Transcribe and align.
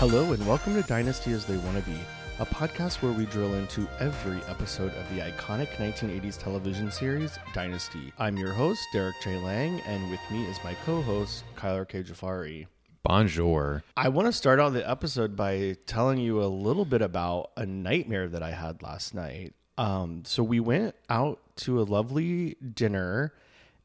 Hello, 0.00 0.32
and 0.32 0.46
welcome 0.46 0.72
to 0.72 0.88
Dynasty 0.88 1.32
as 1.32 1.44
They 1.44 1.58
Want 1.58 1.76
to 1.76 1.82
Be, 1.90 1.98
a 2.38 2.46
podcast 2.46 3.02
where 3.02 3.12
we 3.12 3.26
drill 3.26 3.52
into 3.52 3.86
every 3.98 4.40
episode 4.48 4.94
of 4.94 5.14
the 5.14 5.20
iconic 5.20 5.68
1980s 5.72 6.38
television 6.38 6.90
series, 6.90 7.38
Dynasty. 7.52 8.10
I'm 8.18 8.38
your 8.38 8.54
host, 8.54 8.80
Derek 8.94 9.16
J. 9.22 9.36
Lang, 9.36 9.78
and 9.80 10.10
with 10.10 10.20
me 10.30 10.46
is 10.46 10.56
my 10.64 10.74
co 10.86 11.02
host, 11.02 11.44
Kyler 11.54 11.86
K. 11.86 12.02
Jafari. 12.02 12.66
Bonjour. 13.02 13.84
I 13.94 14.08
want 14.08 14.24
to 14.24 14.32
start 14.32 14.58
out 14.58 14.72
the 14.72 14.88
episode 14.88 15.36
by 15.36 15.76
telling 15.84 16.16
you 16.16 16.42
a 16.42 16.48
little 16.48 16.86
bit 16.86 17.02
about 17.02 17.50
a 17.58 17.66
nightmare 17.66 18.26
that 18.26 18.42
I 18.42 18.52
had 18.52 18.82
last 18.82 19.14
night. 19.14 19.52
Um, 19.76 20.22
so, 20.24 20.42
we 20.42 20.60
went 20.60 20.94
out 21.10 21.40
to 21.56 21.78
a 21.78 21.82
lovely 21.82 22.56
dinner 22.72 23.34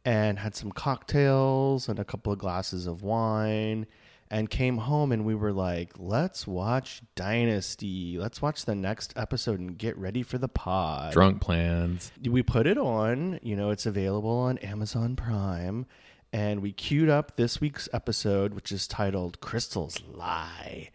and 0.06 0.40
had 0.40 0.56
some 0.56 0.72
cocktails 0.72 1.90
and 1.90 2.00
a 2.00 2.06
couple 2.06 2.32
of 2.32 2.40
glasses 2.40 2.88
of 2.88 3.02
wine 3.02 3.86
and 4.32 4.50
came 4.50 4.78
home 4.78 5.12
and 5.12 5.26
we 5.26 5.36
were 5.36 5.54
like, 5.54 5.94
let's 5.98 6.48
watch 6.48 7.02
Dynasty. 7.16 8.18
Let's 8.18 8.42
watch 8.42 8.66
the 8.66 8.76
next 8.76 9.14
episode 9.16 9.60
and 9.60 9.78
get 9.78 9.98
ready 9.98 10.24
for 10.24 10.38
the 10.38 10.48
pod. 10.48 11.14
Drunk 11.14 11.42
plans. 11.42 12.12
We 12.24 12.42
put 12.42 12.66
it 12.68 12.78
on, 12.78 13.40
you 13.44 13.56
know, 13.56 13.70
it's 13.70 13.86
available 13.86 14.32
on 14.32 14.58
Amazon 14.60 15.16
Prime. 15.16 15.86
And 16.34 16.62
we 16.62 16.74
queued 16.74 17.08
up 17.08 17.38
this 17.38 17.62
week's 17.62 17.88
episode, 17.94 18.54
which 18.54 18.72
is 18.72 18.88
titled 18.88 19.40
Crystal's 19.40 20.02
Lie. 20.12 20.90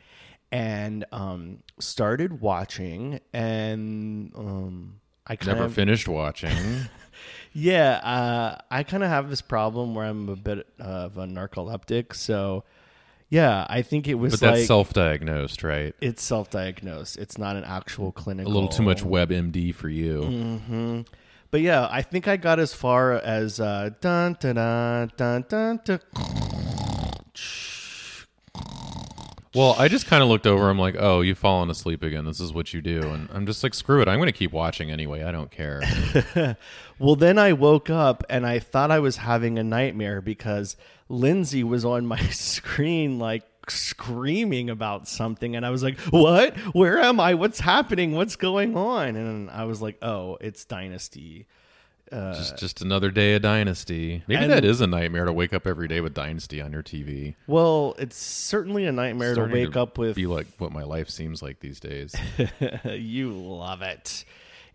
And 0.53 1.05
um, 1.13 1.63
started 1.79 2.41
watching, 2.41 3.21
and 3.33 4.33
um, 4.35 5.01
I 5.27 5.37
kind 5.37 5.57
Never 5.57 5.67
of 5.67 5.75
finished 5.75 6.09
watching. 6.09 6.51
yeah, 7.53 7.93
uh, 8.03 8.59
I 8.69 8.83
kind 8.83 9.05
of 9.05 9.11
have 9.11 9.31
this 9.31 9.41
problem 9.41 9.95
where 9.95 10.05
I'm 10.05 10.29
a 10.29 10.35
bit 10.35 10.67
of 10.81 11.19
a 11.19 11.25
narcoleptic. 11.25 12.17
So, 12.17 12.65
yeah, 13.31 13.67
I 13.71 13.83
think 13.83 14.07
it 14.09 14.15
was 14.15 14.33
but 14.35 14.41
that's 14.41 14.59
like 14.59 14.67
self-diagnosed, 14.67 15.63
right? 15.63 15.95
it's 16.01 16.23
self-diagnosed. 16.23 17.17
It's 17.17 17.39
not 17.39 17.57
an 17.57 17.65
actual 17.65 18.13
clinical. 18.13 18.51
A 18.51 18.53
little 18.53 18.69
too 18.69 18.83
much 18.83 19.03
WebMD 19.03 19.75
for 19.75 19.89
you. 19.89 20.25
hmm 20.25 21.01
But 21.51 21.63
yeah, 21.63 21.89
I 21.91 22.03
think 22.03 22.29
I 22.29 22.37
got 22.37 22.59
as 22.59 22.75
far 22.75 23.15
as 23.15 23.61
uh, 23.61 23.91
dun 24.01 24.37
dun 24.41 24.57
dun 24.57 25.11
dun 25.17 25.45
dun. 25.49 25.81
dun. 25.85 26.01
Well, 29.55 29.75
I 29.79 29.89
just 29.89 30.07
kind 30.07 30.23
of 30.23 30.29
looked 30.29 30.47
over. 30.47 30.71
I'm 30.71 30.79
like, 30.79 30.95
oh, 30.99 31.23
you've 31.23 31.39
fallen 31.39 31.71
asleep 31.71 32.03
again. 32.05 32.25
This 32.25 32.39
is 32.39 32.53
what 32.53 32.73
you 32.73 32.81
do, 32.81 33.01
and 33.01 33.29
I'm 33.33 33.47
just 33.47 33.63
like, 33.65 33.75
screw 33.75 34.01
it. 34.01 34.07
I'm 34.07 34.19
going 34.19 34.27
to 34.29 34.33
keep 34.33 34.53
watching 34.53 34.91
anyway. 34.91 35.23
I 35.25 35.33
don't 35.33 35.51
care. 35.51 35.83
Well, 37.01 37.17
then 37.17 37.39
I 37.39 37.55
woke 37.55 37.89
up 37.89 38.25
and 38.29 38.47
I 38.47 38.59
thought 38.59 38.91
I 38.91 38.99
was 38.99 39.17
having 39.17 39.59
a 39.59 39.65
nightmare 39.65 40.21
because 40.21 40.77
Lindsay 41.09 41.65
was 41.65 41.83
on 41.83 42.05
my 42.05 42.21
screen, 42.29 43.19
like 43.19 43.43
screaming 43.71 44.69
about 44.69 45.09
something. 45.09 45.57
And 45.57 45.65
I 45.65 45.71
was 45.71 45.83
like, 45.83 45.99
What? 46.11 46.59
Where 46.75 46.99
am 46.99 47.19
I? 47.19 47.33
What's 47.35 47.61
happening? 47.61 48.13
What's 48.13 48.37
going 48.37 48.77
on? 48.77 49.17
And 49.17 49.49
I 49.51 49.65
was 49.65 49.81
like, 49.81 49.97
Oh, 50.03 50.37
it's 50.43 50.67
Dynasty. 50.67 51.47
Just 52.11 52.59
just 52.59 52.81
another 52.81 53.11
day 53.11 53.35
of 53.35 53.43
Dynasty. 53.43 54.23
Maybe 54.27 54.43
and- 54.43 54.53
that 54.53 54.65
is 54.65 54.81
a 54.81 54.87
nightmare 54.87 55.25
to 55.25 55.33
wake 55.33 55.53
up 55.53 55.67
every 55.67 55.89
day 55.89 56.01
with 56.01 56.15
Dynasty 56.15 56.61
on 56.61 56.73
your 56.73 56.83
TV. 56.83 57.35
Well, 57.47 57.95
it's 57.99 58.17
certainly 58.17 58.87
a 58.87 58.93
nightmare 58.93 59.35
to 59.35 59.45
wake 59.45 59.77
up 59.77 59.99
with. 59.99 60.17
Be 60.17 60.27
like 60.27 60.47
what 60.59 60.73
my 60.73 60.83
life 60.83 61.09
seems 61.09 61.43
like 61.43 61.61
these 61.61 61.81
days. 61.81 62.15
you 62.85 63.31
love 63.33 63.83
it. 63.83 64.25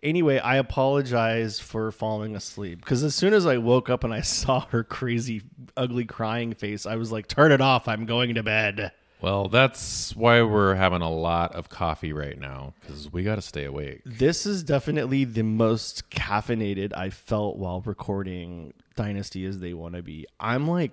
Anyway, 0.02 0.38
I 0.38 0.56
apologize 0.56 1.58
for 1.58 1.90
falling 1.90 2.36
asleep 2.36 2.80
because 2.80 3.02
as 3.02 3.14
soon 3.14 3.32
as 3.34 3.46
I 3.46 3.56
woke 3.58 3.88
up 3.90 4.04
and 4.04 4.12
I 4.14 4.20
saw 4.22 4.60
her 4.66 4.84
crazy, 4.84 5.42
ugly 5.76 6.04
crying 6.04 6.54
face, 6.54 6.86
I 6.86 6.96
was 6.96 7.10
like, 7.10 7.26
turn 7.28 7.50
it 7.52 7.60
off. 7.60 7.88
I'm 7.88 8.06
going 8.06 8.34
to 8.34 8.42
bed. 8.42 8.92
Well, 9.20 9.48
that's 9.48 10.14
why 10.14 10.42
we're 10.42 10.74
having 10.74 11.02
a 11.02 11.10
lot 11.10 11.54
of 11.54 11.68
coffee 11.68 12.12
right 12.12 12.38
now 12.38 12.74
because 12.80 13.12
we 13.12 13.22
got 13.22 13.36
to 13.36 13.42
stay 13.42 13.64
awake. 13.64 14.02
This 14.04 14.46
is 14.46 14.62
definitely 14.62 15.24
the 15.24 15.42
most 15.42 16.10
caffeinated 16.10 16.92
I 16.96 17.10
felt 17.10 17.56
while 17.56 17.80
recording 17.80 18.72
Dynasty 18.94 19.44
as 19.46 19.60
they 19.60 19.74
want 19.74 19.94
to 19.94 20.02
be. 20.02 20.26
I'm 20.38 20.68
like, 20.68 20.92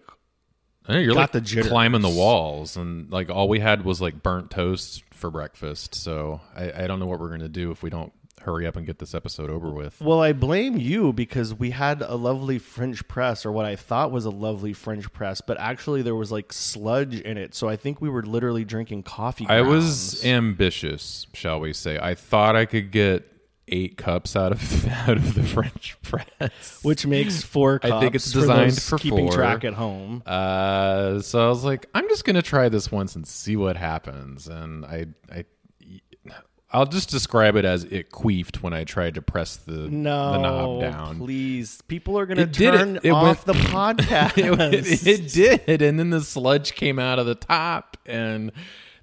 I 0.87 0.93
know, 0.93 0.99
you're 0.99 1.13
Got 1.13 1.19
like 1.19 1.31
the 1.31 1.41
jitters. 1.41 1.69
climbing 1.69 2.01
the 2.01 2.09
walls, 2.09 2.75
and 2.75 3.09
like 3.11 3.29
all 3.29 3.47
we 3.47 3.59
had 3.59 3.85
was 3.85 4.01
like 4.01 4.21
burnt 4.21 4.51
toast 4.51 5.03
for 5.11 5.29
breakfast. 5.31 5.95
So 5.95 6.41
I, 6.55 6.83
I 6.83 6.87
don't 6.87 6.99
know 6.99 7.05
what 7.05 7.19
we're 7.19 7.29
gonna 7.29 7.47
do 7.49 7.71
if 7.71 7.81
we 7.83 7.89
don't 7.89 8.11
hurry 8.43 8.67
up 8.67 8.75
and 8.75 8.85
get 8.85 8.99
this 8.99 9.13
episode 9.13 9.49
over 9.49 9.69
with. 9.71 9.99
well, 10.01 10.21
I 10.21 10.33
blame 10.33 10.77
you 10.77 11.13
because 11.13 11.53
we 11.53 11.71
had 11.71 12.01
a 12.01 12.15
lovely 12.15 12.59
French 12.59 13.07
press, 13.07 13.45
or 13.45 13.51
what 13.51 13.65
I 13.65 13.75
thought 13.75 14.11
was 14.11 14.25
a 14.25 14.29
lovely 14.29 14.73
French 14.73 15.11
press, 15.13 15.41
but 15.41 15.59
actually 15.59 16.01
there 16.01 16.15
was 16.15 16.31
like 16.31 16.53
sludge 16.53 17.19
in 17.19 17.37
it. 17.37 17.55
So 17.55 17.67
I 17.69 17.75
think 17.75 18.01
we 18.01 18.09
were 18.09 18.23
literally 18.23 18.65
drinking 18.65 19.03
coffee. 19.03 19.45
I 19.47 19.61
was 19.61 20.23
ambitious, 20.25 21.27
shall 21.33 21.59
we 21.59 21.73
say? 21.73 21.99
I 22.01 22.15
thought 22.15 22.55
I 22.55 22.65
could 22.65 22.91
get 22.91 23.29
eight 23.69 23.97
cups 23.97 24.35
out 24.35 24.51
of 24.51 24.87
out 25.07 25.17
of 25.17 25.33
the 25.35 25.43
French 25.43 25.97
press, 26.01 26.79
which 26.83 27.05
makes 27.05 27.41
four 27.43 27.79
cups 27.79 27.93
I 27.93 27.99
think 28.01 28.15
it's 28.15 28.31
designed 28.31 28.71
those 28.71 28.89
for 28.89 28.97
keeping 28.97 29.27
four. 29.27 29.35
track 29.37 29.63
at 29.63 29.73
home. 29.73 30.21
Uh, 30.25 31.21
so 31.21 31.43
I 31.45 31.47
was 31.47 31.63
like, 31.63 31.87
I'm 31.93 32.07
just 32.09 32.25
gonna 32.25 32.41
try 32.41 32.69
this 32.69 32.91
once 32.91 33.15
and 33.15 33.25
see 33.25 33.55
what 33.55 33.77
happens. 33.77 34.47
And 34.47 34.85
I, 34.85 35.05
I, 35.31 35.45
I'll 36.73 36.87
just 36.87 37.09
describe 37.09 37.55
it 37.55 37.65
as 37.65 37.83
it 37.83 38.09
queefed 38.11 38.57
when 38.63 38.73
I 38.73 38.83
tried 38.83 39.13
to 39.15 39.21
press 39.21 39.57
the 39.57 39.73
No, 39.89 40.31
the 40.31 40.37
knob 40.39 40.81
down. 40.81 41.17
please. 41.19 41.81
People 41.87 42.17
are 42.17 42.25
going 42.25 42.37
to 42.37 42.43
It 42.43 42.53
turn 42.53 42.99
It 43.03 43.11
off 43.11 43.45
went- 43.45 43.59
the 43.59 43.65
podcast. 43.67 44.73
it, 44.73 45.07
it 45.07 45.31
did, 45.67 45.81
and 45.81 45.99
then 45.99 46.09
the 46.09 46.21
sludge 46.21 46.73
came 46.73 46.97
out 46.97 47.19
of 47.19 47.25
the 47.27 47.35
top, 47.35 47.97
and 48.07 48.51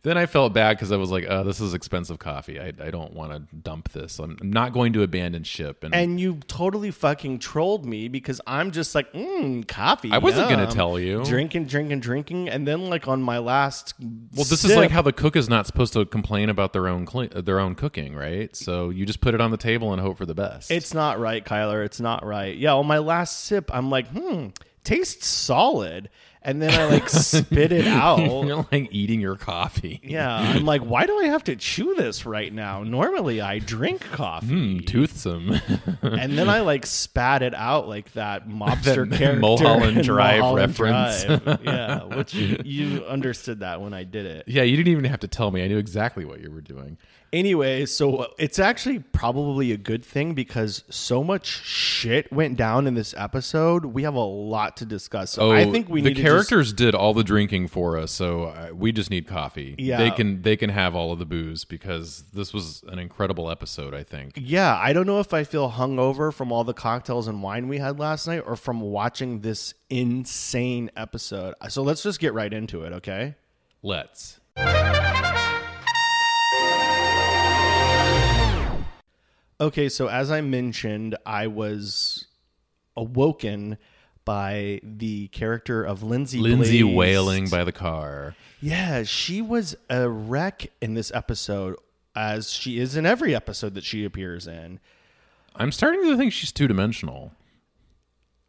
then 0.03 0.17
I 0.17 0.27
felt 0.27 0.55
bad 0.55 0.77
because 0.77 0.93
I 0.93 0.97
was 0.97 1.11
like, 1.11 1.27
"Oh, 1.29 1.45
this 1.45 1.61
is 1.61 1.75
expensive 1.75 2.19
coffee. 2.19 2.59
I, 2.59 2.73
I 2.81 2.91
don't 2.91 3.13
want 3.13 3.33
to 3.33 3.57
dump 3.57 3.91
this. 3.91 4.19
I'm 4.19 4.37
not 4.43 4.73
going 4.73 4.93
to 4.95 5.03
abandon 5.03 5.45
ship." 5.45 5.85
And, 5.85 5.95
and 5.95 6.19
you 6.21 6.41
totally 6.47 6.91
fucking 6.91 7.39
trolled 7.39 7.85
me 7.85 8.09
because 8.09 8.41
I'm 8.47 8.71
just 8.71 8.95
like, 8.95 9.13
mmm, 9.13 9.67
coffee. 9.69 10.11
I 10.11 10.19
wasn't 10.19 10.49
gonna 10.49 10.65
yum." 10.65 10.73
tell 10.73 10.99
you. 10.99 11.25
Drinking, 11.25 11.67
drinking, 11.67 12.01
drinking, 12.01 12.49
and 12.49 12.67
then 12.67 12.89
like 12.89 13.09
on 13.09 13.23
my 13.23 13.39
last. 13.39 13.95
well, 14.01 14.45
this 14.45 14.65
is 14.65 14.75
like 14.75 14.91
how 14.91 15.03
the 15.03 15.13
cook 15.13 15.37
is 15.37 15.49
not 15.49 15.67
supposed 15.67 15.93
to 15.93 16.05
complain 16.07 16.49
about 16.49 16.73
their 16.73 16.89
own 16.89 17.05
cle 17.05 17.29
their 17.29 17.61
own 17.61 17.75
cooking, 17.75 18.15
right? 18.15 18.55
So 18.57 18.91
you 18.91 19.05
just 19.05 19.21
put 19.21 19.35
it 19.35 19.41
on 19.41 19.51
the 19.51 19.57
table 19.57 19.93
and 19.93 20.01
hope 20.01 20.17
for 20.19 20.27
the 20.27 20.35
best. 20.35 20.71
It's 20.71 20.95
not 20.95 21.21
right, 21.21 21.45
Kyler. 21.45 21.85
It's 21.85 22.01
not 22.01 22.25
right. 22.25 22.57
Yeah, 22.57 22.75
on 22.75 22.87
my 22.87 22.99
last 22.99 23.45
sip, 23.45 23.71
I'm 23.75 23.91
like, 23.91 24.09
hmm, 24.09 24.49
tastes 24.85 25.27
solid. 25.27 26.09
And 26.43 26.61
then 26.63 26.73
I 26.73 26.87
like 26.87 27.09
spit 27.09 27.73
it 27.73 27.87
out. 27.89 28.19
You're 28.19 28.67
like 28.73 28.89
eating 28.93 29.21
your 29.21 29.37
coffee. 29.37 30.01
Yeah, 30.03 30.35
I'm 30.35 30.65
like, 30.65 30.83
why 30.83 31.07
do 31.07 31.19
I 31.19 31.25
have 31.27 31.45
to 31.45 31.57
chew 31.57 31.95
this 31.95 32.25
right 32.27 32.53
now? 32.53 32.83
Normally, 32.83 33.41
I 33.41 33.59
drink 33.59 34.01
coffee, 34.11 34.47
Mm, 34.81 34.87
toothsome. 34.87 35.61
and 36.03 36.39
then 36.39 36.49
I 36.49 36.61
like 36.61 36.87
spat 36.87 37.43
it 37.43 37.55
out 37.55 37.89
like 37.89 38.13
that 38.15 38.49
mobster 38.49 39.09
That 39.09 39.19
character 39.19 39.41
Mulholland 39.41 40.03
Drive 40.05 40.41
Mulholland 40.41 40.79
reference. 40.81 41.25
Drive. 41.25 41.61
yeah, 41.65 42.05
which 42.05 42.35
you, 42.35 42.59
you 42.65 43.05
understood 43.05 43.61
that 43.61 43.81
when 43.81 43.93
I 43.95 44.05
did 44.05 44.27
it. 44.27 44.45
yeah, 44.47 44.63
you 44.63 44.77
didn't 44.77 44.93
even 44.93 45.05
have 45.05 45.21
to 45.21 45.29
tell 45.29 45.51
me. 45.51 45.63
I 45.65 45.69
knew 45.69 45.79
exactly 45.79 46.25
what 46.25 46.41
you 46.41 46.51
were 46.51 46.61
doing. 46.61 46.97
Anyway, 47.33 47.87
so 47.87 48.27
it's 48.39 48.59
actually 48.59 48.99
probably 48.99 49.71
a 49.71 49.77
good 49.77 50.05
thing 50.05 50.35
because 50.35 50.83
so 50.91 51.23
much 51.23 51.47
shit 51.47 52.31
went 52.33 52.57
down 52.57 52.89
in 52.89 52.95
this 52.95 53.15
episode. 53.17 53.85
We 53.85 54.03
have 54.03 54.15
a 54.15 54.19
lot 54.19 54.77
to 54.79 54.85
discuss. 54.85 55.31
So 55.31 55.53
I 55.53 55.71
think 55.71 55.89
we 55.89 56.01
Oh, 56.01 56.05
the 56.05 56.09
need 56.11 56.17
to 56.17 56.23
just- 56.23 56.29
characters 56.33 56.73
did 56.73 56.95
all 56.95 57.15
the 57.15 57.23
drinking 57.23 57.69
for 57.69 57.97
us, 57.97 58.11
so 58.11 58.45
uh, 58.47 58.71
we 58.75 58.91
just 58.91 59.11
need 59.11 59.29
coffee. 59.29 59.77
Yeah. 59.79 59.99
they 59.99 60.11
can 60.11 60.43
they 60.43 60.57
can 60.57 60.71
have 60.71 60.97
all 60.97 61.13
of 61.13 61.21
the 61.21 61.25
booze 61.25 61.65
because 61.65 62.25
this 62.33 62.53
was 62.53 62.83
an 62.89 62.99
incredible 62.99 63.49
episode. 63.49 63.95
I 63.95 64.03
think. 64.03 64.33
Yeah, 64.37 64.77
I 64.77 64.93
don't 64.93 65.07
know 65.07 65.21
if 65.21 65.33
I 65.33 65.45
feel 65.45 65.71
hungover 65.71 66.33
from 66.35 66.51
all 66.51 66.65
the 66.65 66.75
cocktails 66.75 67.29
and 67.29 67.43
wine 67.45 67.69
we 67.69 67.79
had 67.79 68.01
last 68.01 68.27
night 68.27 68.43
or 68.45 68.57
from 68.57 68.81
watching 68.81 69.41
this 69.43 69.73
insane 69.89 70.91
episode. 70.97 71.55
So 71.69 71.83
let's 71.85 72.03
just 72.03 72.19
get 72.19 72.35
right 72.35 72.53
into 72.53 72.83
it, 72.83 72.93
okay? 72.95 73.37
Let's. 73.83 74.41
Okay, 79.61 79.89
so 79.91 80.09
as 80.09 80.31
I 80.31 80.41
mentioned, 80.41 81.17
I 81.27 81.47
was 81.47 82.27
awoken 82.97 83.77
by 84.25 84.81
the 84.83 85.29
character 85.29 85.83
of 85.85 86.03
Lindsay 86.03 86.39
Lindsay 86.39 86.83
Blaze. 86.83 86.97
wailing 86.97 87.49
by 87.49 87.65
the 87.65 87.73
car. 87.73 88.35
Yeah, 88.61 89.03
she 89.03 89.43
was 89.43 89.77
a 89.89 90.09
wreck 90.09 90.71
in 90.81 90.95
this 90.95 91.11
episode 91.15 91.77
as 92.15 92.53
she 92.53 92.79
is 92.79 92.97
in 92.97 93.07
every 93.07 93.35
episode 93.35 93.75
that 93.75 93.85
she 93.85 94.05
appears 94.05 94.47
in. 94.47 94.81
I'm 95.57 95.73
starting 95.73 96.05
to 96.05 96.17
think 96.17 96.33
she's 96.33 96.53
two 96.53 96.69
dimensional. 96.69 97.33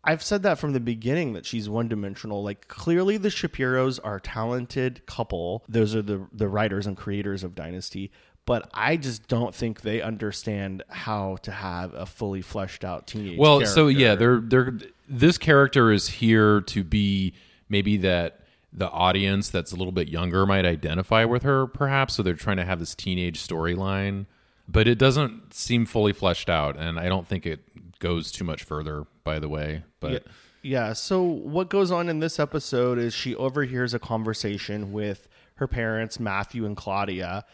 I've 0.03 0.23
said 0.23 0.41
that 0.43 0.57
from 0.57 0.73
the 0.73 0.79
beginning 0.79 1.33
that 1.33 1.45
she's 1.45 1.69
one 1.69 1.87
dimensional. 1.87 2.41
Like 2.43 2.67
clearly 2.67 3.17
the 3.17 3.29
Shapiros 3.29 3.99
are 4.03 4.15
a 4.15 4.21
talented 4.21 5.05
couple. 5.05 5.63
Those 5.69 5.93
are 5.95 6.01
the 6.01 6.27
the 6.33 6.47
writers 6.47 6.87
and 6.87 6.97
creators 6.97 7.43
of 7.43 7.53
Dynasty, 7.53 8.11
but 8.45 8.69
I 8.73 8.97
just 8.97 9.27
don't 9.27 9.53
think 9.53 9.81
they 9.81 10.01
understand 10.01 10.83
how 10.89 11.37
to 11.43 11.51
have 11.51 11.93
a 11.93 12.05
fully 12.05 12.41
fleshed 12.41 12.83
out 12.83 13.07
teenage 13.07 13.37
Well, 13.37 13.65
so 13.65 13.87
yeah, 13.87 14.15
they're 14.15 14.39
they're 14.39 14.77
this 15.07 15.37
character 15.37 15.91
is 15.91 16.07
here 16.07 16.61
to 16.61 16.83
be 16.83 17.33
maybe 17.69 17.97
that 17.97 18.39
the 18.73 18.89
audience 18.89 19.49
that's 19.49 19.71
a 19.71 19.75
little 19.75 19.91
bit 19.91 20.07
younger 20.07 20.45
might 20.45 20.65
identify 20.65 21.25
with 21.25 21.43
her, 21.43 21.67
perhaps. 21.67 22.15
So 22.15 22.23
they're 22.23 22.33
trying 22.33 22.57
to 22.57 22.65
have 22.65 22.79
this 22.79 22.95
teenage 22.95 23.39
storyline, 23.45 24.25
but 24.67 24.87
it 24.87 24.97
doesn't 24.97 25.53
seem 25.53 25.85
fully 25.85 26.13
fleshed 26.13 26.49
out, 26.49 26.77
and 26.77 26.99
I 26.99 27.09
don't 27.09 27.27
think 27.27 27.45
it 27.45 27.59
goes 27.99 28.31
too 28.31 28.43
much 28.43 28.63
further. 28.63 29.05
By 29.23 29.39
the 29.39 29.49
way, 29.49 29.83
but 29.99 30.11
Yeah. 30.11 30.19
Yeah. 30.63 30.93
So 30.93 31.23
what 31.23 31.69
goes 31.69 31.91
on 31.91 32.07
in 32.09 32.19
this 32.19 32.39
episode 32.39 32.97
is 32.99 33.13
she 33.13 33.35
overhears 33.35 33.93
a 33.93 33.99
conversation 33.99 34.91
with 34.91 35.27
her 35.55 35.67
parents, 35.67 36.19
Matthew 36.19 36.65
and 36.65 36.77
Claudia. 36.77 37.45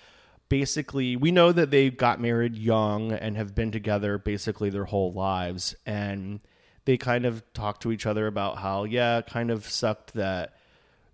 Basically, 0.50 1.16
we 1.16 1.32
know 1.32 1.52
that 1.52 1.72
they 1.72 1.90
got 1.90 2.22
married 2.22 2.56
young 2.56 3.12
and 3.12 3.36
have 3.36 3.54
been 3.54 3.72
together 3.72 4.18
basically 4.18 4.70
their 4.70 4.86
whole 4.86 5.12
lives. 5.12 5.76
And 5.86 6.40
they 6.86 6.98
kind 6.98 7.26
of 7.26 7.44
talk 7.54 7.82
to 7.82 7.92
each 7.92 8.06
other 8.06 8.28
about 8.28 8.58
how, 8.60 8.86
yeah, 8.86 9.22
kind 9.22 9.52
of 9.52 9.66
sucked 9.68 10.14
that 10.14 10.54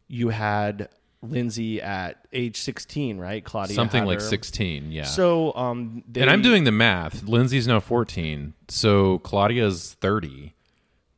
you 0.07 0.29
had 0.29 0.89
Lindsay 1.23 1.81
at 1.81 2.27
age 2.33 2.57
16, 2.57 3.17
right? 3.17 3.43
Claudia. 3.43 3.75
something 3.75 4.05
like 4.05 4.19
her. 4.19 4.25
sixteen, 4.27 4.91
yeah. 4.91 5.05
So, 5.05 5.53
um, 5.55 6.03
they, 6.07 6.21
and 6.21 6.29
I'm 6.29 6.41
doing 6.41 6.65
the 6.65 6.71
math. 6.71 7.23
Lindsay's 7.23 7.65
now 7.67 7.79
fourteen, 7.79 8.53
so 8.67 9.19
Claudia's 9.19 9.95
thirty, 10.01 10.53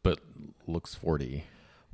but 0.04 0.20
looks 0.68 0.94
forty. 0.94 1.46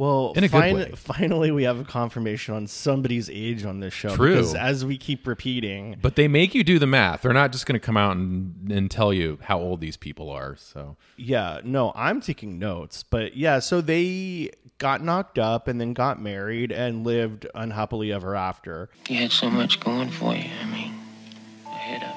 Well, 0.02 0.34
In 0.36 0.44
a 0.44 0.48
good 0.48 0.74
way. 0.74 0.92
finally, 0.96 1.52
we 1.52 1.62
have 1.62 1.80
a 1.80 1.84
confirmation 1.84 2.56
on 2.56 2.66
somebody's 2.66 3.30
age 3.30 3.66
on 3.66 3.82
this 3.82 3.94
show. 3.94 4.16
True. 4.16 4.32
Because 4.32 4.56
as 4.56 4.84
we 4.84 4.98
keep 4.98 5.28
repeating, 5.28 5.96
But 6.02 6.16
they 6.16 6.28
make 6.28 6.56
you 6.56 6.64
do 6.64 6.80
the 6.80 6.88
math. 6.88 7.22
They're 7.22 7.34
not 7.34 7.52
just 7.52 7.68
going 7.68 7.80
to 7.80 7.86
come 7.86 7.98
out 7.98 8.18
and, 8.18 8.72
and 8.72 8.90
tell 8.90 9.14
you 9.14 9.38
how 9.44 9.60
old 9.60 9.80
these 9.80 9.98
people 9.98 10.32
are. 10.32 10.56
So 10.56 10.98
yeah, 11.18 11.62
no, 11.64 11.92
I'm 11.96 12.20
taking 12.20 12.58
notes. 12.58 13.04
But 13.04 13.38
yeah, 13.38 13.60
so 13.60 13.80
they 13.80 14.50
got 14.80 15.04
knocked 15.04 15.38
up 15.38 15.68
and 15.68 15.80
then 15.80 15.94
got 15.94 16.20
married 16.20 16.72
and 16.72 17.06
lived 17.06 17.46
unhappily 17.54 18.12
ever 18.12 18.36
after. 18.36 18.90
You 19.08 19.18
had 19.18 19.32
so 19.32 19.52
much 19.52 19.80
going 19.82 20.10
for 20.10 20.34
you. 20.34 20.50
I 20.64 20.66
mean, 20.66 20.96
ahead 21.68 22.02
of 22.02 22.16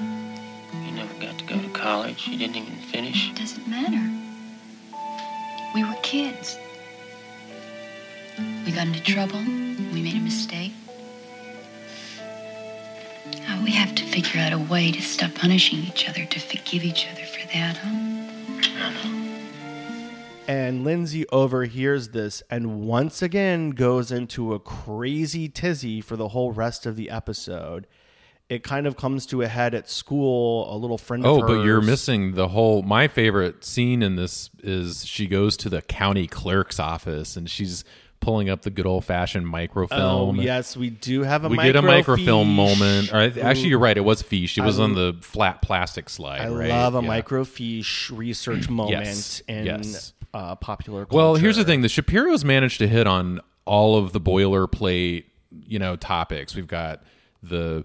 you, 0.00 0.06
you 0.06 0.80
know. 0.80 0.86
You 0.86 0.92
never 0.92 1.12
got 1.20 1.38
to 1.40 1.44
go 1.44 1.60
to 1.60 1.68
college. 1.78 2.26
You 2.26 2.38
didn't 2.38 2.56
even 2.56 2.76
finish. 2.90 3.28
It 3.28 3.36
Doesn't 3.36 3.68
matter. 3.68 4.29
We 5.74 5.84
were 5.84 5.94
kids. 6.02 6.58
We 8.64 8.72
got 8.72 8.86
into 8.88 9.02
trouble. 9.02 9.38
We 9.38 10.02
made 10.02 10.16
a 10.16 10.20
mistake. 10.20 10.72
Oh, 13.48 13.62
we 13.62 13.70
have 13.70 13.94
to 13.94 14.04
figure 14.04 14.40
out 14.40 14.52
a 14.52 14.58
way 14.58 14.90
to 14.90 15.00
stop 15.00 15.34
punishing 15.34 15.78
each 15.80 16.08
other, 16.08 16.24
to 16.24 16.40
forgive 16.40 16.82
each 16.84 17.06
other 17.10 17.24
for 17.24 17.46
that, 17.52 17.76
huh? 17.76 18.10
And 20.48 20.82
Lindsay 20.82 21.28
overhears 21.28 22.08
this 22.08 22.42
and 22.50 22.80
once 22.80 23.22
again 23.22 23.70
goes 23.70 24.10
into 24.10 24.52
a 24.52 24.58
crazy 24.58 25.48
tizzy 25.48 26.00
for 26.00 26.16
the 26.16 26.28
whole 26.28 26.50
rest 26.50 26.86
of 26.86 26.96
the 26.96 27.08
episode. 27.08 27.86
It 28.50 28.62
kind 28.64 28.86
of 28.86 28.96
comes 28.96 29.26
to 29.26 29.42
a 29.42 29.46
head 29.48 29.74
at 29.74 29.88
school. 29.88 30.74
A 30.74 30.76
little 30.76 30.98
friend 30.98 31.24
of 31.24 31.30
Oh, 31.30 31.46
but 31.46 31.64
you're 31.64 31.80
missing 31.80 32.34
the 32.34 32.48
whole. 32.48 32.82
My 32.82 33.06
favorite 33.08 33.64
scene 33.64 34.02
in 34.02 34.16
this 34.16 34.50
is 34.62 35.06
she 35.06 35.26
goes 35.28 35.56
to 35.58 35.68
the 35.70 35.80
county 35.82 36.26
clerk's 36.26 36.80
office 36.80 37.36
and 37.36 37.48
she's 37.48 37.84
pulling 38.18 38.50
up 38.50 38.62
the 38.62 38.70
good 38.70 38.84
old 38.86 39.04
fashioned 39.04 39.46
Oh, 39.46 39.50
microfilm. 39.50 40.36
yes, 40.42 40.76
we 40.76 40.90
do 40.90 41.22
have 41.22 41.44
a 41.44 41.48
We 41.48 41.56
get 41.56 41.76
a 41.76 41.80
microfilm 41.80 42.48
microfiche. 42.48 43.10
moment. 43.12 43.38
Actually, 43.38 43.68
you're 43.68 43.78
right. 43.78 43.96
It 43.96 44.00
was 44.04 44.20
fiche. 44.20 44.58
It 44.58 44.62
was 44.62 44.78
I 44.80 44.82
on 44.82 44.94
the 44.94 45.16
flat 45.22 45.62
plastic 45.62 46.10
slide. 46.10 46.40
I 46.42 46.48
right? 46.50 46.68
love 46.68 46.96
a 46.96 47.02
Yeah. 47.02 47.22
microfiche 47.22 48.14
research 48.18 48.68
moment 48.68 49.06
Yes, 49.06 49.42
in 49.48 49.64
yes. 49.64 50.12
Uh, 50.34 50.54
popular 50.56 51.06
culture. 51.06 51.16
Well, 51.16 51.34
here's 51.36 51.56
the 51.56 51.64
thing: 51.64 51.82
the 51.82 51.88
Shapiro's 51.88 52.44
managed 52.44 52.78
to 52.78 52.88
hit 52.88 53.06
on 53.06 53.40
all 53.64 53.96
of 53.96 54.12
the 54.12 54.20
boilerplate, 54.20 55.24
you 55.66 55.78
know, 55.78 55.96
topics. 55.96 56.54
We've 56.54 56.66
got 56.68 57.02
the 57.42 57.84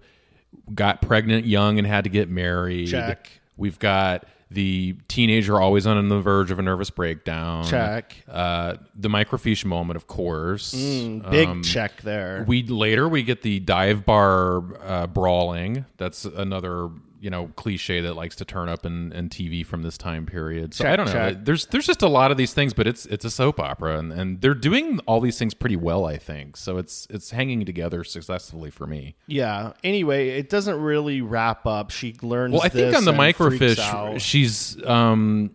got 0.74 1.02
pregnant 1.02 1.46
young 1.46 1.78
and 1.78 1.88
had 1.88 2.04
to 2.06 2.10
get 2.10 2.30
married. 2.30 2.88
Check. 2.90 3.30
We've 3.58 3.80
got 3.80 4.26
the 4.52 4.96
teenager 5.08 5.60
always 5.60 5.88
on 5.88 6.08
the 6.08 6.20
verge 6.22 6.52
of 6.52 6.60
a 6.60 6.62
nervous 6.62 6.90
breakdown. 6.90 7.66
Check. 7.66 8.16
Uh, 8.28 8.76
the 8.96 9.10
microfiche 9.10 9.66
moment, 9.66 9.98
of 9.98 10.08
course. 10.08 10.72
Big 10.74 11.48
Um, 11.48 11.64
check 11.64 12.02
there. 12.02 12.46
We 12.48 12.64
later 12.64 13.08
we 13.10 13.24
get 13.24 13.42
the 13.42 13.60
dive 13.60 14.06
bar 14.06 14.64
uh, 14.84 15.08
brawling. 15.08 15.86
That's 15.98 16.26
another 16.26 16.90
you 17.26 17.32
know 17.32 17.48
cliche 17.56 18.02
that 18.02 18.14
likes 18.16 18.36
to 18.36 18.46
turn 18.46 18.70
up 18.70 18.86
in, 18.86 19.12
in 19.12 19.30
TV 19.30 19.66
from 19.66 19.82
this 19.82 19.98
time 19.98 20.28
period. 20.28 20.76
So 20.76 20.84
Check, 20.84 20.94
I 20.94 20.96
don't 20.96 21.08
know. 21.08 21.12
check. 21.12 21.44
There's 21.44 21.66
there's 21.66 21.88
just 21.88 22.04
a 22.04 22.08
lot 22.08 22.30
of 22.30 22.38
these 22.38 22.54
things, 22.54 22.72
but 22.72 22.86
it's 22.86 23.08
it's 23.08 23.26
a 23.26 23.32
soap 23.32 23.60
opera, 23.60 23.98
and, 23.98 24.14
and 24.14 24.42
they're 24.42 24.54
doing 24.54 25.00
all 25.08 25.20
these 25.20 25.40
things 25.40 25.56
pretty 25.56 25.76
well, 25.76 26.06
I 26.06 26.18
think. 26.18 26.56
So 26.56 26.78
it's 26.78 27.08
it's 27.10 27.32
hanging 27.32 27.66
together 27.66 28.04
successfully 28.04 28.70
for 28.70 28.86
me. 28.86 29.16
yeah. 29.26 29.74
Anyway, 29.84 30.30
it 30.30 30.50
doesn't 30.50 30.80
really 30.80 31.22
wrap 31.22 31.66
up. 31.66 31.90
She 31.90 32.16
learns. 32.22 32.54
Well, 32.54 32.62
I 32.62 32.70
think 32.70 32.96
on 32.96 33.06
the 33.06 33.12
and 33.12 33.36
freaks 33.36 33.60
microfiche, 33.60 33.80
out. 33.80 34.22
she's 34.22 34.80
um 34.86 35.50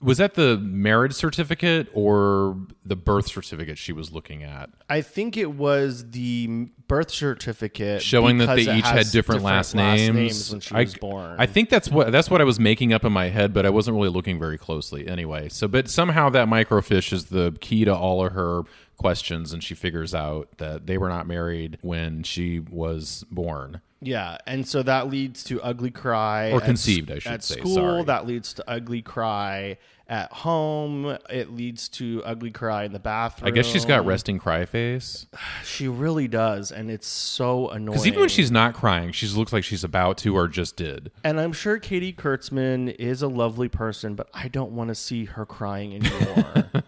was 0.00 0.18
that 0.18 0.34
the 0.34 0.58
marriage 0.58 1.14
certificate 1.14 1.88
or 1.94 2.58
the 2.84 2.96
birth 2.96 3.28
certificate 3.28 3.78
she 3.78 3.92
was 3.92 4.12
looking 4.12 4.42
at? 4.42 4.68
I 4.90 5.00
think 5.00 5.36
it 5.36 5.52
was 5.52 6.10
the 6.10 6.68
birth 6.86 7.10
certificate 7.10 8.02
showing 8.02 8.38
that 8.38 8.54
they 8.56 8.62
each 8.62 8.84
had 8.84 8.96
has 8.96 9.12
different, 9.12 9.42
last, 9.42 9.74
names. 9.74 10.50
when 10.50 10.60
she 10.60 10.74
I, 10.74 10.82
was 10.82 10.94
born. 10.96 11.36
I 11.38 11.46
think 11.46 11.70
that's 11.70 11.90
what 11.90 12.12
that's 12.12 12.30
what 12.30 12.40
I 12.40 12.44
was 12.44 12.60
making 12.60 12.92
up 12.92 13.04
in 13.04 13.12
my 13.12 13.28
head, 13.28 13.54
but 13.54 13.64
I 13.64 13.70
wasn't 13.70 13.96
really 13.96 14.10
looking 14.10 14.38
very 14.38 14.58
closely 14.58 15.08
anyway. 15.08 15.48
So, 15.48 15.66
but 15.66 15.88
somehow 15.88 16.28
that 16.30 16.46
microfiche 16.46 17.12
is 17.12 17.26
the 17.26 17.56
key 17.60 17.86
to 17.86 17.94
all 17.94 18.24
of 18.24 18.32
her 18.32 18.62
questions, 18.98 19.52
and 19.52 19.64
she 19.64 19.74
figures 19.74 20.14
out 20.14 20.58
that 20.58 20.86
they 20.86 20.98
were 20.98 21.08
not 21.08 21.26
married 21.26 21.78
when 21.80 22.22
she 22.22 22.60
was 22.60 23.24
born. 23.30 23.80
Yeah, 24.00 24.36
and 24.46 24.66
so 24.68 24.82
that 24.82 25.08
leads 25.08 25.42
to 25.44 25.60
ugly 25.62 25.90
cry 25.90 26.50
Or 26.52 26.58
at 26.60 26.64
conceived, 26.66 27.10
I 27.10 27.18
should 27.18 27.32
at 27.32 27.42
say, 27.42 27.56
school. 27.58 27.74
sorry. 27.74 28.04
That 28.04 28.26
leads 28.26 28.52
to 28.54 28.70
ugly 28.70 29.00
cry 29.02 29.78
at 30.08 30.30
home. 30.32 31.16
It 31.30 31.50
leads 31.52 31.88
to 31.90 32.22
ugly 32.24 32.50
cry 32.50 32.84
in 32.84 32.92
the 32.92 32.98
bathroom. 33.00 33.48
I 33.48 33.50
guess 33.50 33.66
she's 33.66 33.84
got 33.84 34.04
resting 34.06 34.38
cry 34.38 34.64
face 34.66 35.26
She 35.64 35.88
really 35.88 36.28
does, 36.28 36.70
and 36.70 36.90
it's 36.90 37.08
so 37.08 37.68
annoying. 37.70 37.86
because 37.94 38.06
even 38.06 38.20
when 38.20 38.28
she's 38.28 38.50
not 38.52 38.74
crying, 38.74 39.12
she 39.12 39.26
looks 39.28 39.52
like 39.52 39.64
she's 39.64 39.82
about 39.82 40.18
to 40.18 40.36
or 40.36 40.46
just 40.46 40.76
did. 40.76 41.10
and 41.24 41.40
I'm 41.40 41.52
sure 41.52 41.78
Katy 41.78 42.12
Kurtzman 42.12 42.94
is 42.98 43.22
a 43.22 43.28
lovely 43.28 43.68
person, 43.68 44.14
but 44.14 44.28
I 44.34 44.48
don't 44.48 44.72
want 44.72 44.88
to 44.88 44.94
see 44.94 45.24
her 45.24 45.44
crying 45.46 45.94
anymore. 45.94 46.70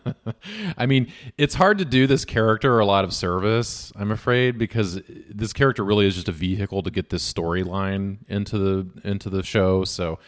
I 0.77 0.87
mean, 0.87 1.13
it's 1.37 1.55
hard 1.55 1.79
to 1.79 1.85
do 1.85 2.07
this 2.07 2.25
character 2.25 2.79
a 2.79 2.87
lot 2.87 3.05
of 3.05 3.13
service, 3.13 3.93
I'm 3.97 4.11
afraid, 4.11 4.59
because 4.59 5.01
this 5.29 5.53
character 5.53 5.85
really 5.85 6.07
is 6.07 6.15
just 6.15 6.29
a 6.29 6.33
vehicle 6.33 6.83
to 6.83 6.91
get 6.91 7.11
this 7.11 7.31
storyline 7.31 8.19
into 8.29 8.59
the 8.59 9.09
into 9.09 9.31
the 9.31 9.43
show. 9.43 9.85
So 9.85 10.19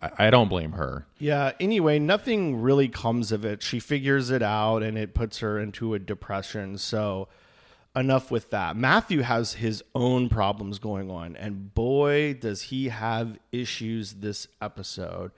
I, 0.00 0.26
I 0.26 0.30
don't 0.30 0.48
blame 0.48 0.72
her. 0.72 1.06
Yeah. 1.18 1.52
Anyway, 1.60 1.98
nothing 1.98 2.60
really 2.60 2.88
comes 2.88 3.32
of 3.32 3.44
it. 3.44 3.62
She 3.62 3.80
figures 3.80 4.30
it 4.30 4.42
out 4.42 4.82
and 4.82 4.98
it 4.98 5.14
puts 5.14 5.38
her 5.38 5.58
into 5.58 5.94
a 5.94 5.98
depression. 5.98 6.78
So 6.78 7.28
enough 7.96 8.30
with 8.30 8.50
that. 8.50 8.76
Matthew 8.76 9.20
has 9.22 9.54
his 9.54 9.82
own 9.94 10.28
problems 10.28 10.78
going 10.78 11.10
on, 11.10 11.36
and 11.36 11.74
boy, 11.74 12.34
does 12.34 12.62
he 12.62 12.88
have 12.88 13.38
issues 13.52 14.14
this 14.14 14.48
episode. 14.60 15.30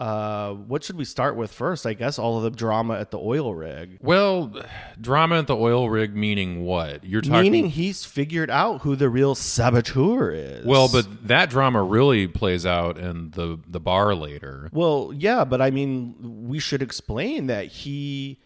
Uh, 0.00 0.52
what 0.52 0.82
should 0.82 0.96
we 0.96 1.04
start 1.04 1.36
with 1.36 1.52
first? 1.52 1.86
I 1.86 1.94
guess 1.94 2.18
all 2.18 2.36
of 2.36 2.42
the 2.42 2.50
drama 2.50 2.94
at 2.94 3.12
the 3.12 3.18
oil 3.18 3.54
rig. 3.54 3.98
Well, 4.02 4.52
drama 5.00 5.38
at 5.38 5.46
the 5.46 5.56
oil 5.56 5.88
rig 5.88 6.16
meaning 6.16 6.64
what? 6.64 7.04
You're 7.04 7.20
talking 7.20 7.52
Meaning 7.52 7.70
he's 7.70 8.04
figured 8.04 8.50
out 8.50 8.82
who 8.82 8.96
the 8.96 9.08
real 9.08 9.34
saboteur 9.36 10.32
is. 10.32 10.66
Well, 10.66 10.88
but 10.88 11.28
that 11.28 11.48
drama 11.48 11.82
really 11.82 12.26
plays 12.26 12.66
out 12.66 12.98
in 12.98 13.30
the 13.30 13.60
the 13.68 13.80
bar 13.80 14.14
later. 14.14 14.68
Well, 14.72 15.12
yeah, 15.16 15.44
but 15.44 15.62
I 15.62 15.70
mean, 15.70 16.16
we 16.48 16.58
should 16.58 16.82
explain 16.82 17.46
that 17.46 17.66
he, 17.66 18.40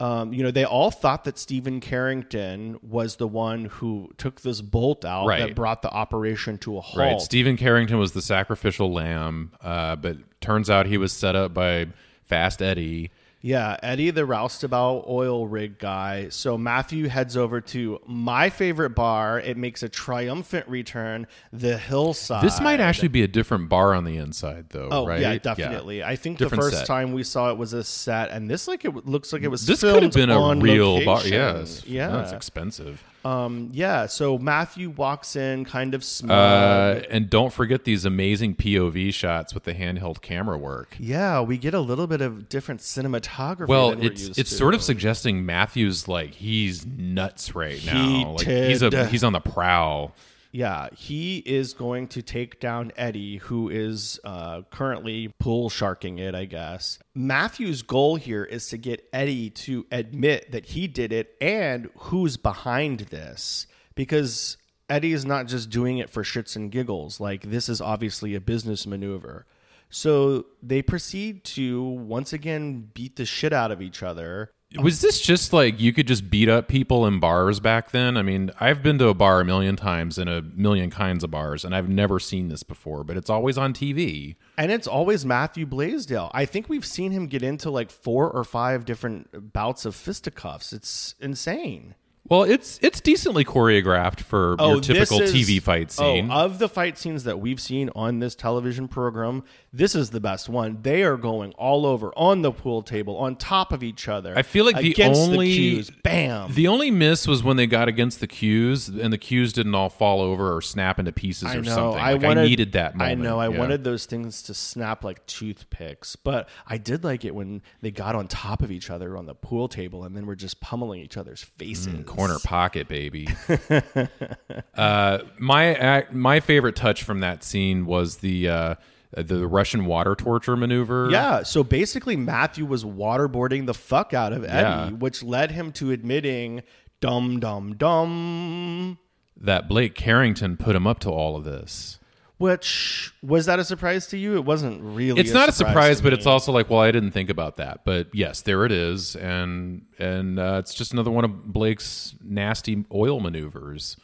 um, 0.00 0.32
you 0.32 0.42
know, 0.42 0.50
they 0.50 0.64
all 0.64 0.90
thought 0.90 1.24
that 1.24 1.38
Steven 1.38 1.80
Carrington 1.80 2.78
was 2.82 3.16
the 3.16 3.28
one 3.28 3.66
who 3.66 4.10
took 4.16 4.40
this 4.40 4.60
bolt 4.62 5.04
out 5.04 5.26
Right. 5.26 5.40
that 5.40 5.54
brought 5.54 5.82
the 5.82 5.90
operation 5.90 6.56
to 6.58 6.78
a 6.78 6.80
halt. 6.80 6.98
Right. 6.98 7.20
Steven 7.20 7.56
Carrington 7.56 7.98
was 7.98 8.12
the 8.12 8.22
sacrificial 8.22 8.92
lamb, 8.92 9.52
uh, 9.60 9.96
but 9.96 10.16
turns 10.40 10.70
out 10.70 10.86
he 10.86 10.96
was 10.96 11.12
set 11.12 11.36
up 11.36 11.52
by 11.52 11.86
Fast 12.24 12.62
Eddie. 12.62 13.10
Yeah, 13.42 13.78
Eddie, 13.82 14.10
the 14.10 14.26
roustabout 14.26 15.06
oil 15.08 15.46
rig 15.46 15.78
guy. 15.78 16.28
So 16.28 16.58
Matthew 16.58 17.08
heads 17.08 17.38
over 17.38 17.60
to 17.62 17.98
my 18.06 18.50
favorite 18.50 18.90
bar. 18.90 19.40
It 19.40 19.56
makes 19.56 19.82
a 19.82 19.88
triumphant 19.88 20.68
return, 20.68 21.26
the 21.50 21.78
Hillside. 21.78 22.44
This 22.44 22.60
might 22.60 22.80
actually 22.80 23.08
be 23.08 23.22
a 23.22 23.28
different 23.28 23.70
bar 23.70 23.94
on 23.94 24.04
the 24.04 24.18
inside, 24.18 24.66
though. 24.70 24.88
Oh 24.90 25.06
right? 25.06 25.20
yeah, 25.20 25.38
definitely. 25.38 26.04
I 26.04 26.16
think 26.16 26.36
Different 26.36 26.62
the 26.62 26.70
first 26.70 26.78
set. 26.80 26.86
time 26.86 27.12
we 27.12 27.22
saw 27.22 27.50
it 27.50 27.56
was 27.56 27.72
a 27.72 27.82
set, 27.82 28.30
and 28.30 28.50
this 28.50 28.68
like 28.68 28.84
it 28.84 29.06
looks 29.06 29.32
like 29.32 29.42
it 29.42 29.48
was. 29.48 29.66
This 29.66 29.80
could 29.80 30.02
have 30.02 30.12
been 30.12 30.30
a 30.30 30.54
real 30.56 31.02
bar. 31.04 31.16
location. 31.16 31.32
Yes. 31.32 31.86
yeah, 31.86 32.08
That's 32.08 32.32
expensive. 32.32 33.02
Um, 33.24 33.70
yeah. 33.72 34.06
So 34.06 34.38
Matthew 34.38 34.90
walks 34.90 35.36
in, 35.36 35.64
kind 35.64 35.94
of 35.94 36.02
smug. 36.04 36.30
Uh, 36.30 37.02
and 37.10 37.28
don't 37.28 37.52
forget 37.52 37.84
these 37.84 38.04
amazing 38.04 38.54
POV 38.56 39.12
shots 39.12 39.54
with 39.54 39.64
the 39.64 39.74
handheld 39.74 40.22
camera 40.22 40.56
work. 40.56 40.96
yeah, 40.98 41.40
we 41.40 41.58
get 41.58 41.74
a 41.74 41.80
little 41.80 42.06
bit 42.06 42.20
of 42.20 42.48
different 42.48 42.80
cinematography. 42.80 43.68
Well, 43.68 43.90
it's 44.02 44.38
it's 44.38 44.50
to. 44.50 44.56
sort 44.56 44.74
of 44.74 44.82
suggesting 44.82 45.44
Matthew's 45.44 46.08
like 46.08 46.34
he's 46.34 46.86
nuts 46.86 47.54
right 47.54 47.84
now. 47.84 48.32
Like 48.32 48.46
he's 48.46 48.82
a 48.82 49.06
he's 49.06 49.24
on 49.24 49.32
the 49.32 49.40
prowl. 49.40 50.14
Yeah, 50.52 50.88
he 50.96 51.38
is 51.38 51.74
going 51.74 52.08
to 52.08 52.22
take 52.22 52.58
down 52.58 52.90
Eddie, 52.96 53.36
who 53.36 53.68
is 53.68 54.18
uh, 54.24 54.62
currently 54.70 55.28
pool 55.38 55.70
sharking 55.70 56.18
it, 56.18 56.34
I 56.34 56.44
guess. 56.44 56.98
Matthew's 57.14 57.82
goal 57.82 58.16
here 58.16 58.44
is 58.44 58.68
to 58.68 58.76
get 58.76 59.08
Eddie 59.12 59.50
to 59.50 59.86
admit 59.92 60.50
that 60.50 60.66
he 60.66 60.88
did 60.88 61.12
it 61.12 61.36
and 61.40 61.88
who's 61.96 62.36
behind 62.36 63.00
this. 63.00 63.68
Because 63.94 64.56
Eddie 64.88 65.12
is 65.12 65.24
not 65.24 65.46
just 65.46 65.70
doing 65.70 65.98
it 65.98 66.10
for 66.10 66.24
shits 66.24 66.56
and 66.56 66.72
giggles. 66.72 67.20
Like, 67.20 67.42
this 67.42 67.68
is 67.68 67.80
obviously 67.80 68.34
a 68.34 68.40
business 68.40 68.86
maneuver. 68.86 69.46
So 69.88 70.46
they 70.62 70.82
proceed 70.82 71.44
to 71.44 71.82
once 71.82 72.32
again 72.32 72.90
beat 72.94 73.16
the 73.16 73.24
shit 73.24 73.52
out 73.52 73.70
of 73.70 73.82
each 73.82 74.02
other. 74.02 74.50
Was 74.78 75.00
this 75.00 75.20
just 75.20 75.52
like 75.52 75.80
you 75.80 75.92
could 75.92 76.06
just 76.06 76.30
beat 76.30 76.48
up 76.48 76.68
people 76.68 77.04
in 77.04 77.18
bars 77.18 77.58
back 77.58 77.90
then? 77.90 78.16
I 78.16 78.22
mean, 78.22 78.52
I've 78.60 78.84
been 78.84 78.98
to 78.98 79.08
a 79.08 79.14
bar 79.14 79.40
a 79.40 79.44
million 79.44 79.74
times 79.74 80.16
in 80.16 80.28
a 80.28 80.42
million 80.42 80.90
kinds 80.90 81.24
of 81.24 81.30
bars, 81.32 81.64
and 81.64 81.74
I've 81.74 81.88
never 81.88 82.20
seen 82.20 82.48
this 82.48 82.62
before, 82.62 83.02
but 83.02 83.16
it's 83.16 83.28
always 83.28 83.58
on 83.58 83.74
TV. 83.74 84.36
And 84.56 84.70
it's 84.70 84.86
always 84.86 85.26
Matthew 85.26 85.66
Blaisdell. 85.66 86.30
I 86.32 86.44
think 86.44 86.68
we've 86.68 86.86
seen 86.86 87.10
him 87.10 87.26
get 87.26 87.42
into 87.42 87.68
like 87.68 87.90
four 87.90 88.30
or 88.30 88.44
five 88.44 88.84
different 88.84 89.52
bouts 89.52 89.84
of 89.84 89.96
fisticuffs. 89.96 90.72
It's 90.72 91.16
insane. 91.20 91.96
Well, 92.28 92.44
it's 92.44 92.78
it's 92.80 93.00
decently 93.00 93.44
choreographed 93.44 94.20
for 94.20 94.50
your 94.50 94.76
oh, 94.76 94.80
typical 94.80 95.18
Oh, 95.18 95.22
is- 95.22 95.34
TV 95.34 95.60
fight 95.60 95.90
scene. 95.90 96.30
Oh, 96.30 96.44
of 96.44 96.60
the 96.60 96.68
fight 96.68 96.96
scenes 96.96 97.24
that 97.24 97.40
we've 97.40 97.58
seen 97.58 97.90
on 97.96 98.20
this 98.20 98.36
television 98.36 98.86
program, 98.86 99.42
this 99.72 99.94
is 99.94 100.10
the 100.10 100.18
best 100.18 100.48
one. 100.48 100.78
They 100.82 101.04
are 101.04 101.16
going 101.16 101.52
all 101.52 101.86
over 101.86 102.12
on 102.16 102.42
the 102.42 102.50
pool 102.50 102.82
table, 102.82 103.16
on 103.16 103.36
top 103.36 103.72
of 103.72 103.84
each 103.84 104.08
other. 104.08 104.36
I 104.36 104.42
feel 104.42 104.64
like 104.64 104.76
the 104.78 104.94
only 105.04 105.48
the 105.48 105.54
cues. 105.56 105.90
Bam. 106.02 106.52
The 106.54 106.66
only 106.66 106.90
miss 106.90 107.28
was 107.28 107.44
when 107.44 107.56
they 107.56 107.68
got 107.68 107.86
against 107.86 108.18
the 108.18 108.26
cues, 108.26 108.88
and 108.88 109.12
the 109.12 109.18
cues 109.18 109.52
didn't 109.52 109.74
all 109.76 109.88
fall 109.88 110.20
over 110.20 110.54
or 110.56 110.60
snap 110.60 110.98
into 110.98 111.12
pieces 111.12 111.48
I 111.50 111.56
or 111.56 111.62
know. 111.62 111.74
something. 111.74 112.00
I 112.02 112.12
Like, 112.14 112.22
wanted. 112.22 112.48
needed 112.48 112.72
that 112.72 112.96
moment. 112.96 113.20
I 113.20 113.22
know. 113.22 113.38
I 113.38 113.48
yeah. 113.48 113.58
wanted 113.58 113.84
those 113.84 114.06
things 114.06 114.42
to 114.42 114.54
snap 114.54 115.04
like 115.04 115.24
toothpicks, 115.26 116.16
but 116.16 116.48
I 116.66 116.76
did 116.76 117.04
like 117.04 117.24
it 117.24 117.32
when 117.34 117.62
they 117.80 117.92
got 117.92 118.16
on 118.16 118.26
top 118.26 118.62
of 118.62 118.72
each 118.72 118.90
other 118.90 119.16
on 119.16 119.26
the 119.26 119.34
pool 119.36 119.68
table 119.68 120.02
and 120.02 120.16
then 120.16 120.26
were 120.26 120.34
just 120.34 120.60
pummeling 120.60 121.00
each 121.00 121.16
other's 121.16 121.44
faces. 121.44 121.86
Mm, 121.94 122.06
corner 122.06 122.38
pocket, 122.42 122.88
baby. 122.88 123.28
uh, 124.74 125.18
my 125.38 126.06
my 126.10 126.40
favorite 126.40 126.74
touch 126.74 127.02
from 127.04 127.20
that 127.20 127.44
scene 127.44 127.86
was 127.86 128.16
the 128.18 128.48
uh, 128.48 128.74
the 129.16 129.46
Russian 129.48 129.86
water 129.86 130.14
torture 130.14 130.56
maneuver. 130.56 131.08
Yeah, 131.10 131.42
so 131.42 131.64
basically 131.64 132.16
Matthew 132.16 132.64
was 132.64 132.84
waterboarding 132.84 133.66
the 133.66 133.74
fuck 133.74 134.14
out 134.14 134.32
of 134.32 134.44
Eddie, 134.44 134.52
Yeah. 134.52 134.90
which 134.90 135.22
led 135.22 135.50
him 135.50 135.72
to 135.72 135.90
admitting 135.90 136.62
dum 137.00 137.40
dum 137.40 137.74
dum. 137.76 138.98
that 139.36 139.68
Blake 139.68 139.94
Carrington 139.94 140.56
put 140.56 140.76
him 140.76 140.86
up 140.86 140.98
to 141.00 141.10
all 141.10 141.36
of 141.36 141.44
this. 141.44 141.98
Which 142.38 143.12
was 143.22 143.44
that 143.46 143.58
a 143.58 143.64
surprise 143.64 144.06
to 144.08 144.16
you? 144.16 144.34
It 144.36 144.46
wasn't 144.46 144.80
really. 144.82 145.20
It's 145.20 145.32
not 145.32 145.50
a 145.50 145.52
surprise, 145.52 146.00
but 146.00 146.12
me. 146.12 146.16
it's 146.18 146.26
also 146.26 146.52
like, 146.52 146.70
well, 146.70 146.80
I 146.80 146.90
didn't 146.90 147.10
think 147.10 147.28
about 147.28 147.56
that. 147.56 147.84
But 147.84 148.08
yes, 148.14 148.40
there 148.40 148.64
it 148.64 148.72
is, 148.72 149.14
and 149.16 149.82
and 149.98 150.38
uh, 150.38 150.56
it's 150.58 150.72
just 150.72 150.94
another 150.94 151.10
one 151.10 151.24
of 151.26 151.52
Blake's 151.52 152.14
nasty 152.24 152.86
oil 152.94 153.20
maneuvers. 153.20 153.98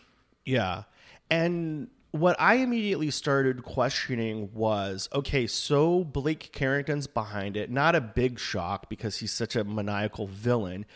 Yeah. 0.45 0.83
And 1.31 1.89
what 2.21 2.37
I 2.41 2.57
immediately 2.57 3.11
started 3.11 3.63
questioning 3.63 4.51
was 4.53 5.09
okay, 5.13 5.47
so 5.47 6.05
Blake 6.05 6.51
Carrington's 6.53 7.07
behind 7.07 7.57
it. 7.57 7.71
Not 7.71 7.95
a 7.95 8.01
big 8.01 8.39
shock 8.39 8.89
because 8.89 9.19
he's 9.19 9.33
such 9.33 9.57
a 9.57 9.65
maniacal 9.65 10.27
villain. 10.27 10.87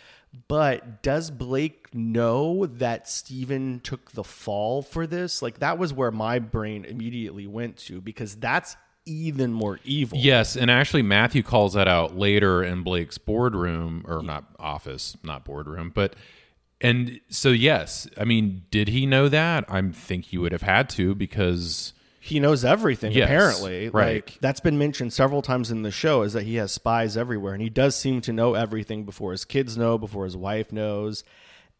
But 0.46 1.02
does 1.02 1.30
Blake 1.30 1.92
know 1.92 2.66
that 2.66 3.08
Steven 3.08 3.80
took 3.80 4.12
the 4.12 4.22
fall 4.22 4.80
for 4.80 5.06
this? 5.06 5.42
Like, 5.42 5.58
that 5.58 5.76
was 5.76 5.92
where 5.92 6.12
my 6.12 6.38
brain 6.38 6.84
immediately 6.84 7.48
went 7.48 7.76
to 7.78 8.00
because 8.00 8.36
that's 8.36 8.76
even 9.06 9.52
more 9.52 9.80
evil. 9.84 10.18
Yes, 10.18 10.56
and 10.56 10.70
actually 10.70 11.02
Matthew 11.02 11.42
calls 11.42 11.72
that 11.74 11.88
out 11.88 12.16
later 12.16 12.62
in 12.62 12.82
Blake's 12.84 13.18
boardroom 13.18 14.04
or 14.06 14.22
not 14.22 14.44
office, 14.58 15.16
not 15.24 15.44
boardroom, 15.44 15.90
but 15.92 16.14
and 16.80 17.20
so 17.28 17.50
yes, 17.50 18.08
I 18.18 18.24
mean, 18.24 18.62
did 18.70 18.88
he 18.88 19.06
know 19.06 19.28
that? 19.28 19.64
I 19.68 19.80
think 19.90 20.26
he 20.26 20.38
would 20.38 20.52
have 20.52 20.62
had 20.62 20.88
to 20.90 21.14
because 21.14 21.92
He 22.20 22.38
knows 22.40 22.64
everything, 22.64 23.12
Yes, 23.12 23.24
apparently. 23.28 23.88
right. 23.90 24.24
Like 24.26 24.38
that's 24.40 24.60
been 24.60 24.78
mentioned 24.78 25.12
several 25.12 25.42
times 25.42 25.70
in 25.70 25.82
the 25.82 25.90
show 25.90 26.22
is 26.22 26.32
that 26.34 26.44
he 26.44 26.56
has 26.56 26.72
spies 26.72 27.16
everywhere 27.16 27.52
and 27.54 27.62
he 27.62 27.70
does 27.70 27.96
seem 27.96 28.20
to 28.22 28.32
know 28.32 28.54
everything 28.54 29.04
before 29.04 29.32
his 29.32 29.44
kids 29.44 29.76
know, 29.76 29.98
before 29.98 30.24
his 30.24 30.36
wife 30.36 30.70
knows. 30.72 31.24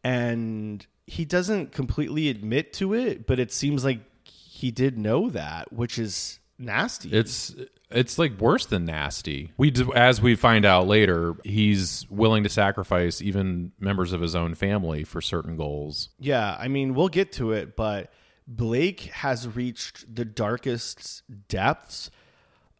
And 0.03 0.85
he 1.05 1.25
doesn't 1.25 1.71
completely 1.71 2.29
admit 2.29 2.73
to 2.73 2.93
it, 2.93 3.27
but 3.27 3.39
it 3.39 3.51
seems 3.51 3.83
like 3.85 3.99
he 4.25 4.71
did 4.71 4.97
know 4.97 5.29
that, 5.29 5.71
which 5.73 5.97
is 5.99 6.39
nasty. 6.57 7.09
it's 7.11 7.55
it's 7.91 8.17
like 8.17 8.39
worse 8.39 8.65
than 8.65 8.85
nasty. 8.85 9.51
We 9.57 9.73
as 9.95 10.21
we 10.21 10.35
find 10.35 10.65
out 10.65 10.87
later, 10.87 11.35
he's 11.43 12.05
willing 12.09 12.43
to 12.43 12.49
sacrifice 12.49 13.21
even 13.21 13.71
members 13.79 14.13
of 14.13 14.21
his 14.21 14.35
own 14.35 14.55
family 14.55 15.03
for 15.03 15.21
certain 15.21 15.57
goals. 15.57 16.09
Yeah, 16.19 16.55
I 16.59 16.67
mean, 16.67 16.93
we'll 16.93 17.09
get 17.09 17.31
to 17.33 17.51
it, 17.51 17.75
but 17.75 18.11
Blake 18.47 19.01
has 19.01 19.47
reached 19.47 20.13
the 20.13 20.25
darkest 20.25 21.23
depths 21.47 22.11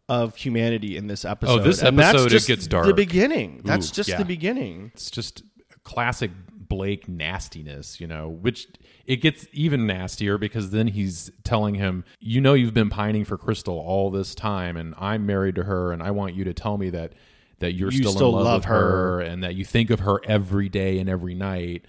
of 0.08 0.36
humanity 0.36 0.96
in 0.96 1.06
this 1.06 1.24
episode. 1.24 1.60
Oh, 1.60 1.62
this 1.62 1.82
And 1.82 1.98
that's 1.98 2.10
episode, 2.10 2.26
it 2.26 2.30
just 2.30 2.48
gets 2.48 2.66
The 2.66 2.94
beginning. 2.94 3.62
That's 3.64 3.90
Ooh, 3.90 3.94
just 3.94 4.08
yeah. 4.10 4.18
the 4.18 4.24
beginning. 4.24 4.90
It's 4.94 5.10
just 5.10 5.42
classic 5.84 6.30
Blake 6.74 7.06
nastiness, 7.08 8.00
you 8.00 8.06
know, 8.06 8.28
which 8.28 8.66
it 9.06 9.16
gets 9.16 9.46
even 9.52 9.86
nastier 9.86 10.38
because 10.38 10.70
then 10.70 10.86
he's 10.86 11.30
telling 11.44 11.74
him, 11.74 12.04
You 12.18 12.40
know, 12.40 12.54
you've 12.54 12.72
been 12.72 12.88
pining 12.88 13.24
for 13.26 13.36
Crystal 13.36 13.78
all 13.78 14.10
this 14.10 14.34
time, 14.34 14.78
and 14.78 14.94
I'm 14.98 15.26
married 15.26 15.56
to 15.56 15.64
her, 15.64 15.92
and 15.92 16.02
I 16.02 16.12
want 16.12 16.34
you 16.34 16.44
to 16.44 16.54
tell 16.54 16.78
me 16.78 16.90
that. 16.90 17.12
That 17.58 17.74
you're 17.74 17.92
You 17.92 17.98
still, 17.98 18.12
still 18.12 18.28
in 18.30 18.34
love, 18.36 18.44
love 18.44 18.60
with 18.62 18.64
her, 18.70 18.90
her. 18.90 19.20
and 19.20 19.44
that 19.44 19.54
you 19.54 19.64
think 19.64 19.90
of 19.90 20.00
her 20.00 20.18
every 20.26 20.68
day 20.68 20.98
and 20.98 21.08
every 21.08 21.34
night, 21.36 21.84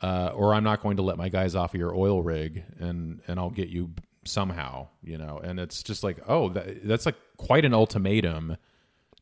uh, 0.00 0.30
or 0.34 0.54
I'm 0.54 0.64
not 0.64 0.80
going 0.82 0.96
to 0.96 1.02
let 1.02 1.18
my 1.18 1.28
guys 1.28 1.54
off 1.54 1.74
of 1.74 1.80
your 1.80 1.94
oil 1.94 2.22
rig, 2.22 2.64
and 2.78 3.20
and 3.26 3.38
I'll 3.38 3.50
get 3.50 3.68
you 3.68 3.90
somehow, 4.24 4.88
you 5.02 5.18
know. 5.18 5.38
And 5.42 5.60
it's 5.60 5.82
just 5.82 6.02
like, 6.02 6.18
oh, 6.26 6.48
that, 6.50 6.86
that's 6.88 7.04
like 7.04 7.16
quite 7.36 7.66
an 7.66 7.74
ultimatum 7.74 8.56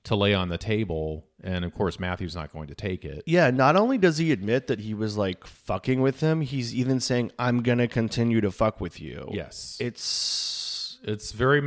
to 0.05 0.17
lay 0.17 0.35
on 0.35 0.49
the 0.49 0.59
table, 0.59 1.27
and 1.43 1.65
of 1.65 1.75
course 1.75 2.01
Matthew's 2.01 2.35
not 2.35 2.53
going 2.53 2.69
to 2.69 2.75
take 2.75 3.05
it. 3.05 3.23
Yeah, 3.27 3.51
not 3.51 3.77
only 3.77 3.99
does 3.99 4.19
he 4.19 4.33
admit 4.33 4.67
that 4.69 4.81
he 4.81 4.95
was 4.95 5.17
like 5.17 5.47
fucking 5.47 6.01
with 6.01 6.21
him, 6.21 6.41
he's 6.41 6.75
even 6.75 7.01
saying, 7.01 7.33
I'm 7.39 7.63
going 7.63 7.79
to 7.79 7.89
continue 7.89 8.41
to 8.41 8.51
fuck 8.51 8.81
with 8.81 9.01
you. 9.01 9.29
Yes. 9.33 9.77
It's. 9.81 10.99
It's 11.03 11.33
very 11.33 11.63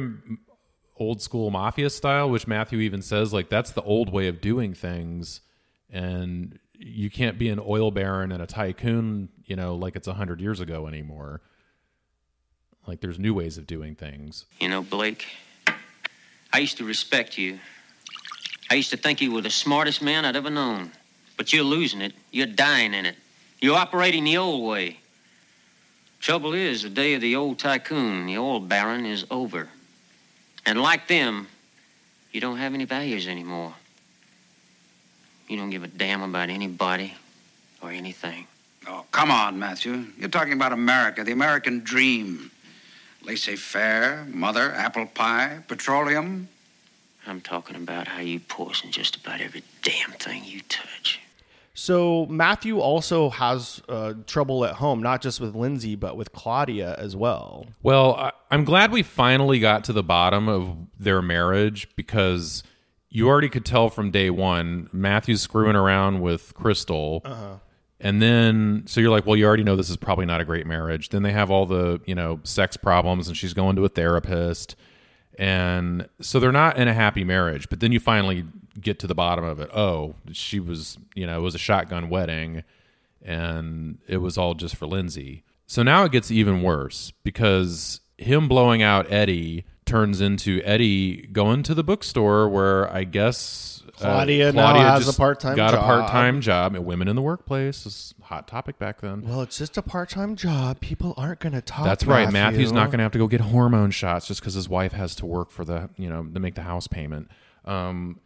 old 0.96 1.20
school 1.20 1.50
mafia 1.50 1.90
style, 1.90 2.30
which 2.30 2.46
Matthew 2.46 2.80
even 2.82 3.02
says 3.02 3.34
like 3.34 3.50
that's 3.50 3.72
the 3.72 3.82
old 3.82 4.14
way 4.14 4.28
of 4.28 4.42
doing 4.42 4.76
things, 4.76 5.42
and 5.90 6.60
you 6.78 7.10
can't 7.10 7.40
be 7.40 7.50
an 7.50 7.60
oil 7.60 7.90
baron 7.90 8.32
and 8.32 8.44
a 8.44 8.46
tycoon, 8.46 9.30
you 9.46 9.56
know, 9.56 9.74
like 9.74 9.96
it's 9.96 10.08
a 10.08 10.14
hundred 10.14 10.40
years 10.40 10.60
ago 10.60 10.86
anymore. 10.86 11.42
Like 12.86 13.02
there's 13.02 13.18
new 13.18 13.34
ways 13.34 13.58
of 13.58 13.66
doing 13.66 13.96
things. 13.96 14.46
You 14.60 14.70
know, 14.70 14.84
Blake, 14.84 15.26
I 16.52 16.60
used 16.60 16.78
to 16.78 16.86
respect 16.86 17.38
you. 17.38 17.58
I 18.74 18.78
used 18.78 18.90
to 18.90 18.98
think 18.98 19.22
you 19.22 19.32
were 19.32 19.42
the 19.42 19.52
smartest 19.52 20.02
man 20.02 20.26
I'd 20.26 20.36
ever 20.36 20.50
known. 20.50 20.90
But 21.38 21.54
you're 21.54 21.64
losing 21.64 22.02
it. 22.02 22.12
You're 22.32 22.48
dying 22.48 22.96
in 22.96 23.06
it. 23.06 23.16
You're 23.62 23.78
operating 23.78 24.24
the 24.24 24.38
old 24.38 24.68
way. 24.68 24.98
Trouble 26.20 26.56
is, 26.56 26.82
the 26.82 26.90
day 26.90 27.14
of 27.14 27.22
the 27.22 27.36
old 27.36 27.60
tycoon, 27.60 28.26
the 28.26 28.40
oil 28.40 28.60
baron, 28.60 29.06
is 29.06 29.28
over. 29.30 29.70
And 30.66 30.82
like 30.82 31.08
them, 31.08 31.50
you 32.32 32.42
don't 32.42 32.58
have 32.58 32.74
any 32.74 32.86
values 32.86 33.28
anymore. 33.28 33.76
You 35.48 35.58
don't 35.58 35.70
give 35.70 35.84
a 35.84 35.88
damn 35.88 36.24
about 36.24 36.50
anybody 36.50 37.14
or 37.80 37.92
anything. 37.92 38.48
Oh, 38.88 39.06
come 39.12 39.30
on, 39.30 39.60
Matthew. 39.60 40.04
You're 40.18 40.30
talking 40.30 40.54
about 40.54 40.74
America, 40.74 41.24
the 41.24 41.32
American 41.32 41.82
dream. 41.82 42.50
Laissez 43.24 43.56
faire, 43.56 44.26
mother, 44.30 44.74
apple 44.74 45.06
pie, 45.06 45.60
petroleum. 45.68 46.48
I'm 47.26 47.42
talking 47.42 47.76
about 47.76 48.08
how 48.08 48.22
you 48.22 48.40
poison 48.40 48.92
just 48.92 49.16
about 49.18 49.42
every 49.42 49.64
damn 49.82 50.12
thing 50.12 50.44
you 50.46 50.62
touch. 50.70 51.20
So 51.76 52.28
Matthew 52.28 52.80
also 52.80 53.30
has 53.32 53.82
uh, 53.90 54.14
trouble 54.28 54.64
at 54.64 54.76
home, 54.76 55.02
not 55.02 55.22
just 55.22 55.40
with 55.40 55.56
Lindsay, 55.56 55.96
but 55.96 56.16
with 56.16 56.32
Claudia 56.32 56.96
as 57.00 57.16
well. 57.16 57.66
Well, 57.82 58.16
I, 58.16 58.32
I'm 58.52 58.64
glad 58.64 58.92
we 58.92 59.02
finally 59.02 59.60
got 59.60 59.84
to 59.86 59.94
the 59.94 60.04
bottom 60.04 60.48
of 60.48 60.78
their 61.00 61.22
marriage 61.22 61.88
because 61.96 62.64
you 63.10 63.28
already 63.28 63.50
could 63.50 63.66
tell 63.66 63.90
from 63.90 64.12
day 64.12 64.30
one 64.30 64.90
Matthew's 64.92 65.42
screwing 65.42 65.76
around 65.76 66.22
with 66.22 66.54
Crystal. 66.54 67.24
And 68.00 68.22
then, 68.22 68.84
so 68.86 69.00
you're 69.00 69.12
like, 69.12 69.26
well, 69.26 69.38
you 69.38 69.46
already 69.46 69.64
know 69.64 69.76
this 69.76 69.90
is 69.90 69.98
probably 69.98 70.26
not 70.26 70.42
a 70.42 70.46
great 70.46 70.68
marriage. 70.68 71.10
Then 71.10 71.24
they 71.24 71.32
have 71.32 71.50
all 71.50 71.66
the, 71.66 72.02
you 72.06 72.14
know, 72.16 72.40
sex 72.44 72.76
problems 72.76 73.28
and 73.28 73.38
she's 73.38 73.54
going 73.54 73.78
to 73.78 73.86
a 73.86 73.90
therapist. 73.90 74.76
And 75.38 76.08
so 76.22 76.40
they're 76.40 76.52
not 76.52 76.78
in 76.78 76.88
a 76.88 76.94
happy 76.94 77.24
marriage. 77.24 77.70
But 77.70 77.80
then 77.80 77.92
you 77.92 78.00
finally 78.00 78.46
get 78.80 79.00
to 79.00 79.08
the 79.08 79.16
bottom 79.16 79.44
of 79.44 79.60
it. 79.60 79.70
Oh, 79.74 80.16
she 80.32 80.60
was, 80.60 80.98
you 81.16 81.26
know, 81.26 81.38
it 81.40 81.42
was 81.42 81.56
a 81.56 81.60
shotgun 81.60 82.10
wedding 82.10 82.64
and 83.22 84.00
it 84.08 84.18
was 84.18 84.38
all 84.38 84.54
just 84.54 84.76
for 84.76 84.86
Lindsay. 84.86 85.44
So 85.66 85.84
now 85.84 86.04
it 86.04 86.12
gets 86.12 86.30
even 86.30 86.62
worse 86.62 87.12
because 87.24 88.02
him 88.18 88.48
blowing 88.48 88.82
out 88.82 89.12
Eddie 89.12 89.66
turns 89.86 90.22
into 90.22 90.62
Eddie 90.64 91.28
going 91.32 91.64
to 91.64 91.74
the 91.74 91.84
bookstore 91.84 92.48
where 92.48 92.92
I 92.92 93.04
guess 93.04 93.83
uh, 93.96 94.06
Claudia 94.06 94.52
now 94.52 94.74
has 94.76 95.08
a 95.08 95.14
part-time 95.14 95.56
got 95.56 95.74
a 95.74 95.78
part-time 95.78 96.42
job. 96.42 96.76
And 96.76 96.86
women 96.86 97.08
in 97.08 97.16
the 97.16 97.22
workplace 97.22 97.86
is 97.86 98.16
a 98.22 98.26
hot 98.26 98.48
topic 98.48 98.80
back 98.80 99.02
then. 99.02 99.22
Well, 99.22 99.42
it's 99.42 99.58
just 99.58 99.78
a 99.78 99.82
part 99.82 100.10
time 100.10 100.36
job. 100.36 100.80
People 100.80 101.14
aren't 101.18 101.40
going 101.40 101.54
to 101.54 101.62
talk. 101.62 101.86
That's 101.86 102.06
right. 102.06 102.32
Matthew. 102.32 102.60
Matthew's 102.60 102.72
not 102.72 102.88
going 102.88 102.98
to 102.98 103.04
have 103.04 103.12
to 103.12 103.20
go 103.20 103.28
get 103.28 103.42
hormone 103.42 103.92
shots 103.92 104.28
just 104.28 104.40
because 104.40 104.54
his 104.54 104.68
wife 104.68 104.94
has 104.94 105.16
to 105.16 105.26
work 105.26 105.52
for 105.52 105.64
the, 105.64 105.90
you 105.98 106.10
know, 106.10 106.24
to 106.24 106.40
make 106.40 106.56
the 106.56 106.64
house 106.64 106.88
payment. 106.88 107.30
Um, 107.66 108.20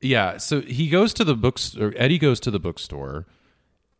yeah. 0.00 0.36
So 0.36 0.60
he 0.60 0.88
goes 0.88 1.14
to 1.14 1.24
the 1.24 1.34
bookstore. 1.34 1.92
Eddie 1.96 2.18
goes 2.18 2.40
to 2.40 2.50
the 2.50 2.60
bookstore 2.60 3.26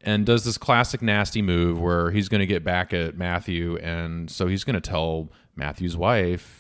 and 0.00 0.24
does 0.24 0.44
this 0.44 0.58
classic 0.58 1.02
nasty 1.02 1.42
move 1.42 1.80
where 1.80 2.10
he's 2.10 2.28
going 2.28 2.40
to 2.40 2.46
get 2.46 2.62
back 2.64 2.92
at 2.92 3.16
Matthew. 3.16 3.76
And 3.78 4.30
so 4.30 4.46
he's 4.46 4.62
going 4.62 4.74
to 4.74 4.80
tell 4.80 5.32
Matthew's 5.56 5.96
wife 5.96 6.57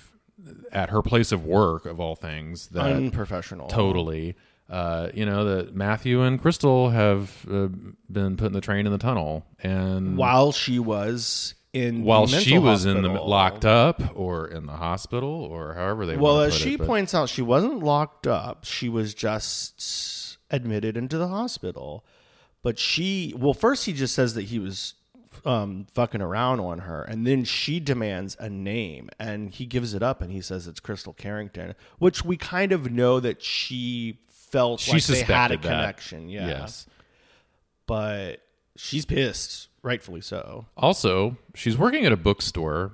at 0.72 0.90
her 0.90 1.02
place 1.02 1.32
of 1.32 1.44
work, 1.44 1.86
of 1.86 2.00
all 2.00 2.14
things, 2.14 2.68
that 2.68 2.92
unprofessional. 2.92 3.68
totally. 3.68 4.36
Uh, 4.68 5.08
you 5.14 5.24
know 5.24 5.44
that 5.44 5.74
Matthew 5.74 6.20
and 6.20 6.40
Crystal 6.40 6.90
have 6.90 7.46
uh, 7.50 7.68
been 8.10 8.36
putting 8.36 8.52
the 8.52 8.60
train 8.60 8.84
in 8.84 8.92
the 8.92 8.98
tunnel, 8.98 9.46
and 9.62 10.18
While 10.18 10.52
she 10.52 10.78
was 10.78 11.54
in, 11.72 12.04
while 12.04 12.26
she 12.26 12.58
was 12.58 12.84
in 12.84 13.02
the 13.02 13.08
locked 13.08 13.64
up 13.64 14.02
or 14.14 14.46
in 14.46 14.66
the 14.66 14.72
hospital 14.72 15.30
or 15.30 15.74
however 15.74 16.06
they 16.06 16.16
Well, 16.16 16.40
as 16.40 16.54
she 16.54 16.74
it, 16.74 16.82
points 16.82 17.14
out, 17.14 17.28
she 17.28 17.42
wasn't 17.42 17.82
locked 17.82 18.26
up. 18.26 18.64
She 18.64 18.88
was 18.88 19.14
just 19.14 20.36
admitted 20.50 20.96
into 20.96 21.18
the 21.18 21.28
hospital. 21.28 22.04
But 22.62 22.78
she, 22.78 23.34
well, 23.36 23.54
first 23.54 23.86
he 23.86 23.92
just 23.92 24.14
says 24.14 24.34
that 24.34 24.42
he 24.42 24.58
was 24.58 24.94
um, 25.46 25.86
fucking 25.94 26.20
around 26.20 26.60
on 26.60 26.80
her, 26.80 27.02
and 27.02 27.26
then 27.26 27.44
she 27.44 27.80
demands 27.80 28.36
a 28.40 28.48
name, 28.48 29.08
and 29.18 29.50
he 29.50 29.66
gives 29.66 29.94
it 29.94 30.02
up, 30.02 30.20
and 30.22 30.32
he 30.32 30.40
says 30.40 30.66
it's 30.66 30.80
Crystal 30.80 31.12
Carrington, 31.12 31.74
which 31.98 32.24
we 32.24 32.36
kind 32.36 32.72
of 32.72 32.90
know 32.90 33.20
that 33.20 33.42
she 33.42 34.18
felt 34.28 34.80
she 34.80 34.92
like 34.92 35.04
they 35.04 35.22
had 35.22 35.50
a 35.52 35.56
that. 35.56 35.62
connection. 35.62 36.28
Yeah, 36.28 36.46
Yes. 36.48 36.86
but 37.86 38.42
she's 38.76 39.04
pissed, 39.04 39.68
rightfully 39.82 40.20
so. 40.20 40.66
Also, 40.76 41.36
she's 41.54 41.76
working 41.76 42.04
at 42.06 42.12
a 42.12 42.16
bookstore. 42.16 42.92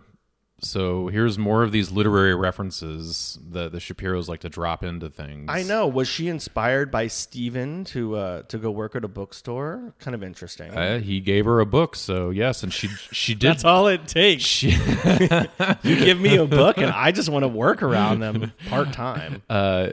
So 0.64 1.08
here's 1.08 1.38
more 1.38 1.62
of 1.62 1.72
these 1.72 1.90
literary 1.90 2.34
references 2.34 3.38
that 3.50 3.72
the 3.72 3.78
Shapiros 3.78 4.28
like 4.28 4.40
to 4.40 4.48
drop 4.48 4.82
into 4.82 5.10
things. 5.10 5.46
I 5.48 5.62
know. 5.62 5.86
Was 5.86 6.08
she 6.08 6.28
inspired 6.28 6.90
by 6.90 7.06
Steven 7.06 7.84
to 7.86 8.16
uh, 8.16 8.42
to 8.44 8.58
go 8.58 8.70
work 8.70 8.96
at 8.96 9.04
a 9.04 9.08
bookstore? 9.08 9.94
Kind 9.98 10.14
of 10.14 10.22
interesting. 10.22 10.70
Uh, 10.72 10.98
he 11.00 11.20
gave 11.20 11.44
her 11.44 11.60
a 11.60 11.66
book, 11.66 11.94
so 11.96 12.30
yes, 12.30 12.62
and 12.62 12.72
she 12.72 12.88
she 13.12 13.34
did. 13.34 13.50
That's 13.50 13.64
all 13.64 13.86
it 13.88 14.06
takes. 14.08 14.42
She, 14.44 14.70
You 15.82 15.96
give 15.96 16.20
me 16.20 16.36
a 16.36 16.46
book, 16.46 16.78
and 16.78 16.90
I 16.90 17.12
just 17.12 17.28
want 17.28 17.42
to 17.42 17.48
work 17.48 17.82
around 17.82 18.20
them 18.20 18.52
part 18.68 18.92
time. 18.92 19.42
uh, 19.50 19.90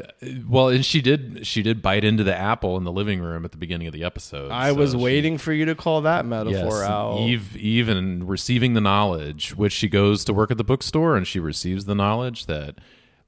well, 0.48 0.70
and 0.70 0.86
she 0.86 1.02
did. 1.02 1.46
She 1.46 1.62
did 1.64 1.82
bite 1.82 2.04
into 2.04 2.24
the 2.24 2.36
apple 2.36 2.78
in 2.78 2.84
the 2.84 2.92
living 2.92 3.20
room 3.20 3.46
at 3.46 3.52
the 3.52 3.58
beginning 3.58 3.88
of 3.88 3.94
the 3.94 4.04
episode. 4.04 4.52
I 4.52 4.70
so 4.70 4.76
was 4.76 4.92
she- 4.92 4.98
waiting 4.98 5.38
for 5.38 5.52
you 5.54 5.66
to 5.66 5.76
call 5.76 6.02
that 6.02 6.26
metaphor 6.26 6.80
Yes, 6.80 6.90
out. 6.90 7.18
Eve, 7.20 7.58
Eve, 7.58 7.90
and 7.90 8.28
receiving 8.30 8.74
the 8.74 8.82
knowledge, 8.82 9.56
which 9.56 9.74
she 9.74 9.90
goes 9.90 10.24
to 10.26 10.34
work 10.34 10.52
at 10.52 10.58
the 10.62 10.66
bookstore, 10.66 11.18
and 11.18 11.26
she 11.26 11.40
receives 11.40 11.86
the 11.86 11.96
knowledge 11.96 12.46
that 12.46 12.76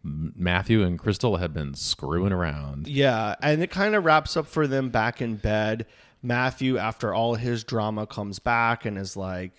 Matthew 0.04 0.84
and 0.84 1.00
Crystal 1.00 1.38
had 1.38 1.52
been 1.52 1.74
screwing 1.74 2.32
around. 2.32 2.88
Yeah, 2.88 3.34
and 3.42 3.64
it 3.64 3.72
kind 3.72 3.96
of 3.96 4.06
wraps 4.06 4.38
up 4.38 4.46
for 4.46 4.68
them 4.68 4.92
back 4.92 5.20
in 5.20 5.38
bed. 5.38 5.88
Matthew, 6.22 6.78
after 6.78 7.12
all 7.12 7.34
his 7.34 7.64
drama, 7.64 8.06
comes 8.06 8.38
back 8.38 8.86
and 8.86 9.00
is 9.00 9.18
like, 9.18 9.54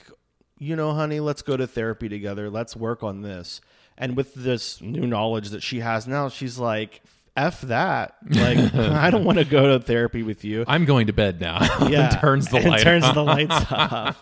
you 0.60 0.76
know, 0.76 0.92
honey, 0.92 1.18
let's 1.18 1.42
go 1.42 1.56
to 1.56 1.66
therapy 1.66 2.08
together. 2.08 2.48
Let's 2.48 2.76
work 2.76 3.02
on 3.02 3.22
this. 3.22 3.60
And 3.98 4.16
with 4.16 4.34
this 4.34 4.80
new 4.80 5.04
knowledge 5.04 5.50
that 5.50 5.64
she 5.64 5.80
has 5.80 6.06
now, 6.06 6.28
she's 6.28 6.60
like, 6.60 7.02
F 7.36 7.62
that. 7.62 8.16
Like, 8.34 8.74
I 8.74 9.10
don't 9.10 9.24
want 9.24 9.38
to 9.38 9.44
go 9.44 9.76
to 9.76 9.84
therapy 9.84 10.22
with 10.22 10.44
you. 10.44 10.64
I'm 10.66 10.84
going 10.86 11.08
to 11.08 11.12
bed 11.12 11.40
now. 11.40 11.58
Yeah. 11.88 12.08
and 12.10 12.20
turns 12.20 12.48
the 12.48 12.60
light. 12.68 12.80
turns 12.80 13.04
on. 13.04 13.14
the 13.14 13.22
lights 13.22 13.54
off. 13.70 14.20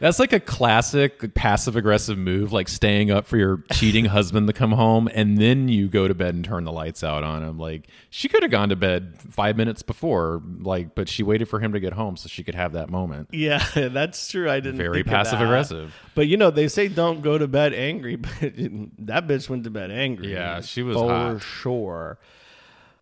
That's 0.00 0.18
like 0.18 0.32
a 0.32 0.38
classic 0.40 1.34
passive 1.34 1.74
aggressive 1.76 2.16
move, 2.16 2.52
like 2.52 2.68
staying 2.68 3.10
up 3.10 3.26
for 3.26 3.36
your 3.36 3.64
cheating 3.72 4.04
husband 4.04 4.46
to 4.46 4.52
come 4.52 4.72
home, 4.72 5.08
and 5.12 5.38
then 5.38 5.68
you 5.68 5.88
go 5.88 6.06
to 6.06 6.14
bed 6.14 6.34
and 6.34 6.44
turn 6.44 6.64
the 6.64 6.72
lights 6.72 7.02
out 7.02 7.24
on 7.24 7.42
him. 7.42 7.58
Like 7.58 7.88
she 8.10 8.28
could 8.28 8.42
have 8.42 8.52
gone 8.52 8.68
to 8.68 8.76
bed 8.76 9.18
five 9.30 9.56
minutes 9.56 9.82
before, 9.82 10.40
like, 10.60 10.94
but 10.94 11.08
she 11.08 11.22
waited 11.22 11.48
for 11.48 11.58
him 11.58 11.72
to 11.72 11.80
get 11.80 11.92
home 11.94 12.16
so 12.16 12.28
she 12.28 12.44
could 12.44 12.54
have 12.54 12.72
that 12.74 12.88
moment. 12.90 13.28
Yeah, 13.32 13.64
that's 13.74 14.28
true. 14.30 14.48
I 14.48 14.60
didn't. 14.60 14.78
Very 14.78 15.02
passive 15.04 15.40
aggressive. 15.40 15.94
But 16.14 16.28
you 16.28 16.36
know, 16.36 16.50
they 16.50 16.68
say 16.68 16.88
don't 16.88 17.22
go 17.22 17.38
to 17.38 17.48
bed 17.48 17.74
angry, 17.74 18.16
but 18.16 18.30
that 18.40 19.26
bitch 19.26 19.48
went 19.48 19.64
to 19.64 19.70
bed 19.70 19.90
angry. 19.90 20.32
Yeah, 20.32 20.60
she 20.60 20.82
was 20.82 20.96
for 20.96 21.08
hot. 21.08 21.42
sure. 21.42 22.18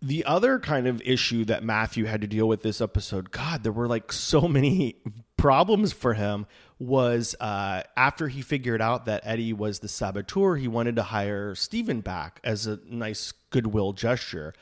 The 0.03 0.25
other 0.25 0.59
kind 0.59 0.87
of 0.87 1.03
issue 1.03 1.45
that 1.47 1.63
Matthew 1.63 2.07
had 2.07 2.23
to 2.23 2.27
deal 2.27 2.49
with 2.49 2.63
this 2.63 2.81
episode, 2.81 3.31
God, 3.31 3.63
there 3.63 3.73
were 3.73 3.89
like 3.89 4.13
so 4.13 4.41
many 4.49 4.97
problems 5.37 5.93
for 5.93 6.15
him. 6.15 6.47
Was 6.79 7.37
uh, 7.41 7.83
after 7.95 8.29
he 8.29 8.41
figured 8.41 8.81
out 8.81 9.05
that 9.05 9.21
Eddie 9.25 9.53
was 9.53 9.81
the 9.81 9.89
saboteur, 9.89 10.57
he 10.57 10.67
wanted 10.67 10.97
to 10.97 11.03
hire 11.03 11.55
Steven 11.55 12.01
back 12.01 12.41
as 12.43 12.67
a 12.67 12.79
nice 12.89 13.33
goodwill 13.51 13.93
gesture. 13.93 14.55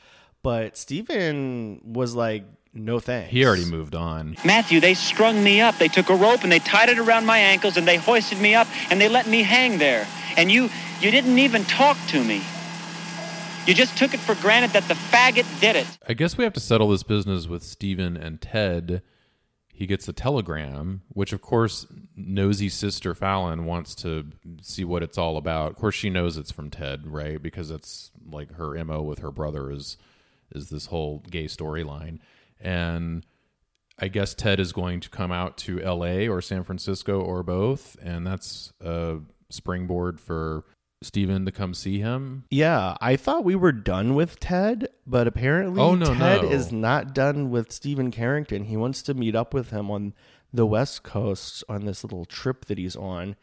But 0.43 0.75
Steven 0.75 1.81
was 1.85 2.15
like, 2.15 2.43
no 2.73 2.99
thanks. 2.99 3.31
He 3.31 3.45
already 3.45 3.65
moved 3.65 3.95
on. 3.95 4.35
Matthew, 4.45 4.79
they 4.79 4.93
strung 4.93 5.43
me 5.43 5.59
up. 5.59 5.77
They 5.77 5.87
took 5.87 6.09
a 6.09 6.15
rope 6.15 6.43
and 6.43 6.51
they 6.51 6.59
tied 6.59 6.89
it 6.89 6.99
around 6.99 7.25
my 7.25 7.39
ankles 7.39 7.77
and 7.77 7.87
they 7.87 7.97
hoisted 7.97 8.39
me 8.39 8.53
up 8.53 8.67
and 8.91 9.01
they 9.01 9.09
let 9.09 9.27
me 9.27 9.41
hang 9.41 9.79
there. 9.79 10.07
And 10.37 10.51
you 10.51 10.69
you 11.01 11.11
didn't 11.11 11.39
even 11.39 11.63
talk 11.65 11.97
to 12.09 12.23
me. 12.23 12.41
You 13.69 13.75
just 13.75 13.95
took 13.95 14.15
it 14.15 14.19
for 14.19 14.33
granted 14.41 14.71
that 14.71 14.87
the 14.87 14.95
faggot 14.95 15.45
did 15.61 15.75
it. 15.75 15.85
I 16.07 16.13
guess 16.13 16.35
we 16.35 16.43
have 16.43 16.53
to 16.53 16.59
settle 16.59 16.89
this 16.89 17.03
business 17.03 17.47
with 17.47 17.61
Steven 17.61 18.17
and 18.17 18.41
Ted. 18.41 19.03
He 19.71 19.85
gets 19.85 20.07
a 20.07 20.11
telegram, 20.11 21.03
which 21.09 21.33
of 21.33 21.43
course 21.43 21.85
nosy 22.15 22.67
sister 22.67 23.13
Fallon 23.13 23.65
wants 23.65 23.93
to 23.95 24.31
see 24.63 24.83
what 24.83 25.03
it's 25.03 25.19
all 25.19 25.37
about. 25.37 25.69
Of 25.69 25.75
course, 25.75 25.93
she 25.93 26.09
knows 26.09 26.35
it's 26.35 26.49
from 26.51 26.71
Ted, 26.71 27.05
right? 27.05 27.39
Because 27.39 27.69
it's 27.69 28.09
like 28.27 28.53
her 28.53 28.83
mo 28.83 29.03
with 29.03 29.19
her 29.19 29.29
brother 29.29 29.69
is 29.71 29.97
is 30.51 30.69
this 30.69 30.87
whole 30.87 31.19
gay 31.29 31.45
storyline. 31.45 32.17
And 32.59 33.23
I 33.99 34.07
guess 34.07 34.33
Ted 34.33 34.59
is 34.59 34.73
going 34.73 34.99
to 35.01 35.09
come 35.11 35.31
out 35.31 35.59
to 35.59 35.77
LA 35.77 36.25
or 36.27 36.41
San 36.41 36.63
Francisco 36.63 37.21
or 37.21 37.43
both. 37.43 37.97
And 38.01 38.25
that's 38.25 38.73
a 38.81 39.17
springboard 39.51 40.19
for 40.19 40.65
Steven 41.01 41.45
to 41.45 41.51
come 41.51 41.73
see 41.73 41.99
him. 41.99 42.43
Yeah, 42.51 42.95
I 42.99 43.15
thought 43.15 43.45
we 43.45 43.55
were 43.55 43.71
done 43.71 44.15
with 44.15 44.39
Ted, 44.39 44.89
but 45.07 45.27
apparently 45.27 45.81
Oh, 45.81 45.95
no, 45.95 46.13
Ted 46.13 46.41
no. 46.43 46.49
is 46.49 46.71
not 46.73 47.13
done 47.15 47.49
with 47.49 47.71
Steven 47.71 48.11
Carrington. 48.11 48.65
He 48.65 48.75
wants 48.75 49.01
to 49.03 49.13
meet 49.13 49.33
up 49.35 49.53
with 49.53 49.69
him 49.69 49.89
on 49.89 50.13
the 50.53 50.65
West 50.65 51.03
Coast 51.03 51.63
on 51.69 51.85
this 51.85 52.03
little 52.03 52.25
trip 52.25 52.65
that 52.65 52.77
he's 52.77 52.97
on. 52.97 53.37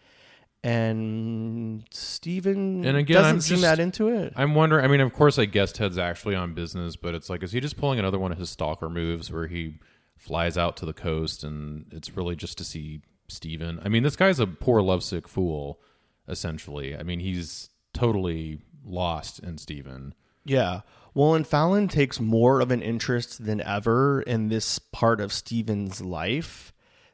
And 0.63 1.85
Steven 1.93 2.85
And 2.85 2.97
again, 2.99 3.15
doesn't 3.17 3.35
I'm 3.37 3.41
seem 3.41 3.57
just- 3.59 3.63
that 3.63 3.79
into 3.81 4.09
it. 4.09 4.33
I'm 4.37 4.55
wondering. 4.55 4.85
I 4.85 4.89
mean, 4.89 5.01
of 5.01 5.13
course, 5.15 5.39
I 5.39 5.45
guess 5.47 5.73
Ted's 5.73 5.97
actually 5.97 6.35
on 6.35 6.53
business, 6.55 6.97
but 6.97 7.15
it's 7.15 7.31
like, 7.31 7.43
is 7.43 7.53
he 7.53 7.61
just 7.61 7.77
pulling 7.79 7.99
another 7.99 8.19
one 8.19 8.33
of 8.33 8.39
his 8.39 8.51
stalker 8.51 8.91
moves 8.91 9.33
where 9.33 9.47
he 9.47 9.79
flies 10.19 10.59
out 10.59 10.77
to 10.79 10.87
the 10.87 10.93
coast 10.93 11.45
and 11.45 11.87
it's 11.93 12.17
really 12.17 12.37
just 12.37 12.59
to 12.59 12.65
see 12.65 13.01
Steven? 13.29 13.81
I 13.83 13.89
mean, 13.89 14.03
this 14.03 14.17
guy's 14.17 14.41
a 14.41 14.47
poor 14.47 14.83
lovesick 14.83 15.29
fool, 15.29 15.81
essentially. 16.29 16.97
I 16.97 17.03
mean, 17.03 17.21
he's 17.21 17.71
totally 17.93 18.61
lost 18.85 19.39
in 19.41 19.59
Steven. 19.59 20.15
Yeah. 20.45 20.83
Well, 21.15 21.35
and 21.35 21.47
Fallon 21.47 21.89
takes 21.89 22.21
more 22.21 22.61
of 22.61 22.71
an 22.71 22.83
interest 22.83 23.45
than 23.45 23.61
ever 23.63 24.23
in 24.23 24.49
this 24.49 24.79
part 24.79 25.21
of 25.21 25.33
Steven's 25.33 26.01
life. 26.01 26.73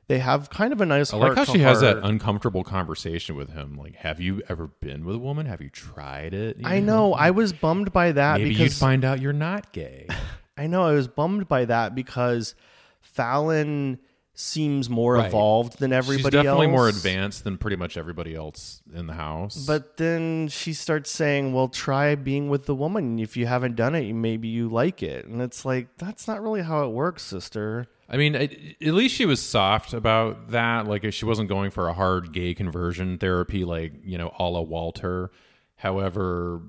They 0.08 0.18
have 0.18 0.50
kind 0.50 0.72
of 0.72 0.80
a 0.80 0.86
nice 0.86 1.12
I 1.14 1.16
like 1.16 1.36
how 1.36 1.44
heart 1.44 1.56
she 1.56 1.62
has 1.62 1.80
that 1.80 1.98
uncomfortable 2.02 2.64
conversation 2.64 3.36
with 3.36 3.50
him. 3.50 3.76
Like, 3.76 3.94
have 3.96 4.20
you 4.20 4.42
ever 4.48 4.66
been 4.66 5.04
with 5.04 5.14
a 5.14 5.18
woman? 5.20 5.46
Have 5.46 5.60
you 5.62 5.70
tried 5.70 6.34
it? 6.34 6.58
You 6.58 6.66
I 6.66 6.80
know. 6.80 7.14
I 7.14 7.30
was 7.30 7.52
bummed 7.52 7.92
by 7.92 8.12
that 8.12 8.38
Maybe 8.38 8.50
because 8.50 8.74
you'd 8.74 8.80
find 8.80 9.04
out 9.04 9.20
you're 9.20 9.32
not 9.32 9.72
gay. 9.72 10.08
I 10.56 10.66
know 10.66 10.82
I 10.82 10.92
was 10.92 11.08
bummed 11.08 11.48
by 11.48 11.64
that 11.66 11.94
because 11.94 12.54
Fallon 13.00 14.00
seems 14.34 14.88
more 14.88 15.16
Right. 15.16 15.26
evolved 15.26 15.78
than 15.78 15.92
everybody 15.92 16.22
She's 16.22 16.42
definitely 16.42 16.68
more 16.68 16.88
advanced 16.88 17.44
than 17.44 17.58
pretty 17.58 17.76
much 17.76 17.96
everybody 17.98 18.34
else 18.34 18.80
in 18.94 19.06
the 19.06 19.12
house. 19.12 19.66
But 19.66 19.98
then 19.98 20.48
she 20.48 20.72
starts 20.72 21.10
saying, 21.10 21.52
"Well, 21.52 21.68
try 21.68 22.14
being 22.14 22.48
with 22.48 22.64
the 22.66 22.74
woman. 22.74 23.18
If 23.18 23.36
you 23.36 23.46
haven't 23.46 23.76
done 23.76 23.94
it, 23.94 24.10
maybe 24.14 24.48
you 24.48 24.68
like 24.68 25.02
it." 25.02 25.26
And 25.26 25.42
it's 25.42 25.64
like 25.64 25.96
that's 25.98 26.26
not 26.26 26.42
really 26.42 26.62
how 26.62 26.84
it 26.84 26.92
works, 26.92 27.22
sister. 27.22 27.88
I 28.08 28.16
mean, 28.16 28.34
at, 28.34 28.52
at 28.52 28.94
least 28.94 29.14
she 29.14 29.24
was 29.26 29.40
soft 29.40 29.94
about 29.94 30.48
that. 30.50 30.86
Like, 30.86 31.10
she 31.12 31.24
wasn't 31.24 31.48
going 31.48 31.70
for 31.70 31.88
a 31.88 31.94
hard 31.94 32.32
gay 32.32 32.52
conversion 32.52 33.16
therapy, 33.18 33.64
like 33.64 33.92
you 34.04 34.16
know, 34.18 34.34
a 34.38 34.44
la 34.44 34.60
Walter. 34.60 35.30
However, 35.76 36.60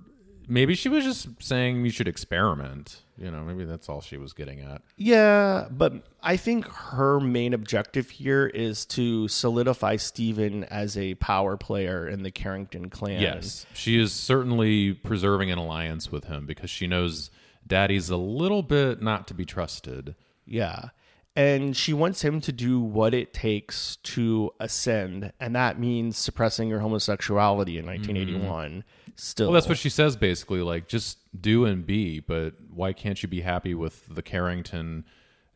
maybe 0.48 0.74
she 0.76 0.90
was 0.90 1.04
just 1.04 1.28
saying 1.42 1.86
you 1.86 1.92
should 1.92 2.08
experiment. 2.08 3.03
You 3.18 3.30
know, 3.30 3.44
maybe 3.44 3.64
that's 3.66 3.90
all 3.90 4.02
she 4.02 4.18
was 4.18 4.34
getting 4.34 4.62
at. 4.62 4.82
Yeah, 4.98 5.68
but 5.70 5.94
I 6.24 6.36
think 6.36 6.66
her 6.68 7.20
main 7.20 7.54
objective 7.54 8.10
here 8.10 8.48
is 8.48 8.86
to 8.88 9.28
solidify 9.28 9.98
Steven 9.98 10.64
as 10.66 10.98
a 10.98 11.14
power 11.16 11.56
player 11.56 12.08
in 12.08 12.24
the 12.24 12.32
Carrington 12.32 12.90
clan. 12.90 13.22
Yes, 13.22 13.68
she 13.74 14.00
is 14.00 14.12
certainly 14.12 14.94
preserving 14.94 15.52
an 15.52 15.60
alliance 15.60 16.12
with 16.12 16.26
him 16.26 16.48
because 16.48 16.72
she 16.72 16.88
knows 16.88 17.30
Daddy's 17.66 18.10
a 18.10 18.18
little 18.18 18.64
bit 18.64 19.02
not 19.02 19.28
to 19.28 19.34
be 19.34 19.46
trusted. 19.46 20.16
Yeah. 20.46 20.90
And 21.36 21.76
she 21.76 21.94
wants 21.94 22.22
him 22.22 22.42
to 22.42 22.52
do 22.52 22.80
what 22.80 23.16
it 23.16 23.34
takes 23.34 23.96
to 23.98 24.52
ascend, 24.60 25.34
and 25.40 25.56
that 25.56 25.80
means 25.80 26.16
suppressing 26.16 26.70
your 26.70 26.80
homosexuality 26.80 27.80
in 27.80 27.86
1981. 27.88 28.84
Still, 29.16 29.48
Well, 29.48 29.54
that's 29.54 29.68
what 29.68 29.78
she 29.78 29.90
says 29.90 30.16
basically. 30.16 30.62
Like, 30.62 30.88
just 30.88 31.18
do 31.40 31.66
and 31.66 31.86
be, 31.86 32.20
but 32.20 32.54
why 32.70 32.94
can't 32.94 33.22
you 33.22 33.28
be 33.30 33.42
happy 33.42 33.74
with 33.74 34.14
the 34.14 34.22
Carrington 34.22 35.06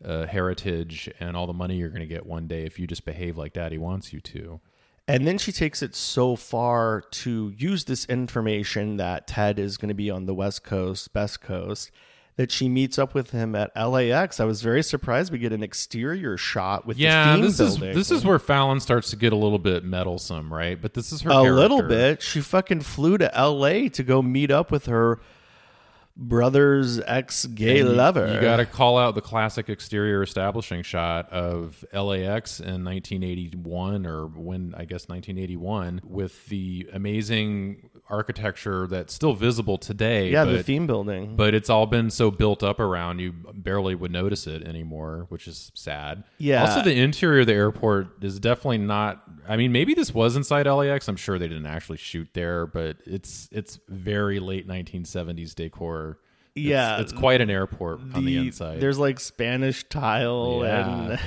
uh, 0.04 0.26
heritage 0.26 1.10
and 1.20 1.38
all 1.38 1.48
the 1.48 1.54
money 1.54 1.78
you're 1.78 1.90
going 1.90 2.02
to 2.02 2.08
get 2.08 2.26
one 2.26 2.48
day 2.48 2.66
if 2.66 2.80
you 2.80 2.88
just 2.88 3.06
behave 3.06 3.38
like 3.38 3.54
Daddy 3.54 3.78
wants 3.78 4.14
you 4.14 4.20
to? 4.22 4.60
And 5.08 5.26
then 5.26 5.38
she 5.38 5.52
takes 5.52 5.82
it 5.82 5.96
so 5.96 6.36
far 6.36 7.02
to 7.12 7.54
use 7.56 7.86
this 7.86 8.06
information 8.06 8.98
that 8.98 9.26
Ted 9.26 9.58
is 9.58 9.78
going 9.78 9.90
to 9.90 9.96
be 9.96 10.10
on 10.10 10.26
the 10.26 10.34
West 10.34 10.64
Coast, 10.64 11.14
Best 11.14 11.40
Coast, 11.42 11.92
that 12.38 12.52
she 12.52 12.70
meets 12.70 12.98
up 12.98 13.14
with 13.14 13.32
him 13.32 13.54
at 13.56 13.72
LAX. 13.76 14.40
I 14.40 14.46
was 14.46 14.62
very 14.62 14.84
surprised 14.84 15.32
we 15.32 15.40
get 15.40 15.52
an 15.52 15.64
exterior 15.64 16.38
shot 16.38 16.86
with 16.86 16.98
Yeah, 16.98 17.26
the 17.28 17.34
theme 17.34 17.46
this 17.46 17.58
building. 17.58 17.90
is 17.90 17.96
this 17.96 18.12
is 18.12 18.24
where 18.24 18.40
Fallon 18.40 18.80
starts 18.80 19.10
to 19.10 19.16
get 19.16 19.34
a 19.34 19.36
little 19.36 19.60
bit 19.60 19.84
meddlesome, 19.84 20.54
right? 20.54 20.80
But 20.82 20.94
this 20.94 21.12
is 21.12 21.22
her 21.22 21.32
a 21.32 21.42
little 21.52 21.82
bit. 21.82 22.22
She 22.22 22.42
fucking 22.42 22.82
flew 22.82 23.18
to 23.18 23.32
LA 23.36 23.90
to 23.90 24.04
go 24.04 24.22
meet 24.22 24.52
up 24.52 24.72
with 24.72 24.86
her 24.86 25.20
brother's 26.18 27.00
ex 27.02 27.46
gay 27.46 27.84
lover. 27.84 28.34
You 28.34 28.42
got 28.42 28.58
to 28.58 28.66
call 28.66 28.98
out 28.98 29.16
the 29.16 29.22
classic 29.22 29.70
exterior 29.70 30.24
establishing 30.24 30.82
shot 30.82 31.32
of 31.32 31.86
LAX 31.94 32.60
in 32.60 32.84
1981, 32.84 34.06
or 34.06 34.26
when 34.28 34.74
I 34.76 34.86
guess 34.86 35.08
1981, 35.08 36.02
with 36.04 36.46
the 36.48 36.90
amazing 36.92 37.90
architecture 38.10 38.88
that's 38.88 39.14
still 39.14 39.34
visible 39.34 39.78
today. 39.78 40.32
yeah, 40.32 40.46
the 40.46 40.64
theme 40.64 40.88
building. 40.88 41.36
But 41.36 41.54
it's 41.54 41.70
all 41.70 41.86
been 41.86 42.10
so 42.10 42.32
built 42.32 42.64
up 42.64 42.80
around 42.80 43.20
you 43.20 43.34
barely 43.54 43.96
would 43.96 44.12
notice 44.12 44.48
it 44.48 44.64
anymore, 44.64 45.26
which 45.30 45.48
is 45.48 45.72
sad. 45.76 46.24
Yeah. 46.38 46.64
Also, 46.64 46.82
the 46.82 46.96
interior 46.96 47.42
of 47.42 47.48
the 47.48 47.54
airport 47.54 48.24
is 48.24 48.40
definitely 48.40 48.80
not. 48.80 49.24
I 49.48 49.56
mean, 49.56 49.72
maybe 49.72 49.94
this 49.94 50.14
was 50.14 50.36
inside 50.36 50.68
LAX. 50.68 51.08
I'm 51.08 51.16
sure 51.16 51.38
they 51.38 51.48
didn't 51.48 51.68
actually 51.68 51.98
shoot 51.98 52.30
there, 52.34 52.66
but 52.66 52.98
it's 53.06 53.50
it's 53.52 53.80
very 53.88 54.40
late 54.40 54.68
1970s 54.68 55.54
decor. 55.54 56.07
It's- 56.58 56.70
Yeah. 56.70 57.00
it's, 57.02 57.12
quite 57.14 57.42
an 57.42 57.50
airport 57.50 58.00
on 58.14 58.26
the 58.26 58.38
inside. 58.38 58.80
There's 58.82 59.00
like 59.00 59.20
Spanish 59.20 59.84
tile 59.90 60.62
Yeah. 60.64 61.18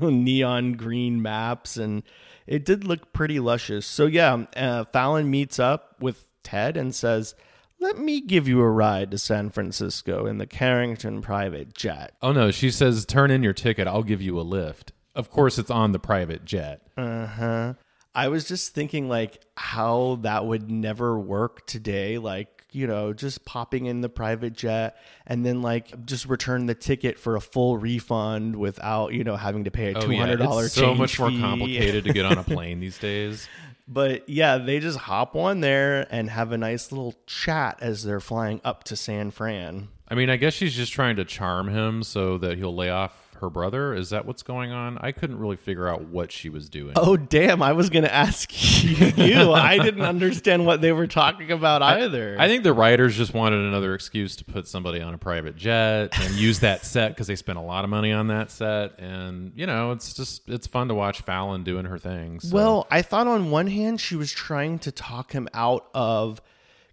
and 0.00 0.24
neon 0.24 0.72
green 0.72 1.20
maps, 1.22 1.76
and 1.76 2.02
it 2.46 2.64
did 2.64 2.84
look 2.84 3.12
pretty 3.12 3.40
luscious. 3.40 3.86
So 3.86 4.06
yeah, 4.06 4.44
uh, 4.56 4.84
Fallon 4.84 5.30
meets 5.30 5.58
up 5.58 5.96
with 6.00 6.24
Ted 6.42 6.76
and 6.76 6.94
says, 6.94 7.34
"Let 7.78 7.98
me 7.98 8.20
give 8.20 8.48
you 8.48 8.60
a 8.60 8.70
ride 8.70 9.10
to 9.10 9.18
San 9.18 9.50
Francisco 9.50 10.26
in 10.26 10.38
the 10.38 10.46
Carrington 10.46 11.20
private 11.22 11.74
jet." 11.74 12.14
oh 12.22 12.32
no, 12.32 12.50
she 12.50 12.70
says, 12.70 13.04
"Turn 13.04 13.30
in 13.30 13.42
your 13.42 13.52
ticket. 13.52 13.86
I'll 13.86 14.02
give 14.02 14.22
you 14.22 14.38
a 14.40 14.42
lift." 14.42 14.92
Of 15.14 15.30
course, 15.30 15.58
it's 15.58 15.70
on 15.70 15.92
the 15.92 15.98
private 15.98 16.44
jet. 16.44 16.80
Uh 16.96 17.26
huh. 17.26 17.74
I 18.14 18.28
was 18.28 18.46
just 18.48 18.74
thinking 18.74 19.08
like 19.08 19.42
how 19.56 20.18
that 20.22 20.44
would 20.46 20.70
never 20.70 21.18
work 21.18 21.66
today. 21.66 22.18
Like, 22.18 22.61
you 22.74 22.86
know, 22.86 23.12
just 23.12 23.44
popping 23.44 23.86
in 23.86 24.00
the 24.00 24.08
private 24.08 24.52
jet 24.52 24.96
and 25.26 25.44
then 25.44 25.62
like 25.62 26.04
just 26.04 26.26
return 26.26 26.66
the 26.66 26.74
ticket 26.74 27.18
for 27.18 27.36
a 27.36 27.40
full 27.40 27.78
refund 27.78 28.56
without, 28.56 29.12
you 29.12 29.24
know, 29.24 29.36
having 29.36 29.64
to 29.64 29.70
pay 29.70 29.92
a 29.92 29.98
Oh 29.98 30.00
two 30.00 30.12
yeah, 30.12 30.20
hundred 30.20 30.38
dollars 30.38 30.66
it's 30.66 30.74
so 30.74 30.94
much 30.94 31.18
more 31.18 31.30
complicated 31.30 32.04
to 32.04 32.12
get 32.12 32.24
on 32.24 32.38
a 32.38 32.42
plane 32.44 32.80
these 32.80 32.98
days. 32.98 33.48
But 33.88 34.28
yeah, 34.28 34.58
they 34.58 34.80
just 34.80 34.98
hop 34.98 35.36
on 35.36 35.60
there 35.60 36.06
and 36.10 36.30
have 36.30 36.52
a 36.52 36.58
nice 36.58 36.92
little 36.92 37.14
chat 37.26 37.78
as 37.80 38.04
they're 38.04 38.20
flying 38.20 38.60
up 38.64 38.84
to 38.84 38.96
San 38.96 39.30
Fran. 39.30 39.88
I 40.08 40.14
mean, 40.14 40.30
I 40.30 40.36
guess 40.36 40.54
she's 40.54 40.74
just 40.74 40.92
trying 40.92 41.16
to 41.16 41.24
charm 41.24 41.68
him 41.68 42.02
so 42.02 42.38
that 42.38 42.58
he'll 42.58 42.74
lay 42.74 42.90
off 42.90 43.21
her 43.42 43.50
brother. 43.50 43.92
Is 43.94 44.10
that 44.10 44.24
what's 44.24 44.42
going 44.42 44.72
on? 44.72 44.96
I 45.00 45.12
couldn't 45.12 45.38
really 45.38 45.56
figure 45.56 45.86
out 45.86 46.02
what 46.08 46.32
she 46.32 46.48
was 46.48 46.68
doing. 46.70 46.94
Oh 46.96 47.16
damn, 47.18 47.62
I 47.62 47.72
was 47.72 47.90
gonna 47.90 48.06
ask 48.08 48.50
you. 48.82 49.52
I 49.52 49.78
didn't 49.78 50.02
understand 50.02 50.64
what 50.64 50.80
they 50.80 50.92
were 50.92 51.06
talking 51.06 51.50
about 51.52 51.82
either. 51.82 52.36
I 52.38 52.48
think 52.48 52.62
the 52.64 52.72
writers 52.72 53.16
just 53.16 53.34
wanted 53.34 53.60
another 53.60 53.94
excuse 53.94 54.36
to 54.36 54.44
put 54.44 54.66
somebody 54.66 55.00
on 55.02 55.12
a 55.12 55.18
private 55.18 55.56
jet 55.56 56.18
and 56.18 56.34
use 56.34 56.60
that 56.60 56.86
set 56.86 57.10
because 57.10 57.26
they 57.26 57.36
spent 57.36 57.58
a 57.58 57.62
lot 57.62 57.84
of 57.84 57.90
money 57.90 58.12
on 58.12 58.28
that 58.28 58.50
set. 58.50 58.98
And 58.98 59.52
you 59.54 59.66
know, 59.66 59.92
it's 59.92 60.14
just 60.14 60.48
it's 60.48 60.66
fun 60.66 60.88
to 60.88 60.94
watch 60.94 61.20
Fallon 61.20 61.62
doing 61.64 61.84
her 61.84 61.98
things. 61.98 62.48
so- 62.48 62.56
Well, 62.56 62.86
I 62.90 63.02
thought 63.02 63.26
on 63.26 63.50
one 63.50 63.66
hand 63.66 64.00
she 64.00 64.16
was 64.16 64.32
trying 64.32 64.78
to 64.80 64.92
talk 64.92 65.32
him 65.32 65.48
out 65.52 65.86
of 65.94 66.40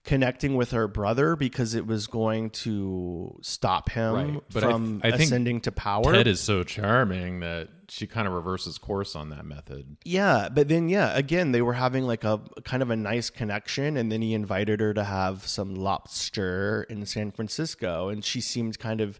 connecting 0.04 0.56
with 0.56 0.72
her 0.72 0.88
brother 0.88 1.36
because 1.36 1.76
it 1.76 1.86
was 1.86 2.08
going 2.08 2.50
to 2.52 3.38
stop 3.42 3.90
him 3.90 4.14
Right. 4.14 4.42
But 4.54 4.64
I- 4.64 4.72
from 4.72 5.02
I 5.04 5.12
think 5.12 5.24
ascending 5.24 5.62
to 5.62 5.72
power. 5.72 6.14
Ted 6.14 6.28
is 6.28 6.40
so 6.40 6.64
charming 6.64 7.42
that 7.42 7.70
she 7.90 8.06
kind 8.08 8.28
of 8.28 8.34
reverses 8.34 8.78
course 8.78 9.16
on 9.16 9.30
that 9.30 9.46
method. 9.46 9.98
yeah, 10.06 10.48
but 10.50 10.68
then 10.68 10.90
yeah, 10.90 11.16
again 11.18 11.52
they 11.52 11.62
were 11.62 11.74
having 11.74 12.04
like 12.06 12.24
a 12.24 12.40
kind 12.64 12.84
of 12.84 12.90
a 12.92 12.96
nice 12.96 13.30
connection, 13.30 13.98
and 13.98 14.12
then 14.12 14.22
he 14.22 14.34
invited 14.34 14.80
her 14.80 14.94
to 14.94 15.04
have 15.04 15.46
some 15.48 15.74
lobster 15.76 16.86
in 16.90 17.06
San 17.06 17.32
Francisco, 17.32 18.10
and 18.10 18.24
she 18.24 18.42
seemed 18.42 18.78
kind 18.80 19.02
of 19.02 19.20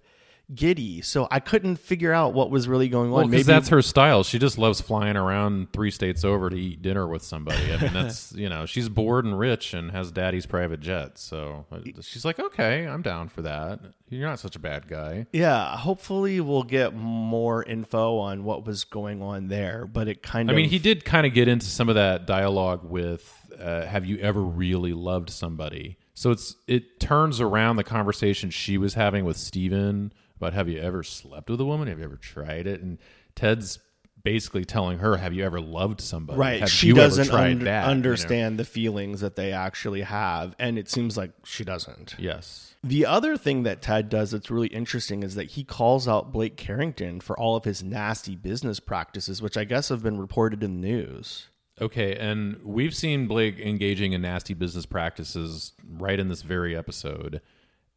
giddy. 0.54 1.02
So 1.02 1.28
I 1.30 1.40
couldn't 1.40 1.78
figure 1.78 2.12
out 2.12 2.34
what 2.34 2.50
was 2.50 2.68
really 2.68 2.90
going 2.90 3.12
on. 3.12 3.16
Well, 3.16 3.28
Maybe 3.28 3.44
that's 3.44 3.70
her 3.70 3.82
style. 3.82 4.24
She 4.24 4.40
just 4.40 4.58
loves 4.58 4.82
flying 4.82 5.16
around 5.16 5.72
three 5.74 5.92
states 5.92 6.24
over 6.24 6.50
to 6.50 6.56
eat 6.56 6.82
dinner 6.82 7.08
with 7.08 7.22
somebody. 7.22 7.74
I 7.74 7.78
mean, 7.78 7.94
that's 7.94 8.32
you 8.36 8.50
know, 8.50 8.66
she's 8.66 8.90
bored 8.90 9.26
and 9.26 9.38
rich 9.38 9.74
and 9.74 9.92
has 9.92 10.12
daddy's 10.12 10.46
private 10.46 10.80
jet. 10.80 11.18
So 11.18 11.66
uh, 11.72 11.80
she's 12.02 12.26
like, 12.26 12.40
okay, 12.40 12.88
I'm 12.88 13.02
down 13.02 13.30
for 13.30 13.44
that. 13.44 13.80
You're 14.10 14.28
not 14.28 14.40
such 14.40 14.56
a 14.56 14.60
bad 14.60 14.88
guy. 14.88 15.28
Yeah, 15.32 15.78
hopefully 15.78 16.42
we'll 16.42 16.64
get 16.64 16.96
more 16.96 17.64
info 17.64 18.18
on 18.18 18.44
what 18.44 18.66
was 18.66 18.84
going 18.84 19.22
on 19.22 19.48
there, 19.50 19.86
but 19.86 20.08
it 20.08 20.24
kind 20.24 20.50
of. 20.50 20.54
I 20.54 20.58
mean, 20.58 20.70
he 20.70 20.80
did 20.80 21.06
kind 21.06 21.28
of 21.28 21.34
get 21.34 21.48
into 21.48 21.68
some 21.68 21.90
of 21.90 21.96
that 21.96 22.26
dialogue 22.26 22.84
with 22.84 23.36
uh, 23.60 23.86
have 23.86 24.06
you 24.06 24.18
ever 24.18 24.42
really 24.42 24.94
loved 24.94 25.30
somebody? 25.30 25.98
So 26.16 26.32
it's 26.32 26.56
it 26.68 27.00
turns 27.00 27.40
around 27.40 27.76
the 27.76 27.84
conversation 27.84 28.50
she 28.50 28.78
was 28.78 28.96
having 28.96 29.26
with 29.26 29.38
Steven 29.38 30.12
about 30.40 30.54
have 30.54 30.70
you 30.70 30.80
ever 30.80 31.04
slept 31.04 31.50
with 31.50 31.62
a 31.62 31.66
woman? 31.66 31.88
Have 31.88 32.00
you 32.00 32.06
ever 32.06 32.18
tried 32.18 32.68
it? 32.68 32.82
And 32.82 32.98
Ted's 33.36 33.80
basically 34.24 34.66
telling 34.66 35.00
her, 35.00 35.18
have 35.18 35.34
you 35.34 35.46
ever 35.46 35.62
loved 35.62 36.02
somebody? 36.02 36.40
Right. 36.40 36.60
Have 36.60 36.70
she 36.70 36.88
you 36.88 36.94
ever 36.94 37.04
doesn't 37.04 37.28
tried 37.28 37.52
under- 37.52 37.66
that? 37.66 37.82
You 37.82 37.86
know? 37.88 37.92
understand 37.92 38.60
the 38.60 38.66
feelings 38.66 39.22
that 39.22 39.36
they 39.36 39.52
actually 39.52 40.02
have. 40.02 40.56
And 40.60 40.78
it 40.78 40.90
seems 40.90 41.18
like 41.18 41.32
she 41.46 41.64
doesn't. 41.64 42.16
Yes. 42.18 42.76
The 42.84 43.06
other 43.06 43.36
thing 43.38 43.64
that 43.64 43.82
Ted 43.82 44.08
does 44.10 44.32
that's 44.32 44.50
really 44.50 44.70
interesting 44.70 45.24
is 45.24 45.36
that 45.36 45.52
he 45.52 45.64
calls 45.64 46.08
out 46.08 46.32
Blake 46.32 46.56
Carrington 46.56 47.20
for 47.20 47.38
all 47.38 47.56
of 47.56 47.66
his 47.66 47.84
nasty 47.84 48.36
business 48.36 48.80
practices, 48.80 49.42
which 49.42 49.58
I 49.58 49.66
guess 49.66 49.90
have 49.90 50.04
been 50.04 50.18
reported 50.18 50.64
in 50.64 50.80
the 50.80 50.88
news. 50.88 51.48
Okay, 51.82 52.16
and 52.16 52.60
we've 52.64 52.96
seen 52.96 53.28
Blake 53.28 53.58
engaging 53.60 54.14
in 54.14 54.22
nasty 54.22 54.54
business 54.54 54.86
practices 54.86 55.74
right 55.90 56.20
in 56.20 56.28
this 56.28 56.42
very 56.42 56.76
episode. 56.76 57.42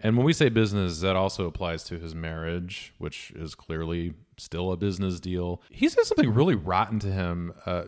And 0.03 0.17
when 0.17 0.27
we 0.27 0.33
say 0.33 0.49
business, 0.49 1.01
that 1.01 1.15
also 1.15 1.47
applies 1.47 1.85
to 1.85 1.99
his 1.99 2.15
marriage, 2.15 2.93
which 2.99 3.31
is 3.37 3.55
clearly 3.55 4.15
still 4.37 4.73
a 4.73 4.77
business 4.77 5.21
deal. 5.21 5.63
He 5.71 5.89
says 5.89 6.09
something 6.09 6.35
really 6.35 6.57
rotten 6.57 6.99
to 7.01 7.13
him. 7.13 7.53
Uh, 7.65 7.85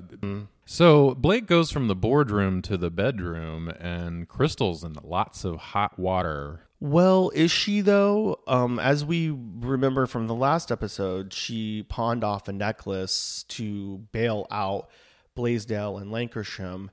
So 0.66 1.14
Blake 1.14 1.46
goes 1.46 1.70
from 1.70 1.88
the 1.88 1.96
boardroom 1.96 2.62
to 2.62 2.76
the 2.76 2.90
bedroom, 2.90 3.68
and 3.68 4.28
Crystal's 4.28 4.84
in 4.84 4.96
lots 5.02 5.44
of 5.44 5.56
hot 5.56 5.98
water. 5.98 6.60
Well, 6.80 7.30
is 7.34 7.50
she 7.50 7.80
though? 7.80 8.40
Um, 8.46 8.78
as 8.78 9.04
we 9.04 9.30
remember 9.30 10.06
from 10.06 10.26
the 10.26 10.34
last 10.34 10.70
episode, 10.70 11.32
she 11.32 11.82
pawned 11.82 12.22
off 12.22 12.46
a 12.46 12.52
necklace 12.52 13.44
to 13.48 13.98
bail 14.12 14.46
out 14.50 14.88
Blaisdell 15.34 15.98
and 15.98 16.10
Lankershim, 16.10 16.90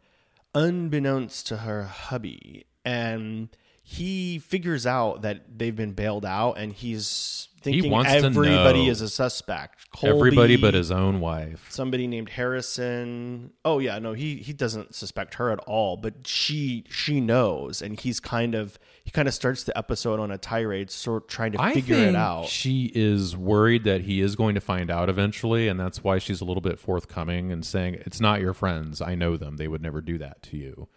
unbeknownst 0.56 1.48
to 1.48 1.58
her 1.58 1.84
hubby, 1.84 2.66
and 2.84 3.50
he 3.92 4.40
figures 4.40 4.88
out 4.88 5.24
that 5.24 5.58
they've 5.58 5.76
been 5.76 5.92
bailed 5.92 6.26
out, 6.26 6.54
and 6.54 6.72
he's 6.72 7.50
thinking 7.62 7.92
wants 7.92 8.10
to 8.10 8.26
everybody 8.26 8.88
is 8.88 9.02
a 9.02 9.10
suspect. 9.10 9.86
Everybody 10.02 10.56
but 10.56 10.74
his 10.74 10.92
own 10.92 11.20
wife. 11.20 11.68
somebody 11.70 12.08
named 12.08 12.30
Harrison. 12.30 13.52
Oh 13.66 13.80
yeah, 13.80 14.00
no, 14.00 14.14
he 14.14 14.38
he 14.38 14.54
doesn't 14.54 14.96
suspect 14.96 15.34
her 15.36 15.52
at 15.52 15.60
all, 15.60 15.98
but 15.98 16.26
she 16.26 16.86
she 16.90 17.20
knows, 17.20 17.82
and 17.82 18.00
he's 18.00 18.22
kind 18.22 18.56
of 18.56 18.80
he 19.04 19.12
kind 19.12 19.28
of 19.28 19.34
starts 19.34 19.66
the 19.66 19.78
episode 19.78 20.22
on 20.22 20.32
a 20.32 20.38
tirade, 20.38 20.90
sort 20.90 21.28
trying 21.28 21.52
to 21.52 21.62
I 21.62 21.74
figure 21.74 21.98
it 21.98 22.16
out. 22.16 22.46
She 22.48 22.94
is 22.96 23.36
worried 23.36 23.84
that 23.84 24.04
he 24.04 24.22
is 24.22 24.38
going 24.38 24.56
to 24.56 24.62
find 24.62 24.90
out 24.90 25.10
eventually, 25.10 25.68
and 25.68 25.78
that's 25.78 26.02
why 26.02 26.18
she's 26.18 26.40
a 26.40 26.46
little 26.46 26.62
bit 26.62 26.80
forthcoming 26.80 27.52
and 27.52 27.66
saying, 27.66 27.96
"It's 28.06 28.22
not 28.22 28.40
your 28.40 28.54
friends. 28.54 29.02
I 29.02 29.16
know 29.16 29.36
them. 29.36 29.58
They 29.58 29.68
would 29.68 29.82
never 29.82 30.00
do 30.00 30.18
that 30.20 30.42
to 30.44 30.58
you." 30.58 30.88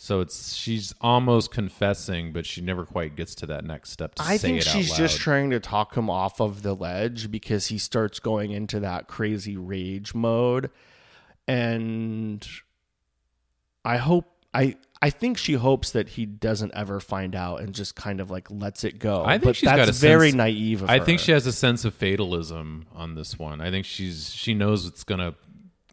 So 0.00 0.20
it's 0.20 0.54
she's 0.54 0.94
almost 1.00 1.50
confessing, 1.50 2.32
but 2.32 2.46
she 2.46 2.60
never 2.60 2.86
quite 2.86 3.16
gets 3.16 3.34
to 3.34 3.46
that 3.46 3.64
next 3.64 3.90
step 3.90 4.14
to 4.14 4.22
I 4.22 4.36
say 4.36 4.46
think 4.46 4.60
it 4.60 4.68
out 4.68 4.72
she's 4.72 4.96
just 4.96 5.18
trying 5.18 5.50
to 5.50 5.58
talk 5.58 5.96
him 5.96 6.08
off 6.08 6.40
of 6.40 6.62
the 6.62 6.72
ledge 6.72 7.32
because 7.32 7.66
he 7.66 7.78
starts 7.78 8.20
going 8.20 8.52
into 8.52 8.78
that 8.78 9.08
crazy 9.08 9.56
rage 9.56 10.14
mode, 10.14 10.70
and 11.48 12.46
I 13.84 13.96
hope 13.96 14.26
I. 14.54 14.76
I 15.00 15.10
think 15.10 15.36
she 15.38 15.54
hopes 15.54 15.92
that 15.92 16.08
he 16.10 16.26
doesn't 16.26 16.72
ever 16.74 16.98
find 16.98 17.36
out 17.36 17.60
and 17.60 17.72
just 17.72 17.94
kind 17.94 18.20
of 18.20 18.30
like 18.30 18.48
lets 18.50 18.82
it 18.84 18.98
go. 19.00 19.24
I 19.24 19.32
think 19.32 19.44
but 19.44 19.56
she's 19.56 19.68
that's 19.68 19.78
got 19.78 19.88
a 19.88 19.92
very 19.92 20.30
sense- 20.30 20.36
naive. 20.36 20.82
Of 20.82 20.90
I 20.90 21.00
think 21.00 21.18
she 21.18 21.32
has 21.32 21.46
a 21.46 21.52
sense 21.52 21.84
of 21.84 21.92
fatalism 21.92 22.86
on 22.94 23.16
this 23.16 23.36
one. 23.36 23.60
I 23.60 23.72
think 23.72 23.84
she's 23.84 24.32
she 24.32 24.54
knows 24.54 24.86
it's 24.86 25.02
gonna 25.02 25.34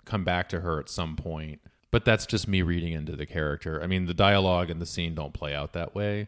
come 0.05 0.23
back 0.23 0.49
to 0.49 0.61
her 0.61 0.79
at 0.79 0.89
some 0.89 1.15
point. 1.15 1.59
But 1.95 2.03
that's 2.03 2.25
just 2.25 2.49
me 2.49 2.61
reading 2.61 2.91
into 2.91 3.15
the 3.15 3.25
character. 3.25 3.81
I 3.81 3.87
mean, 3.87 4.05
the 4.05 4.13
dialogue 4.13 4.69
and 4.69 4.81
the 4.81 4.85
scene 4.85 5.15
don't 5.15 5.33
play 5.33 5.55
out 5.55 5.71
that 5.71 5.95
way. 5.95 6.27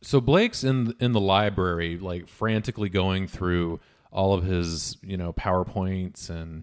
So 0.00 0.20
Blake's 0.20 0.62
in 0.62 0.94
in 1.00 1.10
the 1.10 1.18
library, 1.18 1.98
like 1.98 2.28
frantically 2.28 2.88
going 2.88 3.26
through 3.26 3.80
all 4.12 4.34
of 4.34 4.44
his, 4.44 4.96
you 5.02 5.16
know, 5.16 5.32
powerpoints 5.32 6.30
and 6.30 6.62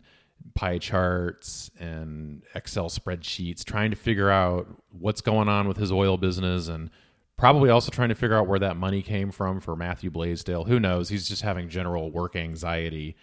pie 0.53 0.77
charts 0.77 1.69
and 1.77 2.43
Excel 2.53 2.87
spreadsheets, 2.87 3.65
trying 3.65 3.91
to 3.91 3.97
figure 3.97 4.29
out 4.29 4.67
what's 4.97 5.19
going 5.19 5.49
on 5.49 5.67
with 5.67 5.75
his 5.75 5.91
oil 5.91 6.15
business 6.15 6.69
and 6.69 6.89
probably 7.35 7.69
also 7.69 7.91
trying 7.91 8.07
to 8.07 8.15
figure 8.15 8.37
out 8.37 8.47
where 8.47 8.59
that 8.59 8.77
money 8.77 9.01
came 9.01 9.31
from 9.31 9.59
for 9.59 9.75
Matthew 9.75 10.09
Blaisdell. 10.09 10.63
Who 10.63 10.79
knows? 10.79 11.09
He's 11.09 11.27
just 11.27 11.41
having 11.41 11.67
general 11.67 12.09
work 12.09 12.37
anxiety. 12.37 13.17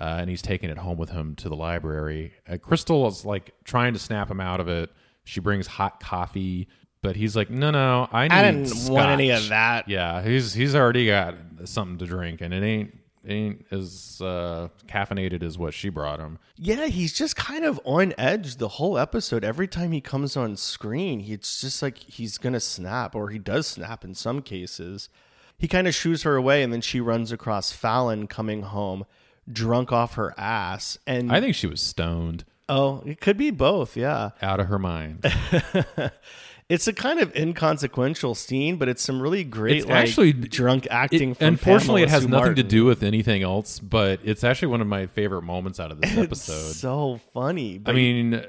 Uh, 0.00 0.16
and 0.20 0.28
he's 0.28 0.42
taking 0.42 0.70
it 0.70 0.78
home 0.78 0.98
with 0.98 1.10
him 1.10 1.34
to 1.36 1.48
the 1.48 1.54
library. 1.56 2.32
Uh, 2.48 2.56
Crystal 2.58 3.06
is 3.06 3.24
like 3.24 3.54
trying 3.64 3.92
to 3.92 3.98
snap 3.98 4.30
him 4.30 4.40
out 4.40 4.58
of 4.60 4.66
it. 4.68 4.90
She 5.24 5.40
brings 5.40 5.66
hot 5.66 6.00
coffee, 6.00 6.68
but 7.00 7.14
he's 7.16 7.36
like, 7.36 7.48
"No, 7.48 7.70
no, 7.70 8.08
I 8.12 8.24
need 8.28 8.34
I 8.34 8.42
didn't 8.50 8.88
want 8.92 9.10
any 9.10 9.30
of 9.30 9.48
that. 9.50 9.88
Yeah, 9.88 10.22
he's 10.22 10.52
he's 10.52 10.74
already 10.74 11.06
got 11.06 11.36
something 11.64 11.98
to 11.98 12.06
drink, 12.06 12.40
and 12.40 12.52
it 12.52 12.62
ain't 12.64 12.98
ain't 13.26 13.64
as 13.70 14.20
uh, 14.22 14.68
caffeinated 14.86 15.42
as 15.42 15.56
what 15.56 15.72
she 15.72 15.88
brought 15.88 16.18
him. 16.20 16.38
Yeah, 16.58 16.86
he's 16.88 17.14
just 17.14 17.36
kind 17.36 17.64
of 17.64 17.80
on 17.84 18.12
edge 18.18 18.56
the 18.56 18.68
whole 18.68 18.98
episode. 18.98 19.44
Every 19.44 19.66
time 19.68 19.92
he 19.92 20.00
comes 20.02 20.36
on 20.36 20.56
screen, 20.56 21.20
he- 21.20 21.32
it's 21.34 21.60
just 21.60 21.80
like 21.82 21.96
he's 21.96 22.36
gonna 22.36 22.60
snap, 22.60 23.14
or 23.14 23.30
he 23.30 23.38
does 23.38 23.66
snap 23.66 24.04
in 24.04 24.14
some 24.14 24.42
cases. 24.42 25.08
He 25.56 25.68
kind 25.68 25.86
of 25.86 25.94
shoos 25.94 26.24
her 26.24 26.36
away, 26.36 26.62
and 26.62 26.72
then 26.72 26.80
she 26.82 27.00
runs 27.00 27.30
across 27.32 27.70
Fallon 27.72 28.26
coming 28.26 28.62
home, 28.62 29.06
drunk 29.50 29.92
off 29.92 30.14
her 30.14 30.34
ass. 30.38 30.98
And 31.06 31.32
I 31.32 31.40
think 31.40 31.54
she 31.54 31.66
was 31.66 31.80
stoned 31.80 32.44
oh, 32.68 33.02
it 33.04 33.20
could 33.20 33.36
be 33.36 33.50
both. 33.50 33.96
Yeah, 33.96 34.30
out 34.40 34.60
of 34.60 34.68
her 34.68 34.78
mind. 34.78 35.24
it's 36.68 36.86
a 36.88 36.92
kind 36.92 37.20
of 37.20 37.34
inconsequential 37.36 38.34
scene, 38.34 38.76
but 38.76 38.88
it's 38.88 39.02
some 39.02 39.20
really 39.20 39.44
great, 39.44 39.78
It's 39.78 39.86
like, 39.86 39.96
actually- 39.96 40.32
drunk 40.32 40.86
It- 40.86 40.92
acting. 40.92 41.34
from 41.34 41.48
unfortunately, 41.48 42.02
it 42.02 42.08
has 42.10 42.22
Sue 42.22 42.28
nothing 42.28 42.54
to 42.56 42.62
do 42.62 42.84
with 42.84 43.02
anything 43.02 43.42
else, 43.42 43.78
but 43.78 44.20
it's 44.24 44.44
actually 44.44 44.68
one 44.68 44.80
of 44.80 44.86
my 44.86 45.06
favorite 45.06 45.42
moments 45.42 45.78
out 45.78 45.92
of 45.92 46.00
this 46.00 46.16
episode. 46.16 46.72
So 46.74 47.20
funny. 47.32 47.80
I 47.84 47.92
mean, 47.92 48.42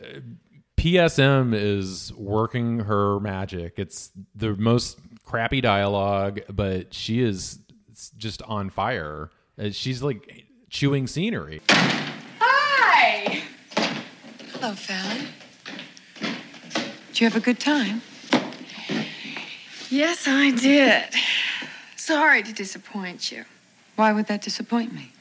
PSM 0.77 1.53
is 1.53 2.13
working 2.13 2.79
her 2.79 3.19
magic. 3.19 3.73
It's 3.77 4.11
the 4.33 4.55
most 4.55 4.99
crappy 5.25 5.59
dialogue, 5.61 6.41
but 6.49 6.93
she 6.93 7.21
is 7.21 7.59
just 8.17 8.41
on 8.43 8.69
fire. 8.69 9.29
Uh, 9.59 9.69
She's 9.71 10.01
like 10.03 10.44
chewing 10.75 11.07
scenery. 11.07 11.61
Hi! 11.69 13.41
Hello, 14.51 14.73
Fallon. 14.73 15.27
Did 17.07 17.21
you 17.21 17.29
have 17.29 17.37
a 17.37 17.39
good 17.39 17.61
time? 17.61 18.01
Yes, 19.89 20.27
I 20.27 20.51
did. 20.51 21.05
Sorry 21.95 22.43
to 22.43 22.51
disappoint 22.51 23.31
you. 23.31 23.45
Why 23.95 24.11
would 24.11 24.27
that 24.27 24.41
disappoint 24.41 24.93
me? 24.93 25.13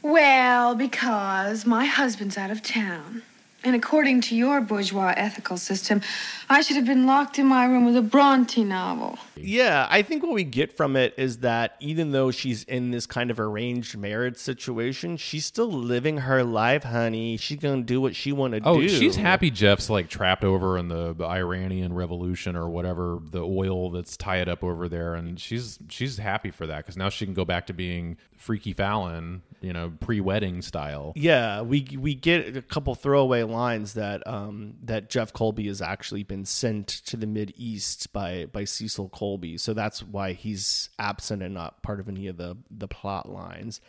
Well, 0.00 0.74
because 0.74 1.66
my 1.66 1.84
husband's 1.84 2.38
out 2.38 2.50
of 2.50 2.62
town. 2.62 3.20
And 3.62 3.76
according 3.76 4.22
to 4.22 4.34
your 4.34 4.62
bourgeois 4.62 5.12
ethical 5.18 5.58
system, 5.58 6.00
I 6.48 6.62
should 6.62 6.76
have 6.76 6.86
been 6.86 7.04
locked 7.04 7.38
in 7.38 7.44
my 7.44 7.66
room 7.66 7.84
with 7.84 7.96
a 7.96 8.02
Bronte 8.02 8.64
novel. 8.64 9.18
Yeah, 9.36 9.86
I 9.90 10.02
think 10.02 10.22
what 10.22 10.32
we 10.32 10.44
get 10.44 10.76
from 10.76 10.96
it 10.96 11.14
is 11.16 11.38
that 11.38 11.76
even 11.80 12.12
though 12.12 12.30
she's 12.30 12.64
in 12.64 12.90
this 12.90 13.06
kind 13.06 13.30
of 13.30 13.40
arranged 13.40 13.96
marriage 13.96 14.36
situation, 14.36 15.16
she's 15.16 15.44
still 15.46 15.70
living 15.70 16.18
her 16.18 16.44
life, 16.44 16.84
honey. 16.84 17.36
She's 17.36 17.58
gonna 17.58 17.82
do 17.82 18.00
what 18.00 18.14
she 18.16 18.32
want 18.32 18.54
to 18.54 18.60
Oh, 18.64 18.80
do. 18.80 18.88
she's 18.88 19.16
happy 19.16 19.50
Jeff's 19.50 19.90
like 19.90 20.08
trapped 20.08 20.44
over 20.44 20.78
in 20.78 20.88
the 20.88 21.14
Iranian 21.20 21.92
Revolution 21.92 22.56
or 22.56 22.68
whatever 22.68 23.18
the 23.30 23.42
oil 23.42 23.90
that's 23.90 24.16
tied 24.16 24.48
up 24.48 24.62
over 24.64 24.88
there, 24.88 25.14
and 25.14 25.38
she's 25.40 25.78
she's 25.88 26.18
happy 26.18 26.50
for 26.50 26.66
that 26.66 26.78
because 26.78 26.96
now 26.96 27.08
she 27.08 27.24
can 27.24 27.34
go 27.34 27.44
back 27.44 27.66
to 27.66 27.72
being 27.72 28.16
Freaky 28.36 28.72
Fallon, 28.74 29.42
you 29.62 29.72
know, 29.72 29.92
pre-wedding 30.00 30.60
style. 30.62 31.12
Yeah, 31.16 31.62
we 31.62 31.86
we 31.98 32.14
get 32.14 32.56
a 32.56 32.62
couple 32.62 32.94
throwaway 32.94 33.42
lines 33.42 33.94
that 33.94 34.26
um 34.26 34.74
that 34.84 35.08
Jeff 35.10 35.32
Colby 35.32 35.66
has 35.68 35.80
actually 35.80 36.22
been 36.24 36.44
sent 36.44 36.86
to 37.06 37.16
the 37.16 37.26
Mid 37.26 37.54
East 37.56 38.12
by 38.12 38.46
by 38.52 38.64
Cecil 38.64 39.08
Colby, 39.08 39.23
so 39.56 39.74
that's 39.74 40.02
why 40.02 40.32
he's 40.32 40.90
absent 40.98 41.42
and 41.42 41.54
not 41.54 41.82
part 41.82 42.00
of 42.00 42.08
any 42.08 42.26
of 42.28 42.36
the 42.36 42.56
the 42.70 42.88
plot 42.88 43.28
lines. 43.28 43.80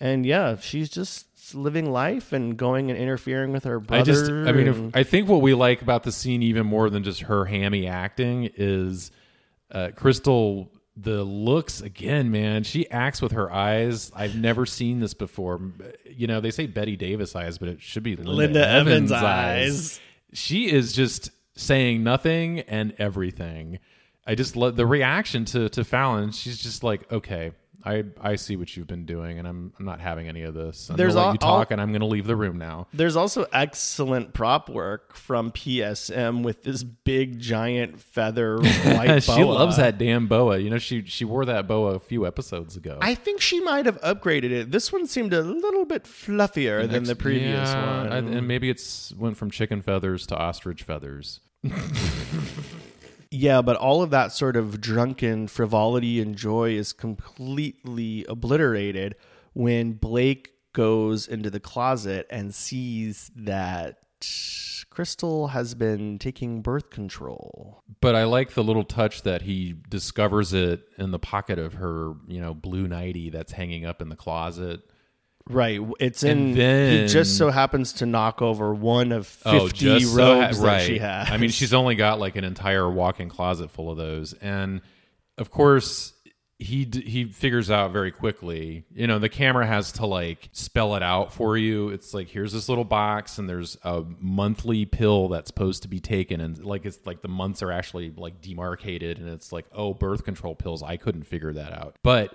And 0.00 0.24
yeah, 0.24 0.56
she's 0.56 0.88
just 0.88 1.26
living 1.54 1.90
life 1.90 2.32
and 2.32 2.56
going 2.56 2.90
and 2.90 2.98
interfering 2.98 3.52
with 3.52 3.64
her 3.64 3.80
brother. 3.80 4.02
I 4.02 4.04
just, 4.04 4.30
I 4.30 4.52
mean, 4.52 4.68
and- 4.68 4.88
if, 4.90 4.96
I 4.96 5.02
think 5.02 5.28
what 5.28 5.42
we 5.42 5.54
like 5.54 5.82
about 5.82 6.02
the 6.04 6.12
scene 6.12 6.42
even 6.42 6.66
more 6.66 6.88
than 6.90 7.02
just 7.02 7.22
her 7.22 7.44
hammy 7.46 7.86
acting 7.86 8.50
is 8.56 9.10
uh, 9.72 9.90
Crystal. 9.96 10.70
The 11.00 11.22
looks 11.22 11.80
again, 11.80 12.32
man. 12.32 12.64
She 12.64 12.90
acts 12.90 13.22
with 13.22 13.30
her 13.30 13.52
eyes. 13.52 14.10
I've 14.16 14.34
never 14.34 14.66
seen 14.66 14.98
this 14.98 15.14
before. 15.14 15.60
You 16.04 16.26
know, 16.26 16.40
they 16.40 16.50
say 16.50 16.66
Bette 16.66 16.96
Davis 16.96 17.36
eyes, 17.36 17.56
but 17.56 17.68
it 17.68 17.80
should 17.80 18.02
be 18.02 18.16
Linda, 18.16 18.32
Linda 18.32 18.68
Evans, 18.68 19.12
Evans 19.12 19.12
eyes. 19.12 19.22
eyes. 19.22 20.00
She 20.32 20.68
is 20.72 20.92
just 20.92 21.30
saying 21.54 22.02
nothing 22.02 22.60
and 22.60 22.94
everything. 22.98 23.78
I 24.28 24.34
just 24.34 24.54
love 24.54 24.76
the 24.76 24.86
reaction 24.86 25.44
to 25.46 25.68
to 25.70 25.82
Fallon. 25.84 26.30
She's 26.32 26.58
just 26.58 26.84
like, 26.84 27.10
okay, 27.10 27.52
I 27.84 28.04
I 28.20 28.36
see 28.36 28.56
what 28.56 28.76
you've 28.76 28.86
been 28.88 29.06
doing, 29.06 29.38
and 29.38 29.48
I'm 29.48 29.72
I'm 29.78 29.84
not 29.86 30.00
having 30.00 30.28
any 30.28 30.42
of 30.42 30.52
this. 30.52 30.90
I'm 30.90 30.96
There's 30.96 31.14
gonna 31.14 31.20
let 31.20 31.26
all- 31.28 31.32
you 31.32 31.38
talk, 31.38 31.68
all- 31.68 31.72
and 31.72 31.80
I'm 31.80 31.90
going 31.92 32.00
to 32.00 32.06
leave 32.06 32.26
the 32.26 32.36
room 32.36 32.58
now. 32.58 32.88
There's 32.92 33.16
also 33.16 33.46
excellent 33.52 34.34
prop 34.34 34.68
work 34.68 35.14
from 35.14 35.50
PSM 35.52 36.42
with 36.42 36.62
this 36.64 36.82
big 36.82 37.38
giant 37.38 38.00
feather 38.00 38.58
white 38.60 39.20
she 39.22 39.32
boa. 39.42 39.52
loves 39.52 39.76
that 39.78 39.96
damn 39.96 40.26
boa. 40.26 40.58
You 40.58 40.70
know, 40.70 40.78
she 40.78 41.04
she 41.06 41.24
wore 41.24 41.44
that 41.46 41.66
boa 41.68 41.94
a 41.94 42.00
few 42.00 42.26
episodes 42.26 42.76
ago. 42.76 42.98
I 43.00 43.14
think 43.14 43.40
she 43.40 43.60
might 43.60 43.86
have 43.86 43.98
upgraded 44.02 44.50
it. 44.50 44.70
This 44.72 44.92
one 44.92 45.06
seemed 45.06 45.32
a 45.32 45.40
little 45.40 45.86
bit 45.86 46.04
fluffier 46.04 46.86
than 46.90 47.04
the 47.04 47.16
previous 47.16 47.68
yeah, 47.70 47.96
one. 48.02 48.12
and- 48.12 48.34
and 48.34 48.46
maybe 48.48 48.68
it's 48.68 49.14
went 49.14 49.36
from 49.38 49.50
chicken 49.50 49.80
feathers 49.82 50.26
to 50.26 50.36
ostrich 50.36 50.82
feathers. 50.82 51.40
Yeah, 53.30 53.60
but 53.62 53.76
all 53.76 54.02
of 54.02 54.10
that 54.10 54.32
sort 54.32 54.56
of 54.56 54.80
drunken 54.80 55.48
frivolity 55.48 56.20
and 56.20 56.34
joy 56.34 56.70
is 56.70 56.92
completely 56.92 58.24
obliterated 58.28 59.16
when 59.52 59.92
Blake 59.92 60.52
goes 60.72 61.26
into 61.26 61.50
the 61.50 61.60
closet 61.60 62.26
and 62.30 62.54
sees 62.54 63.30
that 63.36 63.98
Crystal 64.90 65.48
has 65.48 65.74
been 65.74 66.18
taking 66.18 66.62
birth 66.62 66.90
control. 66.90 67.82
But 68.00 68.14
I 68.14 68.24
like 68.24 68.54
the 68.54 68.64
little 68.64 68.84
touch 68.84 69.22
that 69.22 69.42
he 69.42 69.74
discovers 69.88 70.52
it 70.52 70.82
in 70.96 71.10
the 71.10 71.18
pocket 71.18 71.58
of 71.58 71.74
her, 71.74 72.14
you 72.26 72.40
know, 72.40 72.54
blue 72.54 72.88
nightie 72.88 73.30
that's 73.30 73.52
hanging 73.52 73.84
up 73.84 74.02
in 74.02 74.08
the 74.08 74.16
closet. 74.16 74.80
Right. 75.48 75.80
It's 76.00 76.22
in. 76.22 76.54
then- 76.54 77.02
he 77.02 77.06
just 77.08 77.36
so 77.38 77.50
happens 77.50 77.92
to 77.94 78.06
knock 78.06 78.42
over 78.42 78.74
one 78.74 79.12
of 79.12 79.36
Oh, 79.44 79.66
fifty 79.66 79.86
just 79.86 80.14
so 80.14 80.24
ha- 80.40 80.40
robes 80.46 80.60
that 80.60 80.82
she 80.86 80.98
has. 80.98 81.30
I 81.30 81.36
mean, 81.36 81.50
she's 81.50 81.74
only 81.74 81.94
got 81.94 82.18
like 82.20 82.36
an 82.36 82.44
entire 82.44 82.88
walk-in 82.90 83.28
closet 83.28 83.70
full 83.70 83.90
of 83.90 83.96
those, 83.96 84.32
and 84.34 84.80
of 85.36 85.50
course, 85.50 86.12
he 86.60 86.84
d- 86.84 87.02
he 87.02 87.24
figures 87.24 87.70
out 87.70 87.92
very 87.92 88.10
quickly. 88.10 88.84
You 88.92 89.06
know, 89.06 89.20
the 89.20 89.28
camera 89.28 89.64
has 89.64 89.92
to 89.92 90.06
like 90.06 90.48
spell 90.50 90.96
it 90.96 91.02
out 91.04 91.32
for 91.32 91.56
you. 91.56 91.90
It's 91.90 92.12
like 92.12 92.28
here's 92.28 92.52
this 92.52 92.68
little 92.68 92.84
box, 92.84 93.38
and 93.38 93.48
there's 93.48 93.76
a 93.84 94.02
monthly 94.18 94.84
pill 94.84 95.28
that's 95.28 95.46
supposed 95.46 95.82
to 95.82 95.88
be 95.88 96.00
taken, 96.00 96.40
and 96.40 96.58
like 96.64 96.84
it's 96.84 96.98
like 97.06 97.22
the 97.22 97.28
months 97.28 97.62
are 97.62 97.70
actually 97.70 98.10
like 98.16 98.40
demarcated, 98.40 99.18
and 99.18 99.28
it's 99.28 99.52
like 99.52 99.66
oh, 99.72 99.94
birth 99.94 100.24
control 100.24 100.56
pills. 100.56 100.82
I 100.82 100.96
couldn't 100.96 101.24
figure 101.24 101.52
that 101.52 101.72
out, 101.72 101.96
but. 102.02 102.34